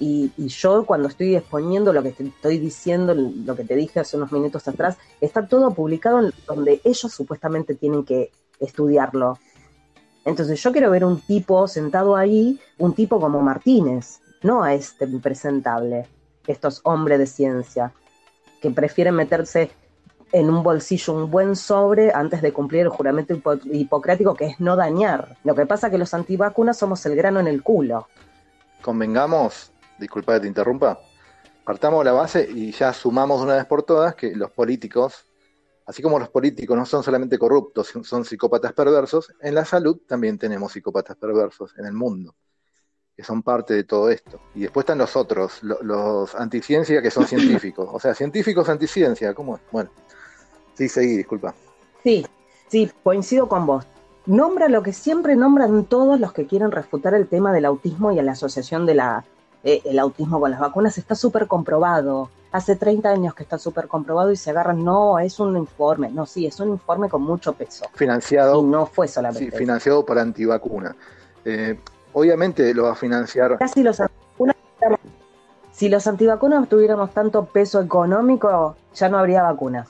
Y, 0.00 0.32
yo 0.48 0.84
cuando 0.84 1.06
estoy 1.06 1.36
exponiendo 1.36 1.92
lo 1.92 2.02
que 2.02 2.10
te 2.10 2.24
estoy 2.24 2.58
diciendo, 2.58 3.14
lo 3.14 3.54
que 3.54 3.64
te 3.64 3.76
dije 3.76 4.00
hace 4.00 4.16
unos 4.16 4.32
minutos 4.32 4.66
atrás, 4.66 4.96
está 5.20 5.46
todo 5.46 5.72
publicado 5.72 6.18
en 6.18 6.32
donde 6.48 6.80
ellos 6.82 7.12
supuestamente 7.12 7.76
tienen 7.76 8.04
que 8.04 8.32
estudiarlo. 8.58 9.38
Entonces 10.24 10.60
yo 10.60 10.72
quiero 10.72 10.90
ver 10.90 11.04
un 11.04 11.20
tipo 11.20 11.68
sentado 11.68 12.16
ahí, 12.16 12.58
un 12.78 12.94
tipo 12.94 13.20
como 13.20 13.40
Martínez, 13.40 14.20
no 14.42 14.62
a 14.64 14.74
este 14.74 15.04
impresentable, 15.04 16.08
estos 16.50 16.80
hombres 16.84 17.18
de 17.18 17.26
ciencia, 17.26 17.92
que 18.60 18.70
prefieren 18.70 19.14
meterse 19.14 19.70
en 20.32 20.48
un 20.48 20.62
bolsillo 20.62 21.14
un 21.14 21.30
buen 21.30 21.56
sobre 21.56 22.12
antes 22.12 22.42
de 22.42 22.52
cumplir 22.52 22.82
el 22.82 22.88
juramento 22.88 23.34
hipocrático 23.64 24.34
que 24.34 24.46
es 24.46 24.60
no 24.60 24.76
dañar. 24.76 25.36
Lo 25.44 25.54
que 25.54 25.66
pasa 25.66 25.88
es 25.88 25.90
que 25.92 25.98
los 25.98 26.14
antivacunas 26.14 26.78
somos 26.78 27.04
el 27.06 27.16
grano 27.16 27.40
en 27.40 27.48
el 27.48 27.62
culo. 27.62 28.06
Convengamos, 28.82 29.72
disculpa 29.98 30.34
que 30.34 30.40
te 30.40 30.46
interrumpa, 30.46 30.98
partamos 31.64 32.04
la 32.04 32.12
base 32.12 32.48
y 32.48 32.72
ya 32.72 32.92
sumamos 32.92 33.40
una 33.40 33.56
vez 33.56 33.66
por 33.66 33.82
todas 33.82 34.14
que 34.14 34.34
los 34.34 34.50
políticos, 34.52 35.26
así 35.86 36.00
como 36.00 36.18
los 36.18 36.28
políticos 36.28 36.76
no 36.76 36.86
son 36.86 37.02
solamente 37.02 37.38
corruptos, 37.38 37.92
son 38.02 38.24
psicópatas 38.24 38.72
perversos, 38.72 39.32
en 39.40 39.54
la 39.54 39.64
salud 39.64 39.98
también 40.06 40.38
tenemos 40.38 40.72
psicópatas 40.72 41.16
perversos 41.16 41.74
en 41.76 41.86
el 41.86 41.92
mundo 41.92 42.34
que 43.20 43.26
son 43.26 43.42
parte 43.42 43.74
de 43.74 43.84
todo 43.84 44.08
esto. 44.08 44.40
Y 44.54 44.60
después 44.60 44.84
están 44.84 44.96
los 44.96 45.14
otros, 45.14 45.62
los, 45.62 45.82
los 45.82 46.34
anticiencia 46.34 47.02
que 47.02 47.10
son 47.10 47.26
científicos. 47.26 47.86
O 47.92 48.00
sea, 48.00 48.14
científicos 48.14 48.66
anticiencia, 48.70 49.34
¿cómo 49.34 49.56
es? 49.56 49.62
Bueno, 49.70 49.90
sí, 50.74 50.88
seguí, 50.88 51.18
disculpa. 51.18 51.54
Sí, 52.02 52.26
sí, 52.68 52.90
coincido 53.02 53.46
con 53.46 53.66
vos. 53.66 53.84
Nombra 54.24 54.68
lo 54.68 54.82
que 54.82 54.94
siempre 54.94 55.36
nombran 55.36 55.84
todos 55.84 56.18
los 56.18 56.32
que 56.32 56.46
quieren 56.46 56.70
refutar 56.70 57.12
el 57.12 57.28
tema 57.28 57.52
del 57.52 57.66
autismo 57.66 58.10
y 58.10 58.22
la 58.22 58.32
asociación 58.32 58.86
del 58.86 59.02
eh, 59.64 59.82
autismo 60.00 60.40
con 60.40 60.50
las 60.50 60.60
vacunas. 60.60 60.96
Está 60.96 61.14
súper 61.14 61.46
comprobado. 61.46 62.30
Hace 62.52 62.76
30 62.76 63.10
años 63.10 63.34
que 63.34 63.42
está 63.42 63.58
súper 63.58 63.86
comprobado 63.86 64.32
y 64.32 64.36
se 64.36 64.48
agarran, 64.48 64.82
no, 64.82 65.18
es 65.18 65.38
un 65.40 65.58
informe. 65.58 66.10
No, 66.10 66.24
sí, 66.24 66.46
es 66.46 66.58
un 66.58 66.70
informe 66.70 67.10
con 67.10 67.20
mucho 67.20 67.52
peso. 67.52 67.84
Financiado. 67.92 68.60
Y 68.60 68.64
no 68.64 68.86
fue 68.86 69.08
solamente. 69.08 69.50
Sí, 69.50 69.58
financiado 69.58 70.06
por 70.06 70.18
antivacuna. 70.18 70.96
Eh, 71.44 71.78
obviamente 72.12 72.72
lo 72.74 72.84
va 72.84 72.92
a 72.92 72.94
financiar. 72.94 73.58
Casi 73.58 73.82
los 73.82 74.00
antivacunas, 74.00 74.56
si 75.72 75.88
los 75.88 76.06
antivacunas 76.06 76.68
tuviéramos 76.68 77.12
tanto 77.12 77.44
peso 77.46 77.80
económico, 77.80 78.76
ya 78.94 79.08
no 79.08 79.18
habría 79.18 79.42
vacunas. 79.42 79.88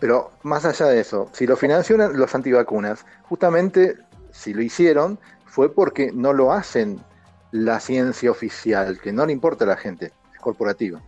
Pero 0.00 0.30
más 0.42 0.64
allá 0.64 0.86
de 0.86 1.00
eso, 1.00 1.28
si 1.32 1.46
lo 1.46 1.56
financian 1.56 2.16
los 2.16 2.34
antivacunas, 2.34 3.04
justamente 3.28 3.96
si 4.30 4.54
lo 4.54 4.62
hicieron 4.62 5.18
fue 5.46 5.72
porque 5.72 6.12
no 6.12 6.32
lo 6.32 6.52
hacen 6.52 7.00
la 7.50 7.80
ciencia 7.80 8.30
oficial, 8.30 9.00
que 9.00 9.12
no 9.12 9.26
le 9.26 9.32
importa 9.32 9.64
a 9.64 9.68
la 9.68 9.76
gente, 9.76 10.12
es 10.34 10.40
corporativa. 10.40 11.00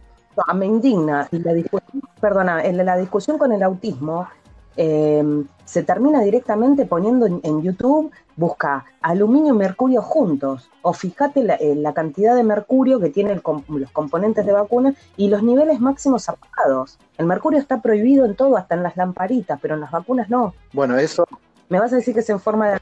me 0.55 0.67
indigna. 0.67 1.29
La 1.31 1.53
discusión, 1.53 2.03
perdona, 2.21 2.65
en 2.65 2.85
la 2.85 2.97
discusión 2.97 3.39
con 3.39 3.53
el 3.53 3.63
autismo, 3.63 4.29
eh, 4.77 5.45
se 5.65 5.83
termina 5.83 6.21
directamente 6.21 6.85
poniendo 6.85 7.27
en, 7.27 7.63
YouTube, 7.63 8.11
busca 8.37 8.85
aluminio 9.03 9.55
y 9.55 9.57
mercurio 9.57 10.03
juntos, 10.03 10.69
o 10.83 10.93
fíjate 10.93 11.45
la, 11.45 11.55
eh, 11.55 11.81
cantidad 11.95 12.35
de 12.35 12.43
mercurio 12.43 12.99
que 12.99 13.11
tienen 13.11 13.41
los 13.69 13.91
componentes 13.93 14.45
de 14.47 14.53
vacuna 14.53 14.95
y 15.17 15.29
los 15.29 15.43
niveles 15.43 15.81
máximos 15.81 16.29
apagados. 16.29 16.99
El 17.19 17.27
mercurio 17.27 17.61
está 17.61 17.81
prohibido 17.81 18.25
en 18.25 18.35
todo, 18.35 18.57
hasta 18.57 18.75
en 18.75 18.83
las 18.83 18.97
lamparitas, 18.97 19.59
pero 19.61 19.75
en 19.75 19.81
las 19.81 19.91
vacunas 19.91 20.29
no. 20.29 20.55
Bueno, 20.73 20.99
eso... 20.99 21.25
Me 21.69 21.79
vas 21.79 21.93
a 21.93 21.97
decir 21.97 22.15
que 22.15 22.21
es 22.21 22.31
en 22.31 22.41
forma 22.41 22.71
de... 22.71 22.81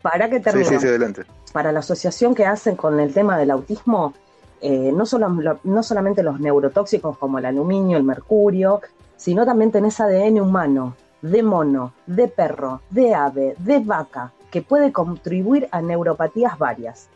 Para 0.00 0.30
que 0.30 0.40
termine. 0.40 0.66
Sí, 0.66 0.74
sí, 0.76 0.80
sí, 0.80 0.86
adelante. 0.86 1.24
Para 1.52 1.70
la 1.70 1.80
asociación 1.80 2.34
que 2.34 2.46
hacen 2.46 2.76
con 2.76 2.98
el 2.98 3.12
tema 3.12 3.36
del 3.36 3.50
autismo, 3.50 4.14
eh, 4.62 4.90
no, 4.92 5.04
solo, 5.04 5.28
no 5.64 5.82
solamente 5.82 6.22
los 6.22 6.40
neurotóxicos 6.40 7.18
como 7.18 7.38
el 7.38 7.44
aluminio, 7.44 7.98
el 7.98 8.04
mercurio, 8.04 8.80
sino 9.20 9.44
también 9.44 9.70
tenés 9.70 10.00
ADN 10.00 10.40
humano, 10.40 10.96
de 11.20 11.42
mono, 11.42 11.92
de 12.06 12.26
perro, 12.26 12.80
de 12.88 13.14
ave, 13.14 13.54
de 13.58 13.80
vaca, 13.80 14.32
que 14.50 14.62
puede 14.62 14.92
contribuir 14.92 15.68
a 15.72 15.82
neuropatías 15.82 16.58
varias. 16.58 17.10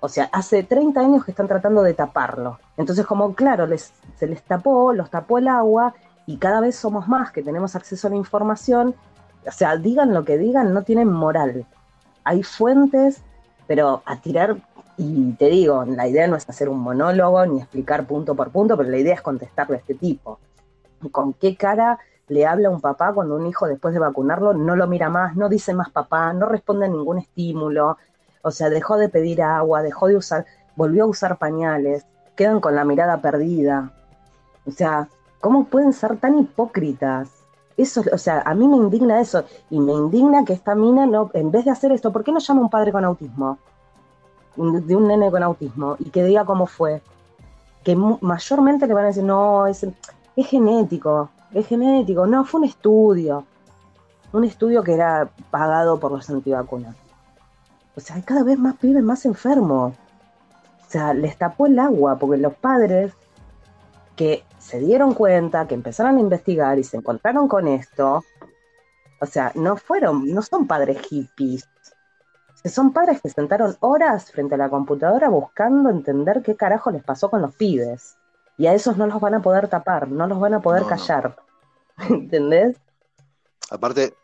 O 0.00 0.10
sea, 0.10 0.28
hace 0.32 0.64
30 0.64 1.00
años 1.00 1.24
que 1.24 1.30
están 1.30 1.48
tratando 1.48 1.82
de 1.82 1.94
taparlo. 1.94 2.58
Entonces, 2.76 3.06
como 3.06 3.34
claro, 3.34 3.66
les, 3.66 3.90
se 4.18 4.26
les 4.26 4.42
tapó, 4.42 4.92
los 4.92 5.08
tapó 5.08 5.38
el 5.38 5.48
agua 5.48 5.94
y 6.26 6.36
cada 6.36 6.60
vez 6.60 6.76
somos 6.76 7.08
más 7.08 7.32
que 7.32 7.42
tenemos 7.42 7.74
acceso 7.74 8.08
a 8.08 8.10
la 8.10 8.16
información. 8.16 8.94
O 9.46 9.50
sea, 9.50 9.78
digan 9.78 10.12
lo 10.12 10.26
que 10.26 10.36
digan, 10.36 10.74
no 10.74 10.82
tienen 10.82 11.10
moral. 11.10 11.64
Hay 12.22 12.42
fuentes, 12.42 13.22
pero 13.66 14.02
a 14.04 14.20
tirar, 14.20 14.58
y 14.98 15.32
te 15.32 15.46
digo, 15.46 15.86
la 15.86 16.06
idea 16.06 16.26
no 16.26 16.36
es 16.36 16.46
hacer 16.50 16.68
un 16.68 16.80
monólogo 16.80 17.46
ni 17.46 17.60
explicar 17.60 18.06
punto 18.06 18.34
por 18.34 18.50
punto, 18.50 18.76
pero 18.76 18.90
la 18.90 18.98
idea 18.98 19.14
es 19.14 19.22
contestarle 19.22 19.76
a 19.76 19.78
este 19.78 19.94
tipo 19.94 20.38
con 21.10 21.32
qué 21.32 21.56
cara 21.56 21.98
le 22.30 22.46
habla 22.46 22.70
un 22.70 22.80
papá 22.80 23.12
cuando 23.12 23.34
un 23.34 23.46
hijo 23.46 23.66
después 23.66 23.92
de 23.92 24.00
vacunarlo 24.00 24.54
no 24.54 24.76
lo 24.76 24.86
mira 24.86 25.08
más, 25.08 25.34
no 25.36 25.48
dice 25.48 25.74
más 25.74 25.90
papá, 25.90 26.32
no 26.32 26.46
responde 26.46 26.86
a 26.86 26.88
ningún 26.88 27.18
estímulo, 27.18 27.98
o 28.42 28.50
sea, 28.50 28.70
dejó 28.70 28.96
de 28.96 29.08
pedir 29.08 29.42
agua, 29.42 29.82
dejó 29.82 30.06
de 30.06 30.16
usar, 30.16 30.46
volvió 30.76 31.04
a 31.04 31.08
usar 31.08 31.38
pañales, 31.38 32.06
quedan 32.36 32.60
con 32.60 32.76
la 32.76 32.84
mirada 32.84 33.20
perdida. 33.20 33.92
O 34.64 34.70
sea, 34.70 35.08
¿cómo 35.40 35.64
pueden 35.64 35.92
ser 35.92 36.18
tan 36.18 36.38
hipócritas? 36.38 37.28
Eso, 37.76 38.02
o 38.12 38.18
sea, 38.18 38.42
a 38.42 38.54
mí 38.54 38.68
me 38.68 38.76
indigna 38.76 39.20
eso 39.20 39.44
y 39.68 39.80
me 39.80 39.92
indigna 39.92 40.44
que 40.44 40.52
esta 40.52 40.74
mina 40.74 41.06
no, 41.06 41.30
en 41.34 41.50
vez 41.50 41.64
de 41.64 41.72
hacer 41.72 41.92
esto, 41.92 42.12
¿por 42.12 42.22
qué 42.22 42.30
no 42.30 42.38
llama 42.38 42.60
un 42.60 42.70
padre 42.70 42.92
con 42.92 43.04
autismo? 43.04 43.58
De 44.56 44.94
un 44.94 45.08
nene 45.08 45.30
con 45.30 45.42
autismo 45.42 45.96
y 45.98 46.10
que 46.10 46.22
diga 46.22 46.44
cómo 46.44 46.66
fue. 46.66 47.02
Que 47.82 47.96
mayormente 47.96 48.86
le 48.86 48.94
van 48.94 49.04
a 49.04 49.08
decir, 49.08 49.24
no, 49.24 49.66
es, 49.66 49.86
es 50.36 50.46
genético, 50.46 51.30
es 51.52 51.66
genético. 51.66 52.26
No, 52.26 52.44
fue 52.44 52.60
un 52.60 52.66
estudio. 52.66 53.44
Un 54.32 54.44
estudio 54.44 54.82
que 54.82 54.94
era 54.94 55.30
pagado 55.50 55.98
por 55.98 56.12
los 56.12 56.30
antivacunas. 56.30 56.96
O 57.96 58.00
sea, 58.00 58.16
hay 58.16 58.22
cada 58.22 58.44
vez 58.44 58.58
más 58.58 58.76
pibes 58.76 59.02
más 59.02 59.24
enfermos. 59.26 59.94
O 60.86 60.90
sea, 60.90 61.14
les 61.14 61.36
tapó 61.36 61.66
el 61.66 61.78
agua 61.78 62.16
porque 62.16 62.36
los 62.36 62.54
padres 62.54 63.12
que 64.16 64.44
se 64.58 64.78
dieron 64.78 65.14
cuenta, 65.14 65.66
que 65.66 65.74
empezaron 65.74 66.16
a 66.16 66.20
investigar 66.20 66.78
y 66.78 66.84
se 66.84 66.96
encontraron 66.98 67.48
con 67.48 67.66
esto, 67.68 68.22
o 69.20 69.26
sea, 69.26 69.52
no 69.54 69.76
fueron, 69.76 70.26
no 70.32 70.42
son 70.42 70.66
padres 70.66 71.00
hippies. 71.06 71.68
Son 72.64 72.92
padres 72.92 73.20
que 73.22 73.30
sentaron 73.30 73.76
horas 73.80 74.30
frente 74.30 74.54
a 74.54 74.58
la 74.58 74.68
computadora 74.68 75.28
buscando 75.28 75.88
entender 75.88 76.42
qué 76.42 76.56
carajo 76.56 76.90
les 76.90 77.02
pasó 77.02 77.30
con 77.30 77.40
los 77.40 77.54
pibes. 77.54 78.16
Y 78.60 78.66
a 78.66 78.74
esos 78.74 78.98
no 78.98 79.06
los 79.06 79.18
van 79.22 79.32
a 79.32 79.40
poder 79.40 79.68
tapar, 79.68 80.10
no 80.10 80.26
los 80.26 80.38
van 80.38 80.52
a 80.52 80.60
poder 80.60 80.84
callar. 80.84 81.34
¿Entendés? 82.10 82.76
Aparte, 83.70 84.14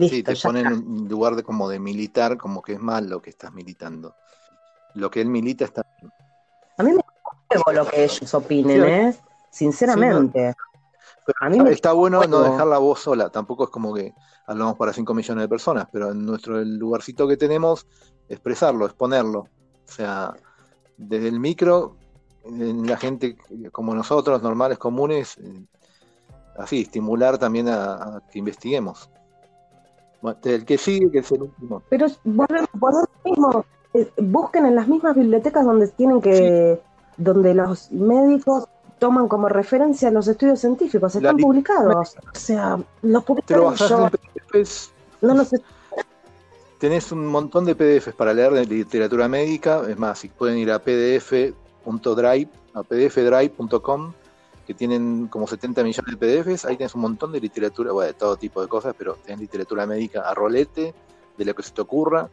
sí, 0.00 0.24
te 0.24 0.34
ponen 0.34 0.66
en 0.66 1.08
lugar 1.08 1.36
de 1.36 1.44
como 1.44 1.68
de 1.68 1.78
militar, 1.78 2.36
como 2.36 2.60
que 2.60 2.72
es 2.72 2.80
mal 2.80 3.08
lo 3.08 3.22
que 3.22 3.30
estás 3.30 3.52
militando. 3.52 4.16
Lo 4.94 5.12
que 5.12 5.20
él 5.20 5.28
milita 5.28 5.64
está 5.64 5.86
A 6.76 6.82
mí 6.82 6.90
me 6.90 7.02
gusta 7.54 7.72
lo 7.72 7.86
que 7.86 8.02
ellos 8.02 8.34
opinen, 8.34 8.82
¿eh? 8.82 9.16
Sinceramente. 9.52 10.54
a 11.40 11.48
mí 11.48 11.58
está 11.68 11.92
bueno 11.92 12.20
no 12.24 12.40
dejar 12.40 12.66
la 12.66 12.78
voz 12.78 12.98
sola, 12.98 13.30
tampoco 13.30 13.62
es 13.62 13.70
como 13.70 13.94
que 13.94 14.12
hablamos 14.44 14.76
para 14.76 14.92
5 14.92 15.14
millones 15.14 15.40
de 15.40 15.48
personas, 15.48 15.86
pero 15.92 16.10
en 16.10 16.26
nuestro 16.26 16.64
lugarcito 16.64 17.28
que 17.28 17.36
tenemos, 17.36 17.86
expresarlo, 18.28 18.86
exponerlo. 18.86 19.46
O 19.86 19.92
sea, 19.92 20.34
desde 20.96 21.28
el 21.28 21.38
micro 21.38 22.01
la 22.50 22.96
gente 22.96 23.36
como 23.70 23.94
nosotros, 23.94 24.42
normales, 24.42 24.78
comunes, 24.78 25.38
eh, 25.38 25.64
así, 26.58 26.82
estimular 26.82 27.38
también 27.38 27.68
a, 27.68 28.22
que 28.30 28.38
investiguemos. 28.38 29.08
El 30.44 30.64
que 30.64 30.78
sigue, 30.78 31.10
que 31.10 31.18
es 31.18 31.32
el 31.32 31.42
último. 31.42 31.82
Pero 31.88 32.06
volvemos 32.24 33.08
mismo. 33.24 33.64
Eh, 33.94 34.10
busquen 34.18 34.66
en 34.66 34.76
las 34.76 34.88
mismas 34.88 35.16
bibliotecas 35.16 35.64
donde 35.64 35.88
tienen 35.88 36.20
que, 36.20 36.80
donde 37.16 37.54
los 37.54 37.90
médicos 37.92 38.68
toman 38.98 39.26
como 39.26 39.48
referencia 39.48 40.10
los 40.12 40.28
estudios 40.28 40.60
científicos, 40.60 41.16
están 41.16 41.36
publicados. 41.36 42.16
O 42.32 42.38
sea, 42.38 42.78
los 43.02 43.24
publicaron 43.24 43.74
yo. 43.74 44.08
No 45.20 45.34
los 45.34 45.50
Tenés 46.78 47.12
un 47.12 47.26
montón 47.26 47.64
de 47.64 47.76
PDFs 47.76 48.14
para 48.14 48.34
leer 48.34 48.52
de 48.52 48.66
literatura 48.66 49.28
médica, 49.28 49.82
es 49.88 49.96
más, 49.96 50.18
si 50.18 50.28
pueden 50.28 50.58
ir 50.58 50.70
a 50.72 50.80
PDF 50.80 51.32
.drive, 51.84 52.48
a 52.74 52.82
pdfdrive.com, 52.82 54.12
que 54.66 54.74
tienen 54.74 55.26
como 55.28 55.46
70 55.46 55.82
millones 55.82 56.18
de 56.18 56.42
PDFs, 56.42 56.64
ahí 56.64 56.76
tienes 56.76 56.94
un 56.94 57.02
montón 57.02 57.32
de 57.32 57.40
literatura, 57.40 57.92
bueno, 57.92 58.06
de 58.06 58.14
todo 58.14 58.36
tipo 58.36 58.62
de 58.62 58.68
cosas, 58.68 58.94
pero 58.96 59.14
tienes 59.14 59.40
literatura 59.40 59.86
médica 59.86 60.22
a 60.22 60.34
rolete, 60.34 60.94
de 61.36 61.44
lo 61.44 61.54
que 61.54 61.62
se 61.62 61.72
te 61.72 61.80
ocurra. 61.80 62.28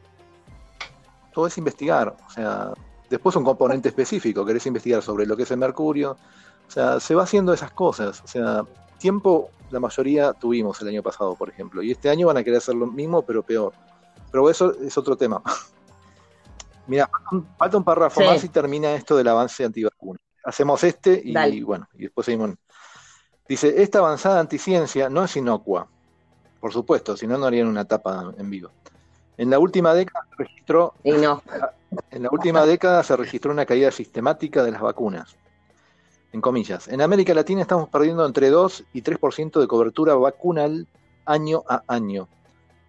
Todo 1.33 1.47
es 1.47 1.57
investigar, 1.57 2.15
o 2.27 2.29
sea, 2.29 2.73
después 3.09 3.35
un 3.35 3.43
componente 3.43 3.89
específico, 3.89 4.45
querés 4.45 4.65
investigar 4.65 5.01
sobre 5.01 5.25
lo 5.25 5.35
que 5.35 5.43
es 5.43 5.51
el 5.51 5.57
mercurio, 5.57 6.17
o 6.67 6.71
sea, 6.71 6.99
se 6.99 7.15
va 7.15 7.23
haciendo 7.23 7.53
esas 7.53 7.71
cosas, 7.71 8.21
o 8.23 8.27
sea, 8.27 8.63
tiempo 8.99 9.49
la 9.71 9.79
mayoría 9.79 10.33
tuvimos 10.33 10.81
el 10.81 10.89
año 10.89 11.03
pasado, 11.03 11.35
por 11.35 11.49
ejemplo, 11.49 11.81
y 11.81 11.91
este 11.91 12.09
año 12.09 12.27
van 12.27 12.37
a 12.37 12.43
querer 12.43 12.57
hacer 12.57 12.75
lo 12.75 12.87
mismo, 12.87 13.21
pero 13.21 13.43
peor. 13.43 13.73
Pero 14.31 14.49
eso 14.49 14.73
es 14.81 14.97
otro 14.97 15.15
tema. 15.15 15.41
Mira, 16.89 17.07
falta 17.55 17.77
un 17.77 17.83
párrafo 17.83 18.19
más 18.21 18.43
y 18.43 18.49
termina 18.49 18.91
esto 18.93 19.15
del 19.15 19.27
avance 19.27 19.63
antivacuna. 19.63 20.19
Hacemos 20.43 20.83
este 20.83 21.21
y, 21.23 21.61
bueno, 21.61 21.87
y 21.93 22.03
después 22.03 22.25
seguimos. 22.25 22.55
Dice, 23.47 23.83
esta 23.83 23.99
avanzada 23.99 24.39
anticiencia 24.39 25.07
no 25.07 25.23
es 25.23 25.35
inocua, 25.35 25.87
por 26.59 26.73
supuesto, 26.73 27.15
si 27.15 27.27
no, 27.27 27.37
no 27.37 27.45
harían 27.45 27.67
una 27.67 27.81
etapa 27.81 28.33
en 28.35 28.49
vivo. 28.49 28.71
En 29.37 29.51
la 29.51 29.59
última 29.59 29.93
década 29.93 30.25
se 30.31 30.43
registró, 30.43 30.95
Y 31.03 31.11
no. 31.11 31.43
en 32.11 32.23
la 32.23 32.29
última 32.31 32.65
década 32.65 33.03
se 33.03 33.15
registró 33.15 33.51
una 33.51 33.67
caída 33.67 33.91
sistemática 33.91 34.63
de 34.63 34.71
las 34.71 34.81
vacunas. 34.81 35.35
En 36.33 36.41
comillas, 36.41 36.87
en 36.87 37.01
América 37.01 37.35
Latina 37.35 37.61
estamos 37.61 37.87
perdiendo 37.89 38.25
entre 38.25 38.49
2 38.49 38.85
y 38.93 39.03
3% 39.03 39.59
de 39.59 39.67
cobertura 39.67 40.15
vacunal 40.15 40.87
año 41.25 41.63
a 41.67 41.83
año. 41.87 42.27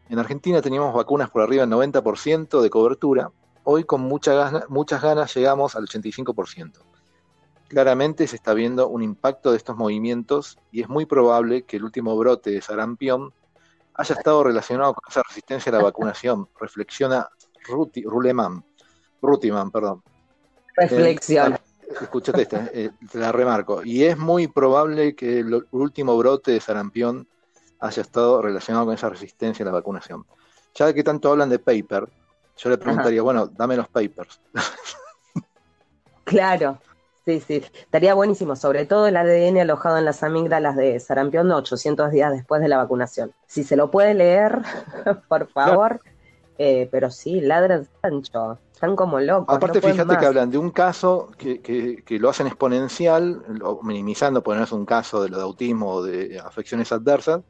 En 0.09 0.19
Argentina 0.19 0.63
teníamos 0.63 0.95
vacunas 0.95 1.29
por 1.29 1.43
arriba 1.43 1.67
del 1.67 1.75
90% 1.75 2.63
de 2.63 2.71
cobertura. 2.71 3.31
Hoy 3.73 3.85
con 3.85 4.01
mucha 4.01 4.35
gana- 4.35 4.65
muchas 4.69 5.01
ganas 5.01 5.33
llegamos 5.33 5.77
al 5.77 5.85
85%. 5.85 6.81
Claramente 7.69 8.27
se 8.27 8.35
está 8.35 8.53
viendo 8.53 8.89
un 8.89 9.01
impacto 9.01 9.53
de 9.53 9.59
estos 9.59 9.77
movimientos 9.77 10.59
y 10.73 10.83
es 10.83 10.89
muy 10.89 11.07
probable 11.07 11.63
que 11.63 11.77
el 11.77 11.85
último 11.85 12.17
brote 12.17 12.51
de 12.51 12.63
sarampión 12.63 13.33
haya 13.95 14.17
estado 14.17 14.43
relacionado 14.43 14.93
con 14.93 15.05
esa 15.09 15.23
resistencia 15.23 15.71
a 15.71 15.77
la 15.77 15.85
vacunación, 15.85 16.49
reflexiona 16.61 17.29
Ruti, 17.69 18.03
Ruleman, 18.03 18.65
Rutiman, 19.23 19.71
perdón. 19.71 20.03
Reflexión. 20.75 21.53
Eh, 21.53 21.95
escúchate 22.01 22.43
esta, 22.43 22.69
eh, 22.75 22.91
te 23.09 23.19
la 23.19 23.31
remarco. 23.31 23.85
Y 23.85 24.03
es 24.03 24.19
muy 24.19 24.49
probable 24.49 25.15
que 25.15 25.39
el 25.39 25.65
último 25.71 26.19
brote 26.19 26.51
de 26.51 26.61
sarampión 26.61 27.29
haya 27.79 28.03
estado 28.03 28.43
relacionado 28.43 28.87
con 28.87 28.95
esa 28.95 29.09
resistencia 29.09 29.63
a 29.63 29.67
la 29.67 29.73
vacunación. 29.73 30.27
Ya 30.75 30.93
que 30.93 31.05
tanto 31.05 31.31
hablan 31.31 31.51
de 31.51 31.61
paper, 31.61 32.09
yo 32.63 32.71
le 32.71 32.79
preguntaría, 32.79 33.23
bueno, 33.23 33.47
dame 33.47 33.77
los 33.77 33.89
papers. 33.89 34.41
Claro, 36.25 36.79
sí, 37.25 37.41
sí. 37.41 37.63
Estaría 37.83 38.15
buenísimo, 38.15 38.55
sobre 38.57 38.87
todo 38.87 39.07
el 39.07 39.17
ADN 39.17 39.61
alojado 39.63 39.99
en 39.99 40.05
las 40.05 40.23
amígdalas 40.23 40.77
de 40.77 41.01
sarampión 41.01 41.51
800 41.51 42.11
días 42.13 42.33
después 42.33 42.61
de 42.61 42.69
la 42.69 42.77
vacunación. 42.77 43.33
Si 43.47 43.65
se 43.65 43.77
lo 43.77 43.91
puede 43.91 44.15
leer, 44.15 44.59
por 45.29 45.49
favor. 45.49 46.01
Eh, 46.59 46.89
pero 46.93 47.11
sí, 47.11 47.41
ladran 47.41 47.89
Sancho. 48.03 48.59
Están 48.75 48.95
como 48.95 49.19
locos. 49.19 49.57
Aparte, 49.57 49.81
no 49.81 49.89
fíjate 49.89 50.05
más. 50.13 50.19
que 50.19 50.27
hablan 50.27 50.51
de 50.51 50.59
un 50.59 50.71
caso 50.71 51.31
que, 51.39 51.61
que- 51.63 52.03
que 52.05 52.19
lo 52.19 52.29
hacen 52.29 52.47
exponencial, 52.47 53.43
lo- 53.49 53.81
minimizando, 53.83 54.43
porque 54.43 54.59
no 54.59 54.65
es 54.65 54.73
un 54.73 54.85
caso 54.85 55.23
de 55.23 55.31
lo 55.31 55.39
de 55.39 55.43
autismo 55.43 55.89
o 55.91 56.03
de 56.03 56.39
afecciones 56.39 56.93
adversas, 56.93 57.41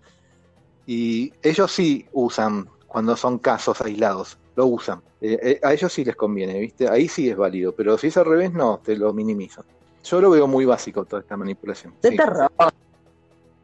y 0.87 1.33
ellos 1.43 1.73
sí 1.73 2.07
usan, 2.13 2.69
cuando 2.87 3.17
son 3.17 3.39
casos 3.39 3.81
aislados, 3.81 4.39
lo 4.61 4.67
usan. 4.67 5.01
Eh, 5.23 5.39
eh, 5.43 5.61
a 5.63 5.73
ellos 5.73 5.91
sí 5.91 6.05
les 6.05 6.17
conviene, 6.17 6.59
¿viste? 6.59 6.87
Ahí 6.89 7.09
sí 7.09 7.31
es 7.31 7.37
válido, 7.37 7.73
pero 7.73 7.97
si 7.97 8.09
es 8.09 8.17
al 8.19 8.27
revés, 8.27 8.53
no, 8.53 8.79
te 8.85 8.95
lo 8.97 9.13
minimizan. 9.15 9.65
Yo 10.05 10.21
lo 10.21 10.31
veo 10.31 10.47
muy 10.47 10.65
básico 10.67 11.05
toda 11.07 11.23
esta 11.23 11.37
manipulación. 11.37 11.95
De 12.03 12.11
Sí. 12.11 12.17
terror. 12.17 12.51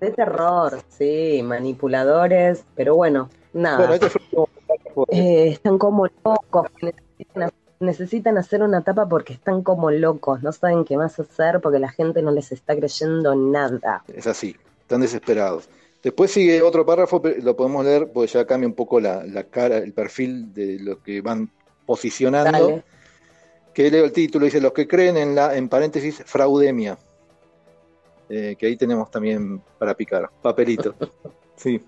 De 0.01 0.11
terror, 0.11 0.80
sí, 0.88 1.42
manipuladores, 1.44 2.64
pero 2.74 2.94
bueno, 2.94 3.28
nada. 3.53 3.78
Bueno, 3.78 3.94
este 3.94 4.11
fue 4.11 4.20
Eh, 5.09 5.49
están 5.49 5.76
como 5.78 6.07
locos, 6.24 6.66
necesitan, 6.80 7.51
necesitan 7.80 8.38
hacer 8.38 8.62
una 8.62 8.82
tapa 8.82 9.07
porque 9.07 9.34
están 9.34 9.62
como 9.62 9.90
locos, 9.90 10.42
no 10.42 10.53
saben 10.53 10.84
qué 10.84 10.97
más 10.97 11.18
hacer 11.18 11.61
porque 11.61 11.78
la 11.78 11.90
gente 11.90 12.22
no 12.22 12.30
les 12.30 12.53
está 12.53 12.74
creyendo 12.74 13.34
nada. 13.34 14.03
Es 14.12 14.26
así, 14.26 14.57
están 14.80 15.03
desesperados. 15.03 15.68
Después 16.03 16.30
sigue 16.30 16.62
otro 16.62 16.86
párrafo, 16.86 17.20
lo 17.42 17.57
podemos 17.57 17.84
leer 17.84 18.11
porque 18.12 18.32
ya 18.32 18.47
cambia 18.47 18.68
un 18.68 18.74
poco 18.74 19.01
la, 19.01 19.24
la 19.24 19.44
cara, 19.44 19.78
el 19.78 19.92
perfil 19.92 20.53
de 20.55 20.78
lo 20.78 21.03
que 21.03 21.20
van 21.20 21.51
posicionando. 21.84 22.68
Dale. 22.68 22.84
Que 23.74 23.90
leo 23.90 24.05
el 24.05 24.12
título, 24.12 24.44
dice 24.44 24.61
los 24.61 24.72
que 24.72 24.86
creen 24.86 25.16
en 25.16 25.34
la, 25.34 25.57
en 25.57 25.68
paréntesis, 25.68 26.22
fraudemia. 26.24 26.97
Eh, 28.28 28.57
que 28.59 28.66
ahí 28.66 28.76
tenemos 28.76 29.11
también 29.11 29.61
para 29.78 29.94
picar, 29.94 30.30
papelito. 30.42 30.94
Sí. 31.57 31.82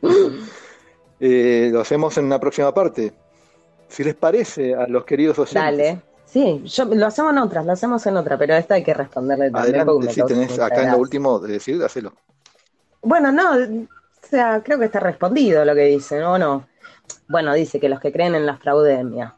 Eh, 1.21 1.69
lo 1.71 1.83
hacemos 1.83 2.17
en 2.17 2.25
una 2.25 2.41
próxima 2.41 2.73
parte. 2.73 3.13
Si 3.87 4.03
les 4.03 4.15
parece 4.15 4.75
a 4.75 4.87
los 4.87 5.05
queridos 5.05 5.39
oyentes. 5.39 5.63
Dale. 5.63 6.01
Sí, 6.25 6.63
yo, 6.65 6.87
lo 6.87 7.07
hacemos 7.07 7.33
en 7.33 7.39
otra, 7.39 7.63
lo 7.63 7.73
hacemos 7.73 8.07
en 8.07 8.17
otra, 8.17 8.39
pero 8.39 8.55
esta 8.55 8.77
hay 8.77 8.83
que 8.83 8.95
responderle 8.95 9.51
también 9.51 9.81
Adelante, 9.81 10.13
si 10.13 10.23
tenés 10.25 10.59
acá 10.59 10.85
en 10.85 10.93
lo 10.93 10.99
último 10.99 11.39
de 11.39 11.53
decir, 11.53 11.83
hacelo. 11.83 12.13
Bueno, 13.03 13.33
no, 13.33 13.89
sea, 14.31 14.63
creo 14.65 14.79
que 14.79 14.87
está 14.87 15.01
respondido 15.01 15.65
lo 15.65 15.75
que 15.75 15.85
dice, 15.85 16.21
¿no? 16.21 16.39
no. 16.39 16.67
Bueno, 17.29 17.55
dice 17.55 17.81
que 17.81 17.89
los 17.89 18.01
que 18.01 18.13
creen 18.13 18.35
en 18.35 18.47
la 18.47 18.57
fraudemia. 18.57 19.35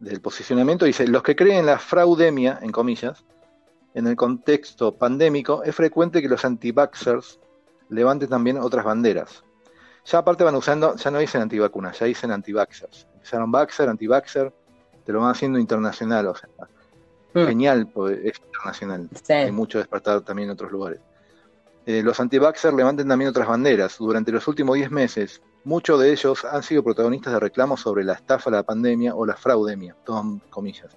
del 0.00 0.20
posicionamiento 0.20 0.84
dice, 0.84 1.06
los 1.06 1.22
que 1.22 1.36
creen 1.36 1.60
en 1.60 1.66
la 1.66 1.78
fraudemia, 1.78 2.58
en 2.62 2.72
comillas, 2.72 3.24
en 3.94 4.06
el 4.06 4.16
contexto 4.16 4.92
pandémico, 4.96 5.62
es 5.62 5.74
frecuente 5.74 6.20
que 6.20 6.28
los 6.28 6.44
anti-vaxxers 6.44 7.38
levanten 7.88 8.28
también 8.28 8.58
otras 8.58 8.84
banderas. 8.84 9.42
Ya 10.04 10.18
aparte 10.18 10.44
van 10.44 10.54
usando, 10.54 10.96
ya 10.96 11.10
no 11.10 11.18
dicen 11.18 11.42
antivacunas, 11.42 11.98
ya 11.98 12.06
dicen 12.06 12.30
anti-vaxxers. 12.30 13.08
Empezaron 13.14 13.50
vaxxer, 13.50 13.88
anti-vaxxer, 13.88 14.52
te 15.04 15.12
lo 15.12 15.20
van 15.20 15.30
haciendo 15.30 15.58
internacional, 15.58 16.26
o 16.28 16.34
sea, 16.34 16.48
Mm, 17.36 17.46
genial, 17.48 17.86
porque 17.92 18.28
es 18.28 18.40
internacional. 18.46 19.08
sí. 19.22 19.32
Hay 19.32 19.52
mucho 19.52 19.76
despertar 19.78 20.22
también 20.22 20.48
en 20.48 20.54
otros 20.54 20.72
lugares. 20.72 21.00
Eh, 21.86 22.02
los 22.02 22.18
anti-vaxxers 22.18 22.74
levanten 22.74 23.08
también 23.08 23.30
otras 23.30 23.46
banderas. 23.46 23.96
Durante 23.98 24.32
los 24.32 24.46
últimos 24.48 24.74
10 24.74 24.90
meses, 24.90 25.40
muchos 25.62 26.00
de 26.00 26.10
ellos 26.10 26.44
han 26.44 26.62
sido 26.64 26.82
protagonistas 26.82 27.32
de 27.32 27.40
reclamos 27.40 27.80
sobre 27.80 28.02
la 28.04 28.14
estafa, 28.14 28.50
la 28.50 28.64
pandemia 28.64 29.14
o 29.14 29.24
la 29.24 29.36
fraudemia, 29.36 29.94
todo 30.04 30.20
en 30.20 30.38
comillas. 30.50 30.96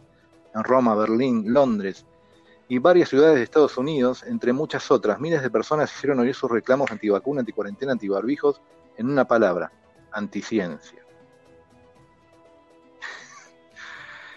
En 0.55 0.63
Roma, 0.63 0.95
Berlín, 0.95 1.53
Londres 1.53 2.05
y 2.67 2.79
varias 2.79 3.09
ciudades 3.09 3.35
de 3.35 3.43
Estados 3.43 3.77
Unidos, 3.77 4.23
entre 4.23 4.51
muchas 4.51 4.89
otras, 4.89 5.19
miles 5.19 5.43
de 5.43 5.51
personas 5.51 5.93
hicieron 5.95 6.19
oír 6.19 6.33
sus 6.33 6.49
reclamos 6.49 6.89
antivacuna, 6.91 7.41
anticuarentena, 7.41 7.91
antibarbijos 7.91 8.59
en 8.97 9.09
una 9.09 9.25
palabra, 9.25 9.71
anticiencia. 10.11 10.99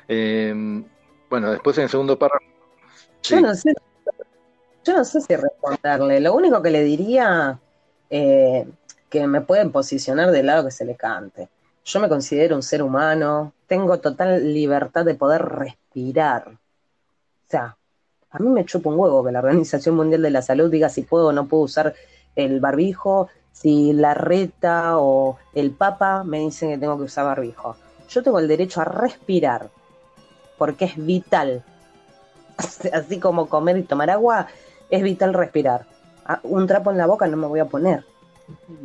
Eh, 0.08 0.84
bueno, 1.30 1.52
después 1.52 1.78
en 1.78 1.84
el 1.84 1.88
segundo 1.90 2.18
párrafo. 2.18 2.44
Yo 3.22 3.36
Sí. 3.36 3.42
no 3.42 3.54
sé, 3.54 3.72
yo 4.84 4.96
no 4.96 5.04
sé 5.04 5.20
si 5.20 5.34
responderle. 5.36 6.20
Lo 6.20 6.34
único 6.34 6.62
que 6.62 6.70
le 6.70 6.82
diría 6.82 7.58
eh, 8.10 8.66
que 9.08 9.26
me 9.26 9.40
pueden 9.40 9.72
posicionar 9.72 10.30
del 10.30 10.46
lado 10.46 10.64
que 10.64 10.70
se 10.70 10.84
le 10.84 10.96
cante. 10.96 11.48
Yo 11.84 12.00
me 12.00 12.08
considero 12.08 12.56
un 12.56 12.62
ser 12.62 12.82
humano, 12.82 13.52
tengo 13.66 13.98
total 13.98 14.52
libertad 14.52 15.04
de 15.04 15.14
poder 15.14 15.42
respirar. 15.42 16.48
O 16.48 17.50
sea, 17.50 17.76
a 18.30 18.38
mí 18.38 18.48
me 18.48 18.64
chupa 18.64 18.90
un 18.90 18.98
huevo 18.98 19.24
que 19.24 19.32
la 19.32 19.40
Organización 19.40 19.96
Mundial 19.96 20.22
de 20.22 20.30
la 20.30 20.42
Salud 20.42 20.70
diga 20.70 20.88
si 20.88 21.02
puedo 21.02 21.28
o 21.28 21.32
no 21.32 21.46
puedo 21.48 21.64
usar 21.64 21.94
el 22.36 22.60
barbijo, 22.60 23.28
si 23.52 23.92
la 23.92 24.14
reta 24.14 24.98
o 24.98 25.38
el 25.54 25.72
papa 25.72 26.24
me 26.24 26.38
dicen 26.38 26.70
que 26.70 26.78
tengo 26.78 26.96
que 26.96 27.04
usar 27.04 27.26
barbijo. 27.26 27.76
Yo 28.08 28.22
tengo 28.22 28.38
el 28.38 28.48
derecho 28.48 28.80
a 28.80 28.84
respirar, 28.84 29.70
porque 30.56 30.86
es 30.86 30.96
vital 30.96 31.64
así 32.92 33.18
como 33.18 33.48
comer 33.48 33.76
y 33.76 33.82
tomar 33.82 34.10
agua, 34.10 34.48
es 34.92 35.02
vital 35.02 35.34
respirar. 35.34 35.86
Ah, 36.24 36.40
Un 36.44 36.66
trapo 36.66 36.90
en 36.90 36.98
la 36.98 37.06
boca 37.06 37.26
no 37.26 37.36
me 37.36 37.46
voy 37.46 37.60
a 37.60 37.64
poner. 37.64 38.04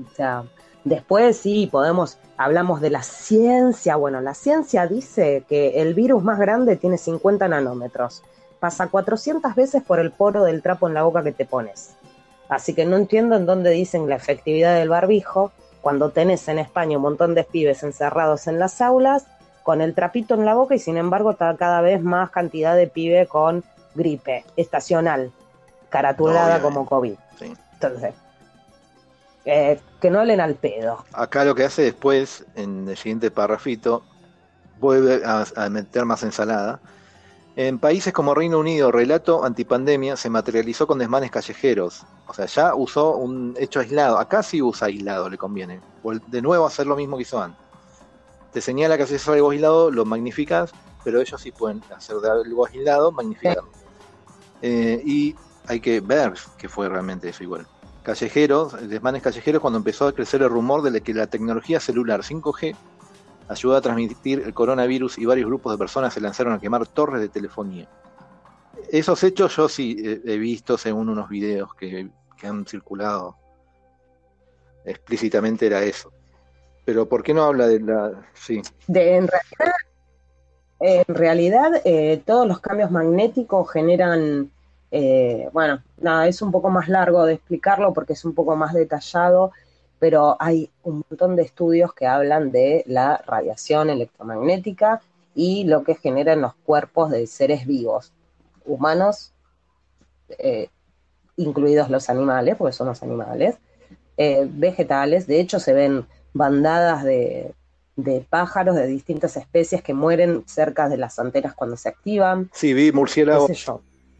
O 0.09 0.15
sea, 0.15 0.45
después 0.83 1.37
sí 1.37 1.67
podemos, 1.71 2.17
hablamos 2.37 2.81
de 2.81 2.89
la 2.89 3.03
ciencia. 3.03 3.97
Bueno, 3.97 4.21
la 4.21 4.33
ciencia 4.33 4.87
dice 4.87 5.43
que 5.47 5.81
el 5.81 5.93
virus 5.93 6.23
más 6.23 6.39
grande 6.39 6.77
tiene 6.77 6.97
50 6.97 7.47
nanómetros. 7.47 8.23
Pasa 8.59 8.87
400 8.87 9.53
veces 9.53 9.83
por 9.83 9.99
el 9.99 10.11
poro 10.11 10.43
del 10.43 10.63
trapo 10.63 10.87
en 10.87 10.93
la 10.93 11.03
boca 11.03 11.23
que 11.23 11.33
te 11.33 11.45
pones. 11.45 11.95
Así 12.49 12.73
que 12.73 12.85
no 12.85 12.95
entiendo 12.95 13.35
en 13.35 13.45
dónde 13.45 13.71
dicen 13.71 14.07
la 14.07 14.15
efectividad 14.15 14.75
del 14.75 14.89
barbijo 14.89 15.51
cuando 15.81 16.11
tenés 16.11 16.47
en 16.47 16.59
España 16.59 16.97
un 16.97 17.03
montón 17.03 17.35
de 17.35 17.43
pibes 17.43 17.83
encerrados 17.83 18.47
en 18.47 18.59
las 18.59 18.81
aulas 18.81 19.27
con 19.63 19.81
el 19.81 19.93
trapito 19.93 20.33
en 20.33 20.45
la 20.45 20.55
boca 20.55 20.75
y 20.75 20.79
sin 20.79 20.95
embargo 20.95 21.35
cada 21.35 21.81
vez 21.81 22.01
más 22.01 22.29
cantidad 22.29 22.75
de 22.75 22.87
pibe 22.87 23.27
con 23.27 23.65
gripe 23.95 24.45
estacional, 24.55 25.31
caratulada 25.89 26.61
como 26.61 26.85
COVID. 26.85 27.15
Sí. 27.39 27.53
Entonces, 27.73 28.13
eh, 29.45 29.79
que 30.01 30.09
no 30.09 30.19
hablen 30.19 30.41
al 30.41 30.55
pedo. 30.55 31.05
Acá 31.13 31.45
lo 31.45 31.55
que 31.55 31.63
hace 31.63 31.83
después, 31.83 32.45
en 32.55 32.89
el 32.89 32.97
siguiente 32.97 33.31
párrafito, 33.31 34.03
vuelve 34.79 35.23
a, 35.25 35.45
a 35.55 35.69
meter 35.69 36.05
más 36.05 36.23
ensalada. 36.23 36.79
En 37.55 37.79
países 37.79 38.13
como 38.13 38.35
Reino 38.35 38.59
Unido, 38.59 38.91
relato 38.91 39.43
antipandemia 39.43 40.15
se 40.15 40.29
materializó 40.29 40.85
con 40.85 40.99
desmanes 40.99 41.31
callejeros. 41.31 42.05
O 42.27 42.33
sea, 42.33 42.45
ya 42.45 42.75
usó 42.75 43.15
un 43.15 43.55
hecho 43.57 43.79
aislado. 43.79 44.19
Acá 44.19 44.43
sí 44.43 44.61
usa 44.61 44.87
aislado, 44.87 45.27
le 45.29 45.37
conviene. 45.39 45.81
De 46.27 46.41
nuevo 46.41 46.67
hacer 46.67 46.85
lo 46.85 46.95
mismo 46.95 47.17
que 47.17 47.23
hizo 47.23 47.41
antes. 47.41 47.59
Te 48.53 48.61
señala 48.61 48.95
que 48.95 49.03
haces 49.03 49.27
algo 49.27 49.49
aislado, 49.49 49.89
lo 49.89 50.05
magnificas, 50.05 50.71
pero 51.03 51.19
ellos 51.19 51.41
sí 51.41 51.51
pueden 51.51 51.81
hacer 51.95 52.17
de 52.17 52.29
algo 52.29 52.67
aislado, 52.67 53.11
magnificarlo. 53.11 53.69
Eh, 54.61 55.01
y 55.03 55.35
hay 55.67 55.79
que 55.79 55.99
ver 55.99 56.33
que 56.57 56.69
fue 56.69 56.89
realmente 56.89 57.29
eso 57.29 57.43
igual 57.43 57.67
callejeros, 58.07 58.87
desmanes 58.87 59.21
callejeros, 59.21 59.61
cuando 59.61 59.79
empezó 59.79 60.07
a 60.07 60.13
crecer 60.13 60.41
el 60.41 60.47
rumor 60.47 60.81
de 60.81 61.01
que 61.01 61.13
la 61.13 61.27
tecnología 61.27 61.81
celular 61.81 62.21
5G 62.21 62.73
ayudó 63.49 63.75
a 63.75 63.81
transmitir 63.81 64.43
el 64.45 64.53
coronavirus 64.53 65.17
y 65.17 65.25
varios 65.25 65.47
grupos 65.47 65.73
de 65.73 65.77
personas 65.77 66.13
se 66.13 66.21
lanzaron 66.21 66.53
a 66.53 66.59
quemar 66.61 66.87
torres 66.87 67.19
de 67.19 67.27
telefonía. 67.27 67.89
Esos 68.89 69.21
hechos 69.25 69.57
yo 69.57 69.67
sí 69.67 70.21
he, 70.25 70.37
visto 70.37 70.77
según 70.77 71.09
unos 71.09 71.27
videos 71.27 71.73
que, 71.73 72.09
que 72.37 72.47
han 72.47 72.65
circulado. 72.65 73.35
Explícitamente 74.85 75.67
era 75.67 75.83
eso. 75.83 76.13
Pero 76.85 77.09
¿por 77.09 77.23
qué 77.23 77.33
no 77.33 77.43
habla 77.43 77.67
de 77.67 77.81
la... 77.81 78.25
Sí. 78.33 78.61
De, 78.87 79.17
en 79.17 79.27
realidad, 79.27 79.75
en 80.79 81.15
realidad 81.15 81.81
eh, 81.83 82.21
todos 82.25 82.47
los 82.47 82.61
cambios 82.61 82.89
magnéticos 82.89 83.69
generan, 83.69 84.49
eh, 84.91 85.49
bueno, 85.51 85.81
nada, 85.99 86.27
es 86.27 86.41
un 86.41 86.51
poco 86.51 86.69
más 86.69 86.87
largo 86.87 87.25
de 87.25 87.33
explicarlo 87.33 87.93
porque 87.93 88.13
es 88.13 88.25
un 88.25 88.33
poco 88.33 88.55
más 88.55 88.73
detallado, 88.73 89.51
pero 89.99 90.37
hay 90.39 90.69
un 90.83 91.03
montón 91.09 91.35
de 91.35 91.43
estudios 91.43 91.93
que 91.93 92.07
hablan 92.07 92.51
de 92.51 92.83
la 92.87 93.17
radiación 93.25 93.89
electromagnética 93.89 95.01
y 95.35 95.65
lo 95.65 95.83
que 95.83 95.95
genera 95.95 96.33
en 96.33 96.41
los 96.41 96.53
cuerpos 96.55 97.11
de 97.11 97.27
seres 97.27 97.65
vivos, 97.65 98.13
humanos, 98.65 99.33
eh, 100.39 100.69
incluidos 101.35 101.89
los 101.89 102.09
animales, 102.09 102.55
porque 102.57 102.73
son 102.73 102.87
los 102.87 103.03
animales, 103.03 103.57
vegetales, 104.17 105.27
de 105.27 105.39
hecho 105.39 105.59
se 105.59 105.73
ven 105.73 106.07
bandadas 106.33 107.03
de, 107.03 107.53
pájaros 108.29 108.75
de 108.75 108.87
distintas 108.87 109.37
especies 109.37 109.83
que 109.83 109.93
mueren 109.93 110.43
cerca 110.47 110.89
de 110.89 110.97
las 110.97 111.19
antenas 111.19 111.53
cuando 111.53 111.77
se 111.77 111.89
activan. 111.89 112.49
Sí, 112.53 112.73
vi 112.73 112.91
murciélagos, 112.91 113.51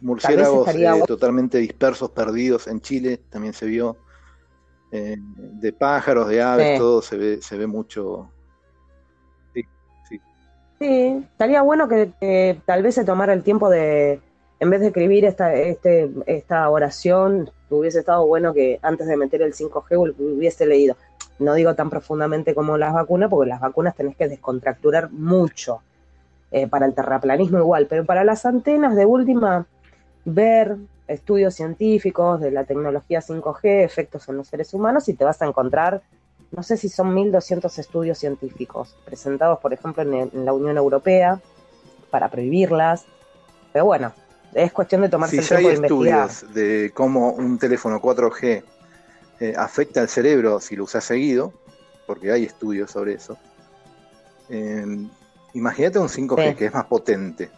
murciélagos 0.02 0.68
eh, 0.70 1.04
totalmente 1.08 1.58
dispersos, 1.58 2.12
perdidos 2.12 2.68
en 2.68 2.82
Chile, 2.82 3.22
también 3.30 3.54
se 3.54 3.66
vio. 3.66 3.98
Eh, 4.92 5.18
de 5.20 5.74
pájaros, 5.74 6.30
de 6.30 6.42
aves, 6.42 6.80
todo 6.80 7.02
se 7.02 7.18
ve, 7.18 7.42
se 7.42 7.58
ve 7.58 7.68
mucho. 7.68 8.30
Sí, 9.54 9.64
sí. 10.08 10.22
sí 10.80 11.26
estaría 11.32 11.62
bueno 11.62 11.90
que, 11.90 12.62
tal 12.66 12.84
vez 12.84 12.96
se 12.96 13.04
tomara 13.04 13.34
el 13.34 13.44
tiempo 13.44 13.70
de, 13.70 14.22
en 14.60 14.70
vez 14.70 14.80
de 14.80 14.88
escribir 14.88 15.26
esta, 15.26 15.54
este, 15.54 16.10
esta 16.26 16.70
oración, 16.70 17.52
hubiese 17.70 18.00
estado 18.00 18.26
bueno 18.26 18.54
que 18.54 18.80
antes 18.82 19.08
de 19.08 19.18
meter 19.18 19.42
el 19.42 19.54
5G 19.54 20.16
hubiese 20.18 20.66
leído 20.66 20.96
no 21.40 21.54
digo 21.54 21.76
tan 21.76 21.90
profundamente 21.90 22.56
como 22.56 22.78
las 22.78 22.94
vacunas, 22.94 23.30
porque 23.30 23.50
las 23.50 23.60
vacunas 23.60 23.96
tenés 23.96 24.16
que 24.16 24.28
descontracturar 24.28 25.12
mucho. 25.12 25.82
Eh, 26.50 26.66
para 26.66 26.86
el 26.86 26.94
terraplanismo 26.94 27.58
igual, 27.58 27.88
pero 27.90 28.06
para 28.06 28.24
las 28.24 28.46
antenas 28.46 28.96
de 28.96 29.06
última, 29.06 29.66
ver 30.28 30.76
estudios 31.08 31.56
científicos 31.56 32.42
de 32.42 32.52
la 32.52 32.66
tecnología 32.66 33.22
5G, 33.22 33.84
efectos 33.84 34.28
en 34.28 34.36
los 34.36 34.48
seres 34.48 34.74
humanos, 34.74 35.08
y 35.08 35.14
te 35.14 35.24
vas 35.24 35.42
a 35.42 35.46
encontrar, 35.46 36.02
no 36.52 36.64
sé 36.64 36.76
si 36.76 36.90
son 36.90 37.16
1.200 37.16 37.80
estudios 37.80 38.18
científicos 38.18 38.98
presentados, 39.06 39.60
por 39.60 39.74
ejemplo, 39.74 40.04
en, 40.04 40.46
la 40.46 40.54
Unión 40.54 40.78
Europea 40.78 41.40
para 42.12 42.30
prohibirlas. 42.30 43.06
Pero 43.72 43.86
bueno, 43.86 44.14
es 44.54 44.74
cuestión 44.74 45.02
de 45.02 45.10
tomarse 45.10 45.38
el 45.38 45.48
tiempo 45.48 45.68
hay 45.68 45.76
estudios 45.76 46.54
de 46.54 46.92
cómo 46.94 47.32
un 47.32 47.58
teléfono 47.58 48.02
4G 48.02 48.64
eh, 49.40 49.54
afecta 49.56 50.02
al 50.02 50.10
cerebro 50.10 50.60
si 50.60 50.76
lo 50.76 50.84
usas 50.84 51.06
seguido, 51.06 51.54
porque 52.06 52.34
hay 52.34 52.44
estudios 52.44 52.92
sobre 52.92 53.14
eso. 53.14 53.38
Em, 54.50 55.10
imagínate 55.54 56.00
un 56.00 56.10
5G 56.10 56.56
que 56.56 56.66
es 56.66 56.74
más 56.74 56.86
potente. 56.86 57.50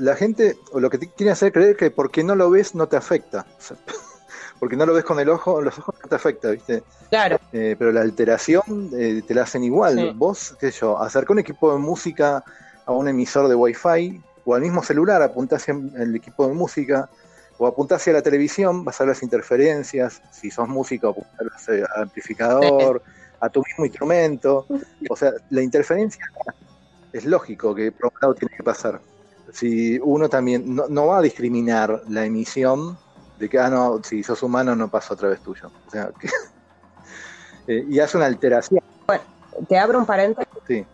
La 0.00 0.16
gente, 0.16 0.56
o 0.72 0.80
lo 0.80 0.90
que 0.90 0.98
te 0.98 1.10
quiere 1.10 1.32
hacer 1.32 1.52
creer 1.52 1.76
que 1.76 1.90
porque 1.90 2.22
no 2.22 2.34
lo 2.34 2.50
ves 2.50 2.74
no 2.74 2.86
te 2.86 2.96
afecta. 2.96 3.46
porque 4.58 4.76
no 4.76 4.86
lo 4.86 4.94
ves 4.94 5.04
con 5.04 5.18
el 5.20 5.28
ojo, 5.28 5.60
los 5.60 5.78
ojos 5.78 5.94
no 6.02 6.08
te 6.08 6.14
afecta, 6.14 6.50
¿viste? 6.50 6.82
Claro. 7.10 7.38
Eh, 7.52 7.76
pero 7.78 7.92
la 7.92 8.00
alteración 8.00 8.90
eh, 8.96 9.22
te 9.26 9.34
la 9.34 9.42
hacen 9.42 9.64
igual. 9.64 10.14
Vos, 10.14 10.56
qué 10.58 10.70
sé 10.70 10.80
yo, 10.80 10.98
acerca 11.00 11.32
un 11.32 11.40
equipo 11.40 11.72
de 11.72 11.78
música 11.78 12.42
a 12.86 12.92
un 12.92 13.08
emisor 13.08 13.48
de 13.48 13.54
Wi-Fi 13.54 14.22
o 14.44 14.54
al 14.54 14.62
mismo 14.62 14.82
celular, 14.82 15.22
apuntás 15.22 15.68
el 15.68 16.14
equipo 16.14 16.46
de 16.46 16.54
música 16.54 17.08
o 17.58 17.66
apuntás 17.66 18.02
hacia 18.02 18.12
la 18.12 18.22
televisión, 18.22 18.84
vas 18.84 19.00
a 19.00 19.04
ver 19.04 19.14
las 19.14 19.22
interferencias, 19.22 20.22
si 20.30 20.50
sos 20.50 20.68
músico, 20.68 21.08
apuntás 21.08 21.68
al 21.68 22.02
amplificador, 22.02 23.02
a 23.40 23.48
tu 23.48 23.62
mismo 23.62 23.84
instrumento. 23.84 24.66
O 25.10 25.16
sea, 25.16 25.32
la 25.50 25.62
interferencia 25.62 26.24
es 27.12 27.24
lógico 27.26 27.74
que 27.74 27.92
por 27.92 28.06
un 28.06 28.18
lado 28.20 28.34
tiene 28.34 28.56
que 28.56 28.62
pasar. 28.62 29.00
Si 29.54 30.00
uno 30.02 30.28
también 30.28 30.74
no, 30.74 31.06
va 31.06 31.18
a 31.18 31.22
discriminar 31.22 32.02
la 32.08 32.24
emisión 32.24 32.98
de 33.38 33.48
que, 33.48 33.60
ah, 33.60 33.70
no, 33.70 34.00
si 34.02 34.24
sos 34.24 34.42
humano 34.42 34.74
no 34.74 34.88
pasa 34.88 35.14
a 35.14 35.16
través 35.16 35.40
tuyo. 35.40 35.70
O 35.86 35.90
sea, 35.90 36.10
que, 36.18 36.28
eh, 37.68 37.86
y 37.88 38.00
hace 38.00 38.16
una 38.16 38.26
alteración. 38.26 38.82
Bueno, 39.06 39.22
te 39.68 39.78
abro 39.78 40.00
un 40.00 40.06
paréntesis. 40.06 40.52
Sí. 40.66 40.84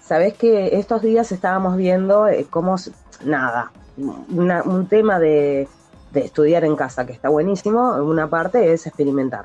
Sabés 0.00 0.32
que 0.32 0.78
estos 0.78 1.02
días 1.02 1.30
estábamos 1.30 1.76
viendo 1.76 2.26
eh, 2.26 2.46
cómo, 2.48 2.76
nada, 3.22 3.70
un 3.98 4.86
tema 4.88 5.18
de, 5.18 5.68
estudiar 6.14 6.64
en 6.64 6.74
casa, 6.74 7.04
que 7.04 7.12
está 7.12 7.28
buenísimo, 7.28 7.96
una 8.02 8.30
parte 8.30 8.72
es 8.72 8.86
experimentar. 8.86 9.44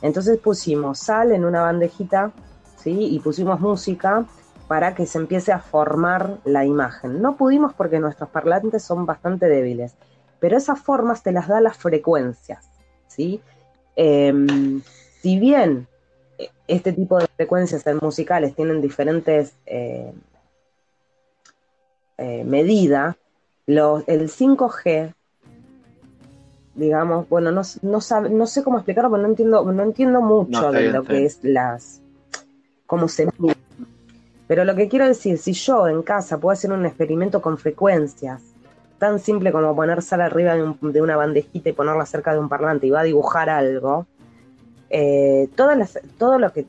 Entonces 0.00 0.38
pusimos 0.38 1.00
sal 1.00 1.32
en 1.32 1.44
una 1.44 1.62
bandejita, 1.62 2.30
¿sí? 2.76 3.14
Y 3.16 3.18
pusimos 3.18 3.58
música 3.58 4.26
para 4.68 4.94
que 4.94 5.06
se 5.06 5.18
empiece 5.18 5.52
a 5.52 5.58
formar 5.58 6.38
la 6.44 6.64
imagen. 6.64 7.20
No 7.20 7.36
pudimos 7.36 7.74
porque 7.74 8.00
nuestros 8.00 8.30
parlantes 8.30 8.82
son 8.82 9.06
bastante 9.06 9.46
débiles, 9.46 9.94
pero 10.40 10.56
esas 10.56 10.80
formas 10.80 11.22
te 11.22 11.32
las 11.32 11.48
da 11.48 11.60
las 11.60 11.76
frecuencias, 11.76 12.68
¿sí? 13.06 13.40
Em, 13.96 14.82
si 15.20 15.38
bien 15.38 15.86
eh, 16.38 16.50
este 16.66 16.92
tipo 16.92 17.18
de 17.18 17.26
frecuencias 17.26 17.86
en 17.86 17.98
musicales 18.00 18.54
tienen 18.54 18.80
diferentes 18.80 19.54
eh, 19.66 20.12
eh, 22.18 22.44
medidas, 22.44 23.16
el 23.66 24.28
5G, 24.28 25.14
digamos, 26.74 27.28
bueno, 27.28 27.50
no, 27.52 27.62
no, 27.82 27.98
no 28.30 28.46
sé 28.46 28.64
cómo 28.64 28.78
explicarlo, 28.78 29.10
pero 29.10 29.22
no 29.22 29.28
entiendo, 29.28 29.72
no 29.72 29.82
entiendo 29.82 30.20
mucho 30.20 30.72
de 30.72 30.90
lo 30.90 31.04
que 31.04 31.24
es 31.24 31.38
las, 31.42 32.02
cómo 32.86 33.08
se 33.08 33.28
mide. 33.38 33.53
Pero 34.46 34.64
lo 34.64 34.74
que 34.74 34.88
quiero 34.88 35.06
decir, 35.06 35.38
si 35.38 35.52
yo 35.52 35.88
en 35.88 36.02
casa 36.02 36.38
puedo 36.38 36.52
hacer 36.52 36.72
un 36.72 36.84
experimento 36.84 37.40
con 37.40 37.56
frecuencias, 37.56 38.42
tan 38.98 39.18
simple 39.18 39.52
como 39.52 39.74
poner 39.74 40.02
sal 40.02 40.20
arriba 40.20 40.54
de, 40.54 41.02
una 41.02 41.16
bandejita 41.16 41.70
y 41.70 41.72
ponerla 41.72 42.06
cerca 42.06 42.32
de 42.32 42.38
un 42.38 42.48
parlante 42.48 42.86
y 42.86 42.90
va 42.90 43.00
a 43.00 43.04
dibujar 43.04 43.48
algo, 43.48 44.06
eh, 44.90 45.48
todas 45.56 45.98
todo 46.18 46.38
lo 46.38 46.52
que 46.52 46.66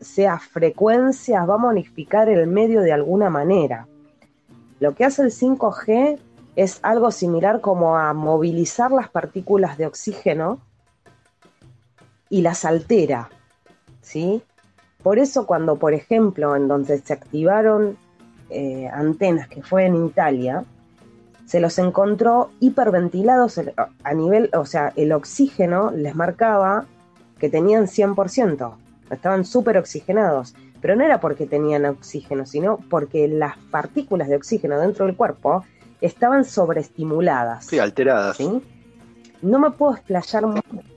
sea 0.00 0.38
frecuencias 0.38 1.48
va 1.48 1.54
a 1.54 1.58
modificar 1.58 2.28
el 2.28 2.46
medio 2.46 2.82
de 2.82 2.92
alguna 2.92 3.30
manera. 3.30 3.86
Lo 4.80 4.94
que 4.94 5.04
hace 5.04 5.22
el 5.22 5.30
5G 5.30 6.18
es 6.56 6.78
algo 6.82 7.10
similar 7.10 7.60
como 7.60 7.96
a 7.96 8.12
movilizar 8.12 8.92
las 8.92 9.08
partículas 9.08 9.78
de 9.78 9.86
oxígeno 9.86 10.60
y 12.28 12.42
las 12.42 12.64
altera, 12.64 13.30
¿sí? 14.02 14.42
Por 15.04 15.18
eso 15.18 15.46
cuando, 15.46 15.76
por 15.76 15.92
ejemplo, 15.92 16.56
en 16.56 16.66
donde 16.66 16.98
se 16.98 17.12
activaron 17.12 17.98
eh, 18.48 18.88
antenas, 18.88 19.48
que 19.48 19.62
fue 19.62 19.84
en 19.84 20.06
Italia, 20.06 20.64
se 21.44 21.60
los 21.60 21.78
encontró 21.78 22.50
hiperventilados 22.58 23.60
a 24.02 24.14
nivel, 24.14 24.48
o 24.54 24.64
sea, 24.64 24.94
el 24.96 25.12
oxígeno 25.12 25.90
les 25.90 26.16
marcaba 26.16 26.86
que 27.38 27.50
tenían 27.50 27.84
100%, 27.84 28.74
estaban 29.10 29.44
súper 29.44 29.76
oxigenados, 29.76 30.54
pero 30.80 30.96
no 30.96 31.04
era 31.04 31.20
porque 31.20 31.44
tenían 31.44 31.84
oxígeno, 31.84 32.46
sino 32.46 32.78
porque 32.88 33.28
las 33.28 33.58
partículas 33.70 34.28
de 34.28 34.36
oxígeno 34.36 34.80
dentro 34.80 35.04
del 35.04 35.16
cuerpo 35.16 35.66
estaban 36.00 36.46
sobreestimuladas. 36.46 37.66
Sí, 37.66 37.78
alteradas. 37.78 38.38
No 39.42 39.58
me 39.58 39.70
puedo 39.70 39.96
explayar 39.96 40.46
mucho. 40.46 40.93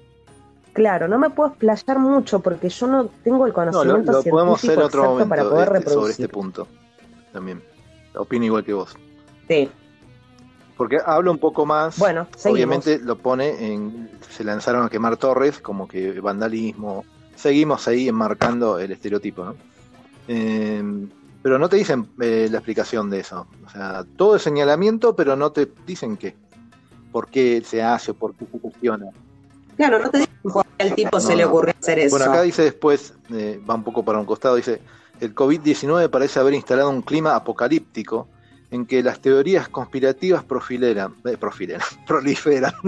Claro, 0.78 1.08
no 1.08 1.18
me 1.18 1.32
puedo 1.32 1.50
explayar 1.50 1.98
mucho 1.98 2.40
porque 2.40 2.70
yo 2.70 2.86
no 2.86 3.08
tengo 3.24 3.48
el 3.48 3.52
conocimiento 3.52 4.12
no, 4.12 4.18
lo, 4.20 4.24
podemos 4.24 4.64
hacer 4.64 4.78
otro 4.78 5.06
momento 5.06 5.28
para 5.30 5.44
poder 5.44 5.70
este, 5.70 5.74
reproducir. 5.74 6.00
sobre 6.00 6.12
este 6.12 6.28
punto. 6.30 6.68
También. 7.34 7.64
Opino 8.16 8.46
igual 8.46 8.64
que 8.64 8.74
vos. 8.74 8.96
Sí. 9.48 9.72
Porque 10.78 11.00
hablo 11.04 11.32
un 11.32 11.40
poco 11.40 11.66
más. 11.66 11.98
Bueno, 11.98 12.28
obviamente 12.46 13.00
lo 13.00 13.18
pone 13.18 13.74
en. 13.74 14.12
Se 14.30 14.44
lanzaron 14.44 14.86
a 14.86 14.90
quemar 14.90 15.18
torres, 15.18 15.58
como 15.58 15.88
que 15.88 16.20
vandalismo. 16.20 17.06
Seguimos 17.34 17.88
ahí 17.88 18.08
enmarcando 18.08 18.78
el 18.78 18.92
estereotipo, 18.92 19.46
¿no? 19.46 19.56
Eh, 20.28 21.08
pero 21.42 21.58
no 21.58 21.70
te 21.70 21.78
dicen 21.78 22.08
eh, 22.22 22.50
la 22.52 22.60
explicación 22.60 23.10
de 23.10 23.22
eso. 23.22 23.48
O 23.66 23.70
sea, 23.72 24.06
todo 24.16 24.36
es 24.36 24.44
señalamiento, 24.44 25.16
pero 25.16 25.36
no 25.36 25.52
te 25.52 25.68
dicen 25.88 26.18
qué. 26.18 26.36
¿Por 27.12 27.30
qué 27.30 27.64
se 27.66 27.82
hace 27.82 28.12
o 28.12 28.14
por 28.14 28.36
qué 28.36 28.46
se 28.46 28.60
cuestiona? 28.60 29.08
Claro, 29.78 30.00
no 30.00 30.10
te 30.10 30.20
dicen 30.20 30.34
por 30.42 30.66
qué 30.66 30.84
al 30.84 30.96
tipo 30.96 31.20
se 31.20 31.36
le 31.36 31.46
ocurre 31.46 31.76
hacer 31.80 32.00
eso. 32.00 32.18
Bueno, 32.18 32.32
acá 32.32 32.42
dice 32.42 32.64
después, 32.64 33.14
eh, 33.32 33.62
va 33.70 33.76
un 33.76 33.84
poco 33.84 34.04
para 34.04 34.20
un 34.20 34.26
costado, 34.26 34.56
dice, 34.56 34.82
el 35.20 35.34
COVID-19 35.34 36.10
parece 36.10 36.40
haber 36.40 36.56
instalado 36.56 36.90
un 36.90 37.02
clima 37.02 37.36
apocalíptico 37.36 38.28
en 38.72 38.86
que 38.86 39.02
las 39.02 39.20
teorías 39.20 39.70
conspirativas 39.70 40.44
profileran, 40.44 41.16
eh, 41.26 41.38
proliferan. 42.08 42.74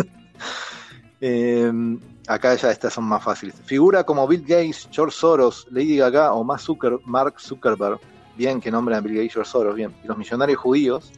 acá 2.28 2.56
ya 2.56 2.72
estas 2.72 2.94
son 2.94 3.06
más 3.06 3.24
fáciles. 3.24 3.56
Figura 3.66 4.04
como 4.04 4.28
Bill 4.28 4.42
Gates, 4.42 4.88
George 4.92 5.16
Soros, 5.16 5.68
Lady 5.72 5.98
Gaga 5.98 6.34
o 6.34 6.44
más 6.44 6.68
Mark 7.06 7.40
Zuckerberg 7.40 8.00
bien 8.38 8.62
que 8.62 8.72
nombran 8.72 9.00
a 9.00 9.02
Bill 9.02 9.28
Gates 9.28 9.48
Soros, 9.48 9.76
bien, 9.76 9.94
y 10.04 10.08
los 10.08 10.18
millonarios 10.18 10.60
judíos 10.60 11.12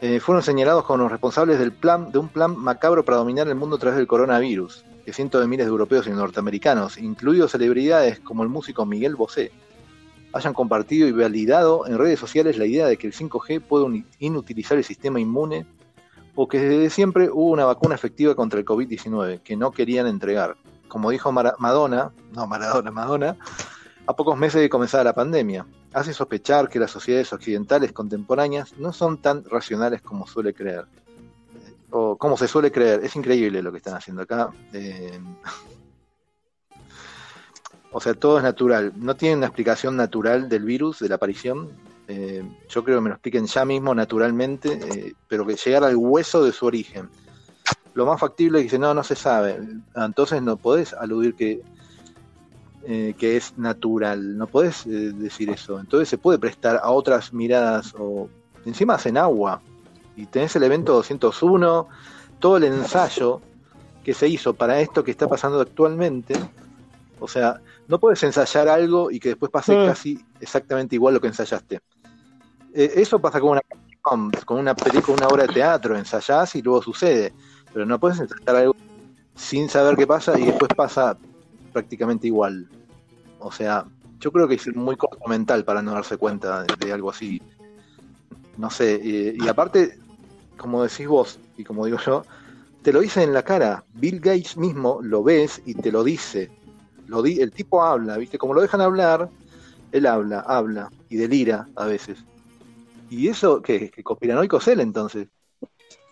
eh, 0.00 0.18
fueron 0.20 0.42
señalados 0.42 0.84
como 0.84 1.02
los 1.02 1.12
responsables 1.12 1.58
del 1.58 1.72
plan, 1.72 2.10
de 2.10 2.18
un 2.18 2.28
plan 2.28 2.56
macabro 2.56 3.04
para 3.04 3.18
dominar 3.18 3.48
el 3.48 3.54
mundo 3.54 3.76
a 3.76 3.78
través 3.78 3.98
del 3.98 4.06
coronavirus. 4.06 4.84
que 5.04 5.12
cientos 5.12 5.40
de 5.40 5.46
miles 5.46 5.66
de 5.66 5.70
europeos 5.70 6.06
y 6.06 6.10
norteamericanos, 6.10 6.98
incluidos 6.98 7.52
celebridades 7.52 8.20
como 8.20 8.42
el 8.42 8.48
músico 8.48 8.84
Miguel 8.84 9.16
Bosé, 9.16 9.50
hayan 10.32 10.54
compartido 10.54 11.08
y 11.08 11.12
validado 11.12 11.86
en 11.86 11.98
redes 11.98 12.18
sociales 12.18 12.58
la 12.58 12.66
idea 12.66 12.86
de 12.86 12.96
que 12.96 13.06
el 13.06 13.12
5G 13.12 13.60
puede 13.60 14.04
inutilizar 14.18 14.78
el 14.78 14.84
sistema 14.84 15.20
inmune 15.20 15.66
o 16.34 16.48
que 16.48 16.60
desde 16.60 16.90
siempre 16.90 17.28
hubo 17.30 17.50
una 17.50 17.64
vacuna 17.64 17.94
efectiva 17.94 18.34
contra 18.34 18.58
el 18.58 18.64
COVID-19 18.64 19.40
que 19.40 19.56
no 19.56 19.70
querían 19.70 20.06
entregar. 20.06 20.56
Como 20.88 21.10
dijo 21.10 21.32
Madonna, 21.32 22.12
no 22.32 22.46
Maradona, 22.46 22.90
Madonna, 22.90 23.36
a 24.10 24.16
pocos 24.16 24.36
meses 24.36 24.60
de 24.60 24.68
comenzar 24.68 25.04
la 25.04 25.14
pandemia, 25.14 25.64
hace 25.92 26.12
sospechar 26.12 26.68
que 26.68 26.78
las 26.78 26.90
sociedades 26.90 27.32
occidentales 27.32 27.92
contemporáneas 27.92 28.76
no 28.76 28.92
son 28.92 29.18
tan 29.18 29.44
racionales 29.44 30.02
como 30.02 30.26
suele 30.26 30.52
creer. 30.52 30.86
O 31.90 32.16
como 32.16 32.36
se 32.36 32.48
suele 32.48 32.70
creer. 32.70 33.04
Es 33.04 33.16
increíble 33.16 33.62
lo 33.62 33.70
que 33.70 33.78
están 33.78 33.94
haciendo 33.94 34.22
acá. 34.22 34.50
Eh, 34.72 35.18
o 37.92 38.00
sea, 38.00 38.14
todo 38.14 38.38
es 38.38 38.42
natural. 38.42 38.92
No 38.96 39.16
tienen 39.16 39.38
una 39.38 39.46
explicación 39.46 39.96
natural 39.96 40.48
del 40.48 40.64
virus, 40.64 40.98
de 40.98 41.08
la 41.08 41.14
aparición. 41.14 41.70
Eh, 42.08 42.42
yo 42.68 42.82
creo 42.82 42.98
que 42.98 43.02
me 43.02 43.08
lo 43.10 43.14
expliquen 43.14 43.46
ya 43.46 43.64
mismo 43.64 43.94
naturalmente, 43.94 44.72
eh, 44.72 45.14
pero 45.28 45.46
que 45.46 45.54
llegar 45.54 45.84
al 45.84 45.96
hueso 45.96 46.44
de 46.44 46.52
su 46.52 46.66
origen. 46.66 47.08
Lo 47.94 48.06
más 48.06 48.20
factible 48.20 48.60
es 48.60 48.70
que 48.70 48.78
no, 48.78 48.92
no 48.92 49.04
se 49.04 49.14
sabe. 49.14 49.58
Entonces 49.94 50.42
no 50.42 50.56
podés 50.56 50.92
aludir 50.94 51.34
que, 51.34 51.62
eh, 52.92 53.14
que 53.16 53.36
es 53.36 53.56
natural, 53.56 54.36
no 54.36 54.48
podés 54.48 54.84
decir 54.84 55.48
eso. 55.48 55.78
Entonces 55.78 56.08
se 56.08 56.18
puede 56.18 56.40
prestar 56.40 56.80
a 56.82 56.90
otras 56.90 57.32
miradas 57.32 57.94
o 57.96 58.28
encima 58.64 58.94
hacen 58.94 59.16
agua. 59.16 59.62
Y 60.16 60.26
tenés 60.26 60.56
el 60.56 60.64
evento 60.64 60.94
201, 60.94 61.86
todo 62.40 62.56
el 62.56 62.64
ensayo 62.64 63.40
que 64.02 64.12
se 64.12 64.26
hizo 64.26 64.54
para 64.54 64.80
esto 64.80 65.04
que 65.04 65.12
está 65.12 65.28
pasando 65.28 65.60
actualmente. 65.60 66.34
O 67.20 67.28
sea, 67.28 67.60
no 67.86 68.00
puedes 68.00 68.20
ensayar 68.24 68.66
algo 68.66 69.12
y 69.12 69.20
que 69.20 69.28
después 69.28 69.52
pase 69.52 69.76
mm. 69.76 69.86
casi 69.86 70.24
exactamente 70.40 70.96
igual 70.96 71.14
lo 71.14 71.20
que 71.20 71.28
ensayaste. 71.28 71.76
Eh, 72.74 72.92
eso 72.96 73.20
pasa 73.20 73.38
con 73.38 73.50
una 73.50 73.62
con 74.02 74.58
una 74.58 74.74
película, 74.74 75.16
una 75.16 75.28
obra 75.28 75.46
de 75.46 75.52
teatro, 75.52 75.96
ensayás 75.96 76.56
y 76.56 76.62
luego 76.62 76.82
sucede. 76.82 77.32
Pero 77.72 77.86
no 77.86 78.00
puedes 78.00 78.18
ensayar 78.18 78.56
algo 78.56 78.74
sin 79.36 79.68
saber 79.68 79.94
qué 79.94 80.08
pasa 80.08 80.36
y 80.36 80.46
después 80.46 80.72
pasa 80.74 81.16
prácticamente 81.72 82.26
igual. 82.26 82.68
O 83.40 83.50
sea, 83.50 83.84
yo 84.18 84.32
creo 84.32 84.46
que 84.46 84.54
es 84.54 84.74
muy 84.74 84.96
corto 84.96 85.28
mental 85.28 85.64
para 85.64 85.82
no 85.82 85.92
darse 85.92 86.16
cuenta 86.16 86.64
de, 86.64 86.92
algo 86.92 87.10
así. 87.10 87.40
No 88.56 88.70
sé, 88.70 89.00
y 89.36 89.48
aparte, 89.48 89.98
como 90.56 90.82
decís 90.82 91.06
vos 91.06 91.38
y 91.56 91.64
como 91.64 91.86
digo 91.86 91.98
yo, 91.98 92.22
te 92.82 92.92
lo 92.92 93.00
dice 93.00 93.22
en 93.22 93.32
la 93.32 93.42
cara. 93.42 93.84
Bill 93.94 94.20
Gates 94.20 94.56
mismo 94.56 95.00
lo 95.02 95.22
ves 95.22 95.62
y 95.64 95.74
te 95.74 95.90
lo 95.90 96.04
dice 96.04 96.50
el 97.18 97.52
tipo 97.52 97.82
habla, 97.82 98.16
¿viste? 98.16 98.38
Como 98.38 98.54
lo 98.54 98.60
dejan 98.60 98.80
hablar, 98.80 99.28
él 99.92 100.06
habla, 100.06 100.40
habla 100.40 100.90
y 101.08 101.16
delira 101.16 101.66
a 101.76 101.86
veces. 101.86 102.24
¿Y 103.10 103.28
eso 103.28 103.60
qué? 103.60 103.90
¿Que 103.90 104.02
conspiranoico 104.02 104.58
es 104.58 104.68
él 104.68 104.80
entonces? 104.80 105.28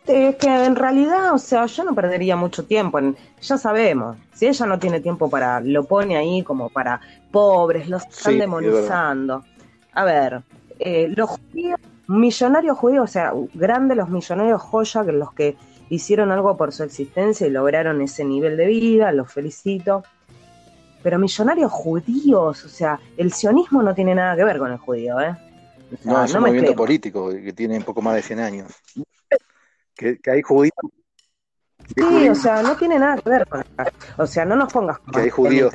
Es 0.09 0.37
que 0.37 0.65
en 0.65 0.75
realidad, 0.75 1.35
o 1.35 1.39
sea, 1.39 1.67
yo 1.67 1.85
no 1.85 1.95
perdería 1.95 2.35
mucho 2.35 2.65
tiempo. 2.65 2.99
En, 2.99 3.17
ya 3.41 3.59
sabemos, 3.59 4.17
si 4.33 4.47
ella 4.47 4.67
no 4.67 4.79
tiene 4.79 5.01
tiempo 5.01 5.29
para, 5.29 5.61
lo 5.61 5.85
pone 5.85 6.17
ahí 6.17 6.43
como 6.43 6.71
para 6.71 7.01
pobres, 7.31 7.89
los 7.89 8.05
están 8.07 8.39
demonizando. 8.39 9.45
A 9.93 10.05
ver, 10.05 10.43
eh, 10.79 11.13
los 11.15 11.31
judíos, 11.31 11.79
millonarios 12.07 12.79
judíos, 12.79 13.05
o 13.05 13.13
sea, 13.13 13.33
grandes 13.55 13.97
los 13.97 14.09
millonarios 14.09 14.63
joya, 14.63 15.05
que 15.05 15.13
los 15.13 15.33
que 15.35 15.57
hicieron 15.91 16.31
algo 16.31 16.57
por 16.57 16.73
su 16.73 16.85
existencia 16.85 17.47
y 17.47 17.51
lograron 17.51 18.01
ese 18.01 18.25
nivel 18.25 18.57
de 18.57 18.67
vida, 18.67 19.13
los 19.13 19.31
felicito 19.31 20.03
pero 21.03 21.19
millonarios 21.19 21.71
judíos, 21.71 22.65
o 22.65 22.69
sea, 22.69 22.99
el 23.17 23.33
sionismo 23.33 23.83
no 23.83 23.95
tiene 23.95 24.15
nada 24.15 24.37
que 24.37 24.45
ver 24.45 24.59
con 24.59 24.73
el 24.73 24.79
judío, 24.79 25.21
¿eh? 25.21 25.35
no, 26.05 26.25
es 26.25 26.35
un 26.35 26.41
movimiento 26.41 26.75
político 26.75 27.31
que 27.31 27.53
tiene 27.53 27.77
un 27.77 27.85
poco 27.85 28.03
más 28.03 28.15
de 28.15 28.23
100 28.23 28.41
años. 28.41 28.73
Que, 29.99 30.17
hay 30.31 30.43
judíos. 30.43 30.75
Sí, 31.97 32.29
o 32.29 32.35
sea, 32.35 32.63
no 32.63 32.77
tiene 32.77 32.99
nada 33.01 33.21
que 33.21 33.29
ver 33.29 33.47
con. 33.49 33.65
O 34.17 34.27
sea, 34.27 34.45
no 34.45 34.55
nos 34.55 34.73
pongas 34.73 34.99
Que 35.13 35.23
hay 35.23 35.31
judíos. 35.31 35.73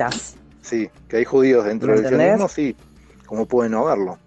Sí, 0.62 0.88
que 1.08 1.18
hay 1.18 1.24
judíos 1.24 1.64
dentro 1.66 1.92
del 1.92 2.08
sionismo, 2.08 2.48
sí. 2.48 2.74
¿Cómo 3.26 3.46
pueden 3.46 3.72
no 3.72 3.84
verlo? 3.84 4.18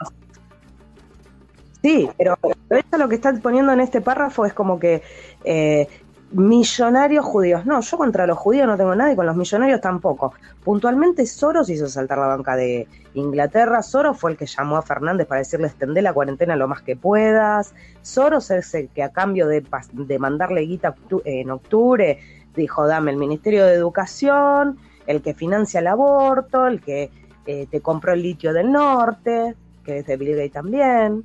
Sí, 1.81 2.09
pero, 2.17 2.37
esto 2.69 2.97
lo 2.97 3.09
que 3.09 3.15
está 3.15 3.33
poniendo 3.33 3.73
en 3.73 3.79
este 3.79 4.01
párrafo 4.01 4.45
es 4.45 4.53
como 4.53 4.79
que 4.79 5.01
eh, 5.43 5.87
millonarios 6.31 7.25
judíos. 7.25 7.65
No, 7.65 7.81
yo 7.81 7.97
contra 7.97 8.27
los 8.27 8.37
judíos 8.37 8.67
no 8.67 8.77
tengo 8.77 8.95
nada 8.95 9.13
y 9.13 9.15
con 9.15 9.25
los 9.25 9.35
millonarios 9.35 9.81
tampoco. 9.81 10.33
Puntualmente 10.63 11.25
Soros 11.25 11.69
hizo 11.69 11.87
saltar 11.87 12.17
la 12.17 12.27
banca 12.27 12.55
de 12.55 12.87
Inglaterra. 13.13 13.81
Soros 13.81 14.19
fue 14.19 14.31
el 14.31 14.37
que 14.37 14.45
llamó 14.45 14.77
a 14.77 14.81
Fernández 14.81 15.27
para 15.27 15.39
decirle 15.39 15.67
extender 15.67 16.03
la 16.03 16.13
cuarentena 16.13 16.55
lo 16.55 16.67
más 16.67 16.81
que 16.81 16.95
puedas. 16.95 17.73
Soros 18.01 18.51
es 18.51 18.73
el 18.73 18.89
que 18.89 19.03
a 19.03 19.09
cambio 19.09 19.47
de, 19.47 19.63
de 19.93 20.19
mandarle 20.19 20.61
guita 20.61 20.95
en 21.25 21.49
octubre 21.51 22.19
dijo 22.57 22.87
dame 22.87 23.11
el 23.11 23.17
Ministerio 23.17 23.65
de 23.65 23.73
Educación, 23.73 24.77
el 25.05 25.21
que 25.21 25.33
financia 25.33 25.79
el 25.79 25.87
aborto, 25.87 26.67
el 26.67 26.81
que 26.81 27.09
eh, 27.45 27.67
te 27.71 27.79
compró 27.79 28.11
el 28.11 28.23
litio 28.23 28.51
del 28.51 28.71
norte, 28.71 29.55
que 29.85 29.99
es 29.99 30.05
de 30.05 30.17
Bill 30.17 30.31
Gates 30.31 30.51
también. 30.51 31.23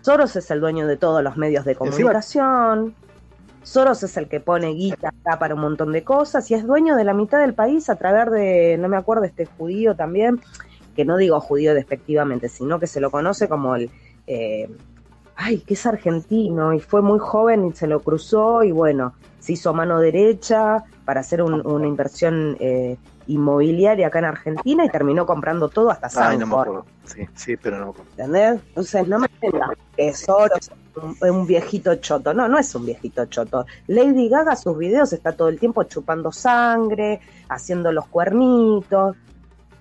Soros 0.00 0.34
es 0.36 0.50
el 0.50 0.60
dueño 0.60 0.86
de 0.86 0.96
todos 0.96 1.22
los 1.22 1.36
medios 1.36 1.66
de 1.66 1.74
comunicación. 1.74 2.94
Soros 3.68 4.02
es 4.02 4.16
el 4.16 4.28
que 4.28 4.40
pone 4.40 4.68
guita 4.68 5.08
acá 5.08 5.38
para 5.38 5.54
un 5.54 5.60
montón 5.60 5.92
de 5.92 6.02
cosas 6.02 6.50
y 6.50 6.54
es 6.54 6.66
dueño 6.66 6.96
de 6.96 7.04
la 7.04 7.12
mitad 7.12 7.38
del 7.38 7.52
país 7.52 7.90
a 7.90 7.96
través 7.96 8.32
de, 8.32 8.78
no 8.78 8.88
me 8.88 8.96
acuerdo, 8.96 9.24
este 9.24 9.44
judío 9.44 9.94
también, 9.94 10.40
que 10.96 11.04
no 11.04 11.18
digo 11.18 11.38
judío 11.38 11.74
despectivamente, 11.74 12.48
sino 12.48 12.80
que 12.80 12.86
se 12.86 12.98
lo 12.98 13.10
conoce 13.10 13.46
como 13.46 13.76
el, 13.76 13.90
eh, 14.26 14.70
ay, 15.36 15.58
que 15.58 15.74
es 15.74 15.84
argentino 15.84 16.72
y 16.72 16.80
fue 16.80 17.02
muy 17.02 17.18
joven 17.18 17.66
y 17.66 17.72
se 17.74 17.86
lo 17.86 18.00
cruzó 18.00 18.62
y 18.62 18.72
bueno, 18.72 19.12
se 19.38 19.52
hizo 19.52 19.74
mano 19.74 20.00
derecha 20.00 20.84
para 21.04 21.20
hacer 21.20 21.42
una 21.42 21.86
inversión 21.86 22.56
eh, 22.60 22.96
inmobiliaria 23.28 24.08
acá 24.08 24.18
en 24.18 24.24
Argentina 24.24 24.84
y 24.84 24.88
terminó 24.88 25.26
comprando 25.26 25.68
todo 25.68 25.90
hasta 25.90 26.08
San 26.08 26.38
no 26.38 26.46
me 26.46 26.54
acuerdo. 26.54 26.86
Sí, 27.04 27.28
sí, 27.34 27.56
pero 27.56 27.78
no 27.78 27.94
¿Entendés? 28.10 28.60
Entonces 28.68 29.06
no 29.06 29.18
me 29.18 29.28
digas 29.40 29.70
que 29.96 30.12
Soros 30.14 30.70
es 30.70 31.30
un, 31.30 31.46
viejito 31.46 31.94
choto. 31.96 32.34
No, 32.34 32.48
no 32.48 32.58
es 32.58 32.74
un 32.74 32.86
viejito 32.86 33.26
choto. 33.26 33.66
Lady 33.86 34.28
Gaga, 34.28 34.56
sus 34.56 34.76
videos, 34.76 35.12
está 35.12 35.32
todo 35.32 35.48
el 35.48 35.58
tiempo 35.58 35.84
chupando 35.84 36.32
sangre, 36.32 37.20
haciendo 37.48 37.92
los 37.92 38.06
cuernitos. 38.08 39.16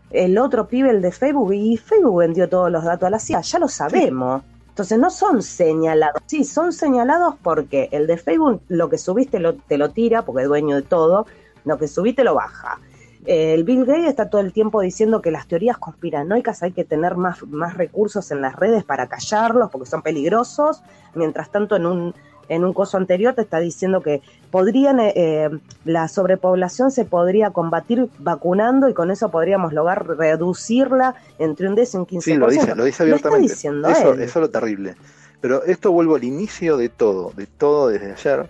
El 0.09 0.37
otro 0.37 0.67
pibe, 0.67 0.89
el 0.89 1.01
de 1.01 1.11
Facebook, 1.11 1.53
y 1.53 1.77
Facebook 1.77 2.19
vendió 2.19 2.47
todos 2.47 2.71
los 2.71 2.83
datos 2.83 3.07
a 3.07 3.09
la 3.09 3.19
CIA, 3.19 3.41
ya 3.41 3.59
lo 3.59 3.67
sabemos. 3.67 4.41
Entonces 4.69 4.99
no 4.99 5.09
son 5.09 5.41
señalados, 5.41 6.21
sí, 6.27 6.43
son 6.43 6.71
señalados 6.71 7.35
porque 7.41 7.89
el 7.91 8.05
de 8.07 8.15
Facebook 8.15 8.61
lo 8.67 8.89
que 8.89 8.99
subiste 8.99 9.39
lo, 9.39 9.55
te 9.55 9.77
lo 9.77 9.89
tira, 9.89 10.21
porque 10.21 10.43
es 10.43 10.47
dueño 10.47 10.75
de 10.75 10.83
todo, 10.83 11.25
lo 11.65 11.77
que 11.77 11.87
subiste 11.87 12.23
lo 12.23 12.35
baja 12.35 12.79
el 13.27 13.63
Bill 13.65 13.85
Gates 13.85 14.07
está 14.07 14.29
todo 14.29 14.41
el 14.41 14.53
tiempo 14.53 14.81
diciendo 14.81 15.21
que 15.21 15.31
las 15.31 15.47
teorías 15.47 15.77
conspiranoicas 15.77 16.63
hay 16.63 16.71
que 16.71 16.85
tener 16.85 17.15
más, 17.15 17.45
más 17.47 17.75
recursos 17.75 18.31
en 18.31 18.41
las 18.41 18.55
redes 18.55 18.83
para 18.85 19.07
callarlos 19.07 19.69
porque 19.69 19.89
son 19.89 20.01
peligrosos. 20.01 20.81
Mientras 21.13 21.51
tanto, 21.51 21.75
en 21.75 21.85
un, 21.85 22.15
en 22.49 22.63
un 22.63 22.73
coso 22.73 22.97
anterior 22.97 23.33
te 23.33 23.41
está 23.41 23.59
diciendo 23.59 24.01
que 24.01 24.21
podrían 24.49 24.99
eh, 24.99 25.13
eh, 25.15 25.49
la 25.83 26.07
sobrepoblación 26.07 26.91
se 26.91 27.05
podría 27.05 27.51
combatir 27.51 28.09
vacunando 28.19 28.87
y 28.87 28.93
con 28.93 29.11
eso 29.11 29.29
podríamos 29.29 29.73
lograr 29.73 30.07
reducirla 30.07 31.15
entre 31.37 31.67
un 31.67 31.75
10 31.75 31.93
y 31.93 31.97
un 31.97 32.07
15%. 32.07 32.21
Sí, 32.21 32.33
lo 32.35 32.49
dice, 32.49 32.75
lo 32.75 32.83
dice 32.85 33.03
abiertamente. 33.03 33.53
eso, 33.53 33.73
eso 33.73 34.13
es 34.21 34.35
lo 34.35 34.49
terrible. 34.49 34.95
Pero 35.41 35.63
esto 35.65 35.91
vuelvo 35.91 36.15
al 36.15 36.23
inicio 36.23 36.77
de 36.77 36.89
todo, 36.89 37.31
de 37.35 37.45
todo 37.45 37.89
desde 37.89 38.13
ayer, 38.13 38.49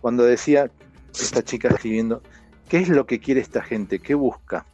cuando 0.00 0.24
decía 0.24 0.70
esta 1.12 1.42
chica 1.42 1.68
escribiendo, 1.68 2.22
¿Qué 2.68 2.78
es 2.78 2.88
lo 2.88 3.06
que 3.06 3.18
quiere 3.18 3.40
esta 3.40 3.62
gente? 3.62 3.98
¿Qué 3.98 4.14
busca? 4.14 4.66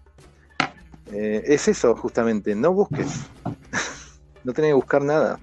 Eh, 1.12 1.45
es 1.47 1.68
eso, 1.68 1.95
justamente, 1.95 2.55
no 2.55 2.72
busques. 2.72 3.07
no 4.45 4.53
tenés 4.53 4.70
que 4.70 4.74
buscar 4.74 5.03
nada. 5.03 5.38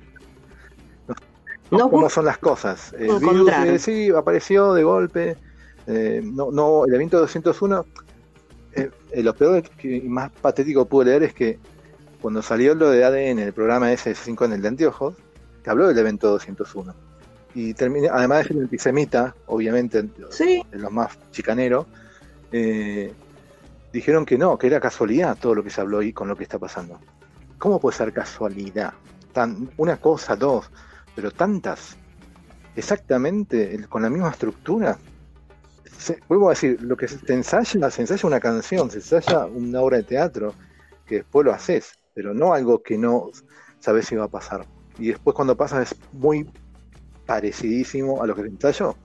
No, 1.70 1.90
¿Cómo 1.90 2.10
son 2.10 2.26
las 2.26 2.38
cosas? 2.38 2.94
El 3.00 3.20
virus 3.20 3.50
eh, 3.50 3.80
sí 3.80 4.10
apareció 4.10 4.74
de 4.74 4.84
golpe. 4.84 5.38
Eh, 5.88 6.22
no, 6.24 6.52
no, 6.52 6.84
el 6.86 6.94
evento 6.94 7.18
201, 7.20 7.86
lo 9.16 9.36
peor 9.36 9.64
y 9.82 10.02
más 10.02 10.32
patético 10.32 10.84
que 10.84 10.90
pude 10.90 11.06
leer 11.06 11.24
es 11.24 11.34
que 11.34 11.58
cuando 12.22 12.42
salió 12.42 12.76
lo 12.76 12.90
de 12.90 13.06
ADN, 13.06 13.40
el 13.40 13.54
programa 13.54 13.92
S5 13.94 14.46
en 14.46 14.54
el 14.54 14.62
de 14.62 14.68
anteojos, 14.68 15.16
que 15.64 15.70
habló 15.70 15.88
del 15.88 15.98
evento 15.98 16.30
201. 16.30 16.94
Y 17.56 17.74
terminé, 17.74 18.10
además 18.10 18.40
de 18.40 18.48
ser 18.50 18.58
antisemita, 18.58 19.36
obviamente, 19.48 20.08
¿Sí? 20.30 20.64
los 20.72 20.92
más 20.92 21.18
chicaneros, 21.32 21.86
eh, 22.52 23.14
dijeron 23.92 24.26
que 24.26 24.38
no, 24.38 24.58
que 24.58 24.68
era 24.68 24.80
casualidad 24.80 25.38
todo 25.40 25.56
lo 25.56 25.64
que 25.64 25.70
se 25.70 25.82
habló 25.82 26.00
ahí 26.00 26.14
con 26.14 26.28
lo 26.28 26.36
que 26.36 26.44
está 26.44 26.60
pasando. 26.60 27.00
¿Cómo 27.58 27.80
puede 27.80 27.98
ser 27.98 28.14
casualidad? 28.14 28.94
Tan, 29.34 29.70
una 29.78 29.98
cosa, 29.98 30.36
dos, 30.36 30.70
pero 31.16 31.32
tantas, 31.32 31.96
exactamente 32.76 33.86
con 33.88 34.02
la 34.02 34.10
misma 34.10 34.30
estructura. 34.30 34.98
vuelvo 36.28 36.48
a 36.48 36.52
decir, 36.52 36.82
lo 36.82 36.98
que 36.98 37.08
se 37.08 37.34
ensaya, 37.34 37.92
se 37.92 38.02
ensaya 38.02 38.28
una 38.28 38.40
canción, 38.40 38.90
se 38.90 38.98
ensaya 38.98 39.46
una 39.46 39.82
obra 39.82 39.98
de 39.98 40.04
teatro, 40.04 40.54
que 41.06 41.16
después 41.16 41.46
lo 41.46 41.54
haces, 41.54 42.00
pero 42.14 42.34
no 42.34 42.54
algo 42.54 42.82
que 42.82 42.98
no 42.98 43.30
sabes 43.80 44.08
si 44.08 44.16
va 44.16 44.26
a 44.26 44.30
pasar. 44.30 44.66
Y 44.98 45.10
después 45.10 45.36
cuando 45.36 45.56
pasa 45.56 45.82
es 45.82 45.96
muy 46.14 46.50
parecidísimo 47.26 48.22
a 48.22 48.28
lo 48.28 48.36
que 48.36 48.42
se 48.44 48.48
ensayó. 48.48 48.96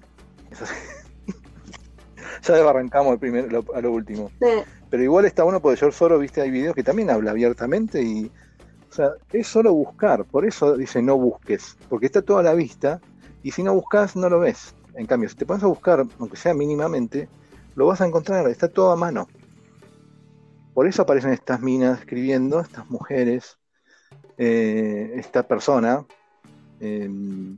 Ya 2.43 2.55
arrancamos 2.69 3.13
el 3.15 3.19
primer, 3.19 3.49
a 3.75 3.81
lo 3.81 3.93
último. 3.93 4.31
Pero 4.91 5.03
igual 5.03 5.25
está 5.25 5.43
bueno 5.43 5.61
porque 5.61 5.79
George 5.79 5.97
Soros, 5.97 6.21
viste, 6.21 6.41
hay 6.41 6.51
videos 6.51 6.75
que 6.75 6.83
también 6.83 7.11
habla 7.11 7.33
abiertamente 7.33 8.03
y, 8.03 8.31
o 8.89 8.93
sea, 8.93 9.13
es 9.33 9.47
solo 9.47 9.73
buscar. 9.75 10.25
Por 10.25 10.47
eso 10.47 10.77
dice 10.77 11.03
no 11.03 11.17
busques, 11.17 11.77
porque 11.89 12.07
está 12.07 12.23
todo 12.23 12.39
a 12.39 12.43
la 12.43 12.55
vista 12.55 13.01
y 13.43 13.51
si 13.51 13.63
no 13.63 13.75
buscas 13.75 14.17
no 14.17 14.29
lo 14.29 14.41
ves. 14.41 14.75
En 14.95 15.07
cambio, 15.07 15.29
si 15.29 15.37
te 15.37 15.45
pones 15.45 15.63
a 15.63 15.67
buscar, 15.67 16.05
aunque 16.19 16.37
sea 16.37 16.55
mínimamente, 16.55 17.29
lo 17.75 17.87
vas 17.87 18.01
a 18.01 18.07
encontrar, 18.07 18.49
está 18.49 18.69
todo 18.69 18.93
a 18.93 18.97
mano. 18.97 19.29
Por 20.73 20.87
eso 20.87 21.03
aparecen 21.03 21.33
estas 21.33 21.61
minas 21.61 22.01
escribiendo, 22.01 22.61
estas 22.61 22.89
mujeres, 22.91 23.59
eh, 24.39 25.13
esta 25.17 25.43
persona 25.43 26.05
eh, 26.81 27.09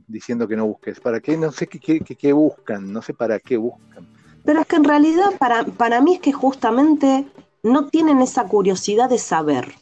diciendo 0.07 0.47
que 0.47 0.55
no 0.55 0.65
busques. 0.65 0.99
¿Para 0.99 1.19
qué? 1.19 1.37
No 1.37 1.51
sé 1.51 1.67
qué, 1.67 1.99
qué 1.99 2.33
buscan, 2.33 2.91
no 2.91 3.01
sé 3.01 3.13
para 3.13 3.39
qué 3.39 3.57
buscan. 3.57 4.07
Pero 4.43 4.61
es 4.61 4.67
que 4.67 4.75
en 4.77 4.83
realidad 4.83 5.31
para, 5.37 5.65
para 5.65 6.01
mí 6.01 6.15
es 6.15 6.19
que 6.19 6.31
justamente 6.31 7.27
no 7.63 7.87
tienen 7.87 8.21
esa 8.21 8.45
curiosidad 8.45 9.09
de 9.09 9.17
saber, 9.17 9.73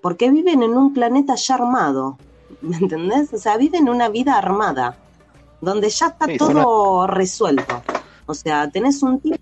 porque 0.00 0.30
viven 0.30 0.62
en 0.62 0.76
un 0.76 0.92
planeta 0.94 1.34
ya 1.34 1.54
armado, 1.56 2.18
¿me 2.60 2.76
entendés? 2.76 3.32
O 3.32 3.38
sea, 3.38 3.56
viven 3.56 3.88
una 3.88 4.08
vida 4.08 4.36
armada, 4.36 4.96
donde 5.60 5.90
ya 5.90 6.08
está 6.08 6.26
todo 6.38 7.06
resuelto. 7.06 7.82
O 8.26 8.34
sea, 8.34 8.70
tenés 8.70 9.02
un 9.02 9.20
tipo 9.20 9.36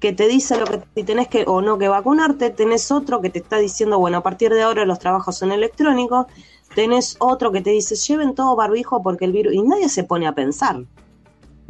que 0.00 0.12
te 0.12 0.28
dice 0.28 0.58
lo 0.58 0.66
que 0.66 0.82
si 0.94 1.04
tenés 1.04 1.28
que 1.28 1.44
o 1.46 1.62
no 1.62 1.78
que 1.78 1.88
vacunarte, 1.88 2.50
tenés 2.50 2.90
otro 2.90 3.22
que 3.22 3.30
te 3.30 3.38
está 3.38 3.56
diciendo, 3.56 3.98
bueno, 3.98 4.18
a 4.18 4.22
partir 4.22 4.52
de 4.52 4.62
ahora 4.62 4.84
los 4.84 4.98
trabajos 4.98 5.38
son 5.38 5.50
electrónicos, 5.50 6.26
tenés 6.74 7.16
otro 7.20 7.52
que 7.52 7.62
te 7.62 7.70
dice, 7.70 7.94
lleven 7.96 8.34
todo 8.34 8.54
barbijo 8.56 9.02
porque 9.02 9.24
el 9.24 9.32
virus, 9.32 9.54
y 9.54 9.62
nadie 9.62 9.88
se 9.88 10.04
pone 10.04 10.26
a 10.26 10.34
pensar. 10.34 10.84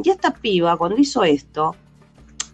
Y 0.03 0.11
esta 0.11 0.33
piba, 0.33 0.77
cuando 0.77 0.99
hizo 0.99 1.23
esto, 1.23 1.77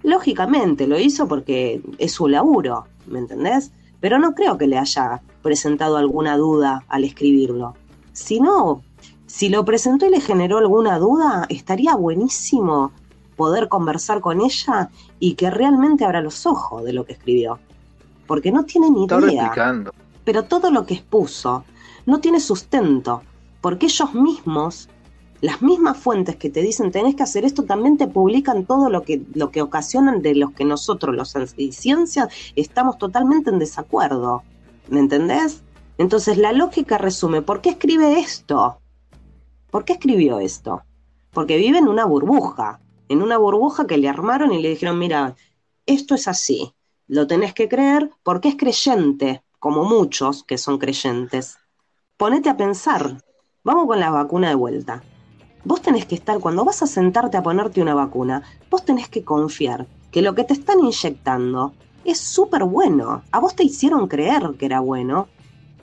Lógicamente 0.03 0.87
lo 0.87 0.99
hizo 0.99 1.29
porque 1.29 1.83
es 1.99 2.13
su 2.13 2.29
laburo, 2.29 2.87
¿me 3.07 3.19
entendés? 3.19 3.73
Pero 4.01 4.19
no 4.19 4.35
creo 4.35 4.57
que 4.57 4.67
le 4.67 4.79
haya 4.79 5.23
presentado 5.43 5.97
alguna 5.97 6.37
duda 6.37 6.85
al 6.89 7.05
escribirlo. 7.05 7.75
Si 8.13 8.41
no, 8.41 8.83
si 9.27 9.49
lo 9.49 9.65
presentó 9.65 10.07
y 10.07 10.11
le 10.11 10.21
generó 10.21 10.59
alguna 10.59 10.99
duda, 10.99 11.47
estaría 11.49 11.95
buenísimo 11.95 12.93
poder 13.37 13.69
conversar 13.69 14.21
con 14.21 14.41
ella 14.41 14.91
y 15.19 15.35
que 15.35 15.51
realmente 15.51 16.05
abra 16.05 16.21
los 16.21 16.47
ojos 16.47 16.85
de 16.85 16.93
lo 16.93 17.05
que 17.05 17.13
escribió. 17.13 17.59
Porque 18.27 18.53
no 18.53 18.65
tiene 18.65 18.91
ni 18.91 19.05
idea. 19.05 19.53
Pero 20.25 20.45
todo 20.45 20.71
lo 20.71 20.85
que 20.85 20.95
expuso 20.95 21.65
no 22.07 22.21
tiene 22.21 22.41
sustento, 22.41 23.23
porque 23.61 23.87
ellos 23.87 24.15
mismos 24.15 24.89
las 25.41 25.63
mismas 25.63 25.97
fuentes 25.97 26.37
que 26.37 26.51
te 26.51 26.63
dicen 26.63 26.91
tenés 26.91 27.15
que 27.15 27.23
hacer 27.23 27.45
esto 27.45 27.65
también 27.65 27.97
te 27.97 28.07
publican 28.07 28.67
todo 28.67 28.91
lo 28.91 29.03
que, 29.03 29.23
lo 29.35 29.51
que 29.51 29.63
ocasionan 29.63 30.23
de 30.23 30.35
los 30.35 30.53
que 30.53 30.65
nosotros, 30.65 31.15
los 31.15 31.35
ciencias, 31.71 32.29
estamos 32.57 32.99
totalmente 32.99 33.51
en 33.51 33.59
desacuerdo. 33.59 34.43
¿Me 34.89 35.01
entendés? 35.01 35.63
Entonces 35.99 36.37
la 36.37 36.53
lógica 36.53 36.99
resume, 36.99 37.43
¿por 37.43 37.61
qué 37.61 37.71
escribe 37.71 38.21
esto? 38.21 38.81
¿Por 39.71 39.85
qué 39.85 39.95
escribió 39.95 40.41
esto? 40.41 40.83
Porque 41.33 41.57
vive 41.57 41.79
en 41.79 41.89
una 41.89 42.05
burbuja, 42.05 42.81
en 43.09 43.23
una 43.23 43.39
burbuja 43.39 43.87
que 43.87 43.99
le 43.99 44.09
armaron 44.09 44.53
y 44.53 44.61
le 44.61 44.71
dijeron, 44.71 44.99
mira, 44.99 45.37
esto 45.87 46.15
es 46.15 46.29
así, 46.29 46.75
lo 47.07 47.27
tenés 47.27 47.55
que 47.55 47.69
creer 47.69 48.11
porque 48.23 48.49
es 48.49 48.57
creyente, 48.57 49.43
como 49.59 49.85
muchos 49.85 50.43
que 50.45 50.59
son 50.59 50.79
creyentes. 50.79 51.59
Ponete 52.17 52.49
a 52.51 52.57
pensar, 52.57 53.23
vamos 53.63 53.87
con 53.87 54.01
la 54.01 54.11
vacuna 54.11 54.49
de 54.49 54.55
vuelta. 54.55 55.03
Vos 55.63 55.83
tenés 55.83 56.07
que 56.07 56.15
estar, 56.15 56.39
cuando 56.39 56.65
vas 56.65 56.83
a 56.83 56.87
sentarte 56.87 57.37
a 57.37 57.43
ponerte 57.43 57.83
una 57.83 57.95
vacuna, 57.95 58.43
vos 58.71 58.83
tenés 58.83 59.11
que 59.11 59.25
confiar 59.25 59.87
que 60.11 60.23
lo 60.23 60.35
que 60.35 60.45
te 60.45 60.55
están 60.55 60.81
inyectando 60.81 61.75
es 62.03 62.19
súper 62.19 62.65
bueno. 62.65 63.23
A 63.31 63.41
vos 63.41 63.55
te 63.55 63.65
hicieron 63.65 64.09
creer 64.09 64.55
que 64.59 64.65
era 64.65 64.81
bueno, 64.81 65.29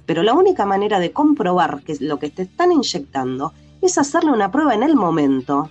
pero 0.07 0.23
la 0.23 0.34
única 0.34 0.65
manera 0.65 0.99
de 0.99 1.11
comprobar 1.11 1.84
que 1.84 1.95
lo 1.99 2.17
que 2.17 2.32
te 2.32 2.43
están 2.43 2.71
inyectando 2.71 3.53
es 3.80 3.99
hacerle 3.99 4.32
una 4.32 4.51
prueba 4.51 4.73
en 4.73 4.82
el 4.82 4.95
momento, 4.95 5.69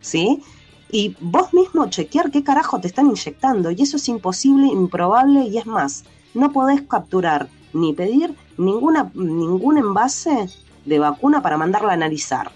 ¿sí? 0.00 0.42
Y 0.90 1.14
vos 1.20 1.52
mismo 1.52 1.90
chequear 1.90 2.30
qué 2.30 2.42
carajo 2.42 2.80
te 2.80 2.86
están 2.86 3.08
inyectando, 3.08 3.70
y 3.70 3.82
eso 3.82 3.98
es 3.98 4.08
imposible, 4.08 4.68
improbable, 4.68 5.42
y 5.42 5.58
es 5.58 5.66
más, 5.66 6.04
no 6.32 6.52
podés 6.52 6.82
capturar 6.82 7.48
ni 7.74 7.92
pedir 7.92 8.34
ninguna, 8.56 9.10
ningún 9.12 9.76
envase 9.76 10.48
de 10.86 10.98
vacuna 10.98 11.42
para 11.42 11.58
mandarla 11.58 11.90
a 11.90 11.94
analizar 11.94 12.50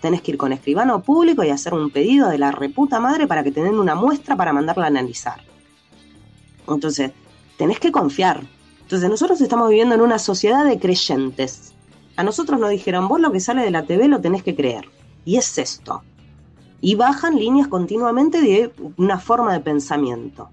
tenés 0.00 0.22
que 0.22 0.32
ir 0.32 0.36
con 0.38 0.52
escribano 0.52 1.02
público 1.02 1.44
y 1.44 1.50
hacer 1.50 1.74
un 1.74 1.90
pedido 1.90 2.28
de 2.28 2.38
la 2.38 2.50
reputa 2.50 3.00
madre 3.00 3.26
para 3.26 3.44
que 3.44 3.52
te 3.52 3.62
den 3.62 3.78
una 3.78 3.94
muestra 3.94 4.36
para 4.36 4.52
mandarla 4.52 4.84
a 4.84 4.88
analizar. 4.88 5.42
Entonces, 6.68 7.12
tenés 7.56 7.78
que 7.78 7.92
confiar. 7.92 8.42
Entonces, 8.82 9.08
nosotros 9.08 9.40
estamos 9.40 9.68
viviendo 9.68 9.94
en 9.94 10.00
una 10.00 10.18
sociedad 10.18 10.64
de 10.64 10.78
creyentes. 10.78 11.74
A 12.16 12.24
nosotros 12.24 12.58
nos 12.58 12.70
dijeron, 12.70 13.08
vos 13.08 13.20
lo 13.20 13.32
que 13.32 13.40
sale 13.40 13.62
de 13.62 13.70
la 13.70 13.84
TV 13.84 14.08
lo 14.08 14.20
tenés 14.20 14.42
que 14.42 14.56
creer. 14.56 14.88
Y 15.24 15.36
es 15.36 15.58
esto. 15.58 16.02
Y 16.80 16.94
bajan 16.94 17.36
líneas 17.36 17.68
continuamente 17.68 18.40
de 18.40 18.72
una 18.96 19.18
forma 19.18 19.52
de 19.52 19.60
pensamiento. 19.60 20.48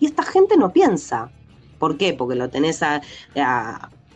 Y 0.00 0.06
esta 0.06 0.22
gente 0.22 0.56
no 0.56 0.72
piensa. 0.72 1.30
¿Por 1.78 1.96
qué? 1.96 2.14
Porque 2.14 2.36
lo 2.36 2.48
tenés 2.48 2.82
a, 2.82 3.02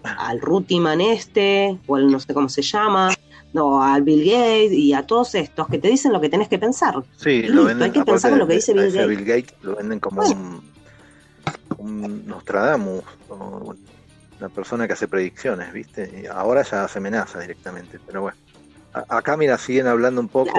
al 0.03 0.41
Rutiman 0.41 1.01
este, 1.01 1.79
o 1.87 1.97
al 1.97 2.11
no 2.11 2.21
sé 2.21 2.33
cómo 2.33 2.49
se 2.49 2.63
llama, 2.63 3.11
no, 3.53 3.83
al 3.83 4.03
Bill 4.03 4.25
Gates 4.25 4.73
y 4.73 4.93
a 4.93 5.07
todos 5.07 5.35
estos 5.35 5.69
que 5.69 5.79
te 5.79 5.89
dicen 5.89 6.13
lo 6.13 6.21
que 6.21 6.29
tenés 6.29 6.49
que 6.49 6.59
pensar. 6.59 6.95
Sí, 7.17 7.43
lo 7.43 7.65
venden, 7.65 7.85
hay 7.85 7.91
que 7.93 8.05
pensar 8.05 8.33
en 8.33 8.39
lo 8.39 8.47
que 8.47 8.55
dice 8.55 8.75
Bill 8.75 8.93
Gates. 8.93 9.09
Bill 9.09 9.25
Gates. 9.25 9.55
Lo 9.63 9.77
venden 9.77 10.01
como 10.01 10.23
un, 10.23 10.63
un, 11.79 12.27
Nostradamus, 12.27 13.05
o 13.29 13.75
una 14.39 14.49
persona 14.51 14.87
que 14.87 14.93
hace 14.93 15.09
predicciones, 15.09 15.73
¿viste? 15.73 16.23
Y 16.23 16.27
ahora 16.27 16.63
ya 16.63 16.87
se 16.89 16.99
amenaza 16.99 17.41
directamente, 17.41 17.99
pero 18.07 18.23
bueno. 18.23 18.39
acá, 18.93 19.37
mira, 19.37 19.57
siguen 19.59 19.87
hablando 19.87 20.21
un 20.21 20.29
poco. 20.29 20.53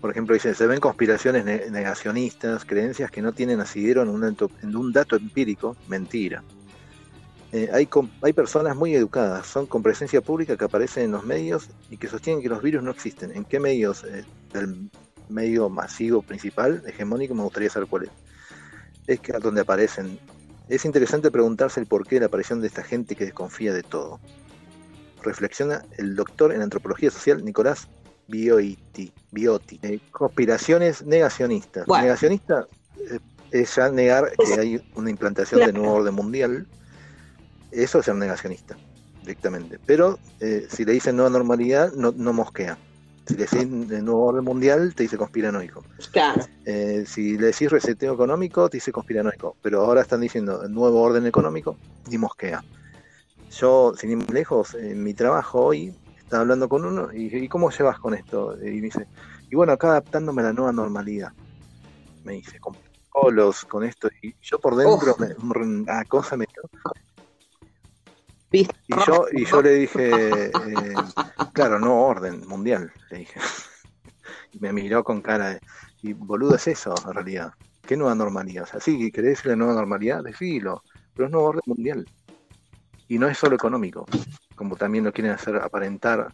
Por 0.00 0.10
ejemplo, 0.10 0.32
dicen, 0.32 0.54
se 0.54 0.66
ven 0.66 0.80
conspiraciones 0.80 1.44
negacionistas, 1.44 2.64
creencias 2.64 3.10
que 3.10 3.20
no 3.20 3.32
tienen 3.32 3.60
asidero 3.60 4.02
en 4.02 4.08
un, 4.08 4.24
en 4.62 4.76
un 4.76 4.92
dato 4.92 5.16
empírico, 5.16 5.76
mentira. 5.88 6.42
Eh, 7.52 7.68
hay, 7.72 7.88
hay 8.22 8.32
personas 8.32 8.76
muy 8.76 8.94
educadas, 8.94 9.46
son 9.46 9.66
con 9.66 9.82
presencia 9.82 10.20
pública 10.20 10.56
que 10.56 10.64
aparecen 10.64 11.04
en 11.04 11.12
los 11.12 11.24
medios 11.24 11.68
y 11.90 11.96
que 11.96 12.06
sostienen 12.06 12.42
que 12.42 12.48
los 12.48 12.62
virus 12.62 12.82
no 12.82 12.92
existen. 12.92 13.32
¿En 13.32 13.44
qué 13.44 13.58
medios? 13.58 14.04
Eh, 14.04 14.24
del 14.52 14.90
medio 15.28 15.68
masivo 15.68 16.22
principal, 16.22 16.82
hegemónico, 16.86 17.34
me 17.34 17.42
gustaría 17.42 17.70
saber 17.70 17.88
cuál 17.88 18.04
es. 18.04 18.10
Es 19.06 19.20
que 19.20 19.32
donde 19.32 19.62
aparecen. 19.62 20.18
Es 20.68 20.84
interesante 20.84 21.32
preguntarse 21.32 21.80
el 21.80 21.86
porqué 21.86 22.16
de 22.16 22.20
la 22.20 22.26
aparición 22.26 22.60
de 22.60 22.68
esta 22.68 22.84
gente 22.84 23.16
que 23.16 23.24
desconfía 23.24 23.72
de 23.72 23.82
todo. 23.82 24.20
Reflexiona 25.22 25.84
el 25.98 26.14
doctor 26.14 26.52
en 26.52 26.62
antropología 26.62 27.10
social 27.10 27.44
Nicolás 27.44 27.88
Biotti. 28.28 29.12
Biotti. 29.32 29.80
Eh, 29.82 29.98
conspiraciones 30.12 31.04
negacionistas. 31.04 31.88
Negacionista 31.88 32.68
es 33.50 33.74
ya 33.74 33.90
negar 33.90 34.30
que 34.36 34.54
hay 34.60 34.82
una 34.94 35.10
implantación 35.10 35.60
de 35.60 35.72
nuevo 35.72 35.94
orden 35.94 36.14
mundial 36.14 36.68
eso 37.70 37.98
es 37.98 38.04
ser 38.04 38.14
negacionista, 38.14 38.76
directamente. 39.22 39.78
Pero 39.84 40.18
eh, 40.40 40.66
si 40.70 40.84
le 40.84 40.92
dicen 40.92 41.16
nueva 41.16 41.30
normalidad, 41.30 41.92
no, 41.92 42.12
no 42.16 42.32
mosquea. 42.32 42.78
Si 43.26 43.34
le 43.36 43.44
decís 43.44 43.68
nuevo 43.68 44.24
orden 44.24 44.44
mundial, 44.44 44.92
te 44.94 45.04
dice 45.04 45.16
conspiranoico. 45.16 45.84
Claro. 46.10 46.44
Eh, 46.64 47.04
si 47.06 47.38
le 47.38 47.48
decís 47.48 47.70
reseteo 47.70 48.14
económico, 48.14 48.68
te 48.68 48.78
dice 48.78 48.90
conspiranoico. 48.90 49.56
Pero 49.62 49.82
ahora 49.82 50.00
están 50.00 50.20
diciendo 50.20 50.66
nuevo 50.68 51.00
orden 51.00 51.26
económico, 51.26 51.76
ni 52.08 52.18
mosquea. 52.18 52.64
Yo, 53.50 53.92
sin 53.96 54.10
ir 54.10 54.16
muy 54.16 54.26
lejos, 54.34 54.74
en 54.74 55.02
mi 55.02 55.14
trabajo 55.14 55.66
hoy, 55.66 55.94
estaba 56.18 56.42
hablando 56.42 56.68
con 56.68 56.84
uno 56.84 57.12
y 57.12 57.24
dije, 57.24 57.38
¿y 57.38 57.48
cómo 57.48 57.70
llevas 57.70 57.98
con 57.98 58.14
esto? 58.14 58.56
Y 58.60 58.76
me 58.76 58.82
dice, 58.82 59.06
y 59.50 59.56
bueno, 59.56 59.72
acá 59.72 59.88
adaptándome 59.90 60.42
a 60.42 60.46
la 60.46 60.52
nueva 60.52 60.72
normalidad. 60.72 61.32
Me 62.24 62.34
dice, 62.34 62.58
con 62.58 62.76
colos, 63.10 63.64
con 63.64 63.84
esto. 63.84 64.08
Y 64.22 64.34
yo 64.40 64.58
por 64.58 64.76
dentro, 64.76 65.16
me, 65.18 65.84
a 65.90 66.04
cosa 66.04 66.36
me 66.36 66.46
y 68.52 68.66
yo, 69.06 69.26
y 69.32 69.44
yo 69.44 69.62
le 69.62 69.74
dije, 69.74 70.46
eh, 70.46 70.94
claro, 71.52 71.78
no 71.78 72.02
orden 72.02 72.46
mundial, 72.48 72.92
le 73.10 73.18
dije. 73.18 73.40
Y 74.52 74.58
me 74.58 74.72
miró 74.72 75.04
con 75.04 75.22
cara 75.22 75.50
de, 75.50 75.60
y 76.02 76.12
boludo 76.12 76.56
es 76.56 76.66
eso 76.66 76.94
en 77.06 77.14
realidad. 77.14 77.52
¿Qué 77.82 77.96
nueva 77.96 78.14
normalidad? 78.14 78.64
O 78.64 78.66
sea, 78.66 78.80
sí, 78.80 79.10
¿querés 79.12 79.30
decirle 79.30 79.56
nueva 79.56 79.74
normalidad? 79.74 80.24
Decilo, 80.24 80.82
pero 81.14 81.26
es 81.26 81.32
nuevo 81.32 81.48
orden 81.48 81.62
mundial. 81.66 82.04
Y 83.08 83.18
no 83.18 83.28
es 83.28 83.38
solo 83.38 83.54
económico, 83.54 84.06
como 84.56 84.76
también 84.76 85.04
lo 85.04 85.12
quieren 85.12 85.32
hacer 85.32 85.56
aparentar 85.56 86.32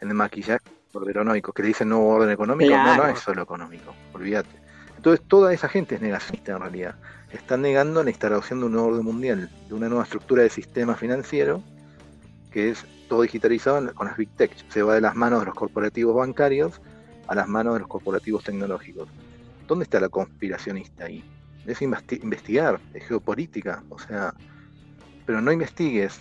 en 0.00 0.08
el 0.08 0.14
maquillaje 0.14 0.64
por 0.92 1.06
veronoico, 1.06 1.52
que 1.52 1.62
le 1.62 1.68
dicen 1.68 1.88
nuevo 1.88 2.08
orden 2.08 2.30
económico. 2.30 2.76
No, 2.76 2.96
no 2.96 3.06
es 3.06 3.18
solo 3.18 3.42
económico, 3.42 3.94
olvídate. 4.12 4.60
Entonces 4.96 5.26
toda 5.26 5.52
esa 5.52 5.68
gente 5.68 5.94
es 5.94 6.00
negacionista 6.00 6.52
en 6.52 6.60
realidad. 6.60 6.96
Están 7.32 7.62
negando 7.62 8.02
la 8.04 8.10
instalación 8.10 8.60
de 8.60 8.66
un 8.66 8.72
nuevo 8.72 8.88
orden 8.88 9.04
mundial, 9.04 9.50
de 9.68 9.74
una 9.74 9.88
nueva 9.88 10.04
estructura 10.04 10.42
de 10.42 10.50
sistema 10.50 10.94
financiero, 10.94 11.62
que 12.50 12.70
es 12.70 12.84
todo 13.08 13.22
digitalizado 13.22 13.92
con 13.94 14.06
las 14.06 14.16
Big 14.16 14.30
Tech. 14.30 14.52
Se 14.68 14.82
va 14.82 14.94
de 14.94 15.00
las 15.00 15.14
manos 15.14 15.40
de 15.40 15.46
los 15.46 15.54
corporativos 15.54 16.14
bancarios 16.14 16.80
a 17.26 17.34
las 17.34 17.48
manos 17.48 17.74
de 17.74 17.80
los 17.80 17.88
corporativos 17.88 18.44
tecnológicos. 18.44 19.08
¿Dónde 19.66 19.84
está 19.84 20.00
la 20.00 20.08
conspiracionista 20.08 21.04
ahí? 21.06 21.24
Es 21.66 21.82
investigar, 21.82 22.80
es 22.94 23.08
geopolítica, 23.08 23.82
o 23.88 23.98
sea, 23.98 24.32
pero 25.24 25.40
no 25.40 25.50
investigues, 25.50 26.20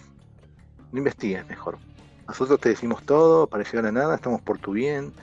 no 0.92 0.98
investigues 0.98 1.48
mejor. 1.48 1.78
Nosotros 2.28 2.60
te 2.60 2.70
decimos 2.70 3.04
todo, 3.04 3.46
pareció 3.46 3.80
a 3.80 3.84
la 3.84 3.92
nada, 3.92 4.16
estamos 4.16 4.42
por 4.42 4.58
tu 4.58 4.72
bien. 4.72 5.14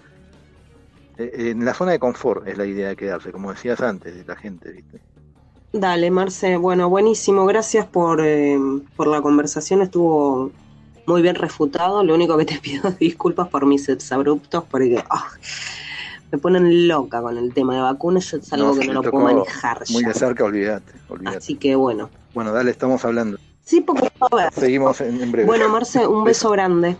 Eh, 1.18 1.51
en 1.51 1.64
la 1.64 1.74
zona 1.74 1.93
de 1.93 1.99
confort 1.99 2.47
es 2.47 2.57
la 2.57 2.64
idea 2.64 2.89
de 2.89 2.97
quedarse, 2.97 3.33
como 3.33 3.51
decías 3.51 3.80
antes, 3.80 4.14
de 4.14 4.24
la 4.24 4.37
gente, 4.37 4.70
¿viste? 4.70 5.01
Dale, 5.73 6.11
Marce. 6.11 6.57
Bueno, 6.57 6.89
buenísimo. 6.91 7.47
Gracias 7.47 7.87
por, 7.87 8.20
eh, 8.23 8.59
por 8.95 9.07
la 9.07 9.23
conversación. 9.23 9.81
Estuvo 9.81 10.51
muy 11.07 11.23
bien 11.23 11.35
refutado. 11.35 12.05
Lo 12.05 12.14
único 12.14 12.37
que 12.37 12.45
te 12.45 12.59
pido 12.62 12.89
es 12.89 12.99
disculpas 12.99 13.49
por 13.49 13.66
mis 13.66 13.89
abruptos, 14.12 14.64
porque 14.70 15.03
ah, 15.09 15.29
me 16.31 16.39
ponen 16.39 16.89
loca 16.89 17.23
con 17.23 17.39
el 17.39 17.55
tema 17.55 17.75
de 17.75 17.81
vacunas. 17.81 18.31
Yo 18.31 18.39
es 18.39 18.53
algo 18.53 18.75
que 18.75 18.87
no 18.87 19.03
lo 19.03 19.11
puedo 19.11 19.25
manejar. 19.25 19.83
Muy 19.91 20.05
de 20.05 20.14
cerca, 20.14 20.45
olvídate, 20.45 20.93
Así 21.25 21.57
que 21.57 21.75
bueno. 21.75 22.11
Bueno, 22.35 22.53
dale, 22.53 22.70
estamos 22.70 23.05
hablando. 23.05 23.39
Sí, 23.64 23.81
porque 23.81 24.11
Seguimos 24.53 25.01
en, 25.01 25.31
breve. 25.31 25.47
Bueno, 25.47 25.68
Marce, 25.68 26.07
un 26.07 26.25
beso 26.25 26.51
grande. 26.51 26.97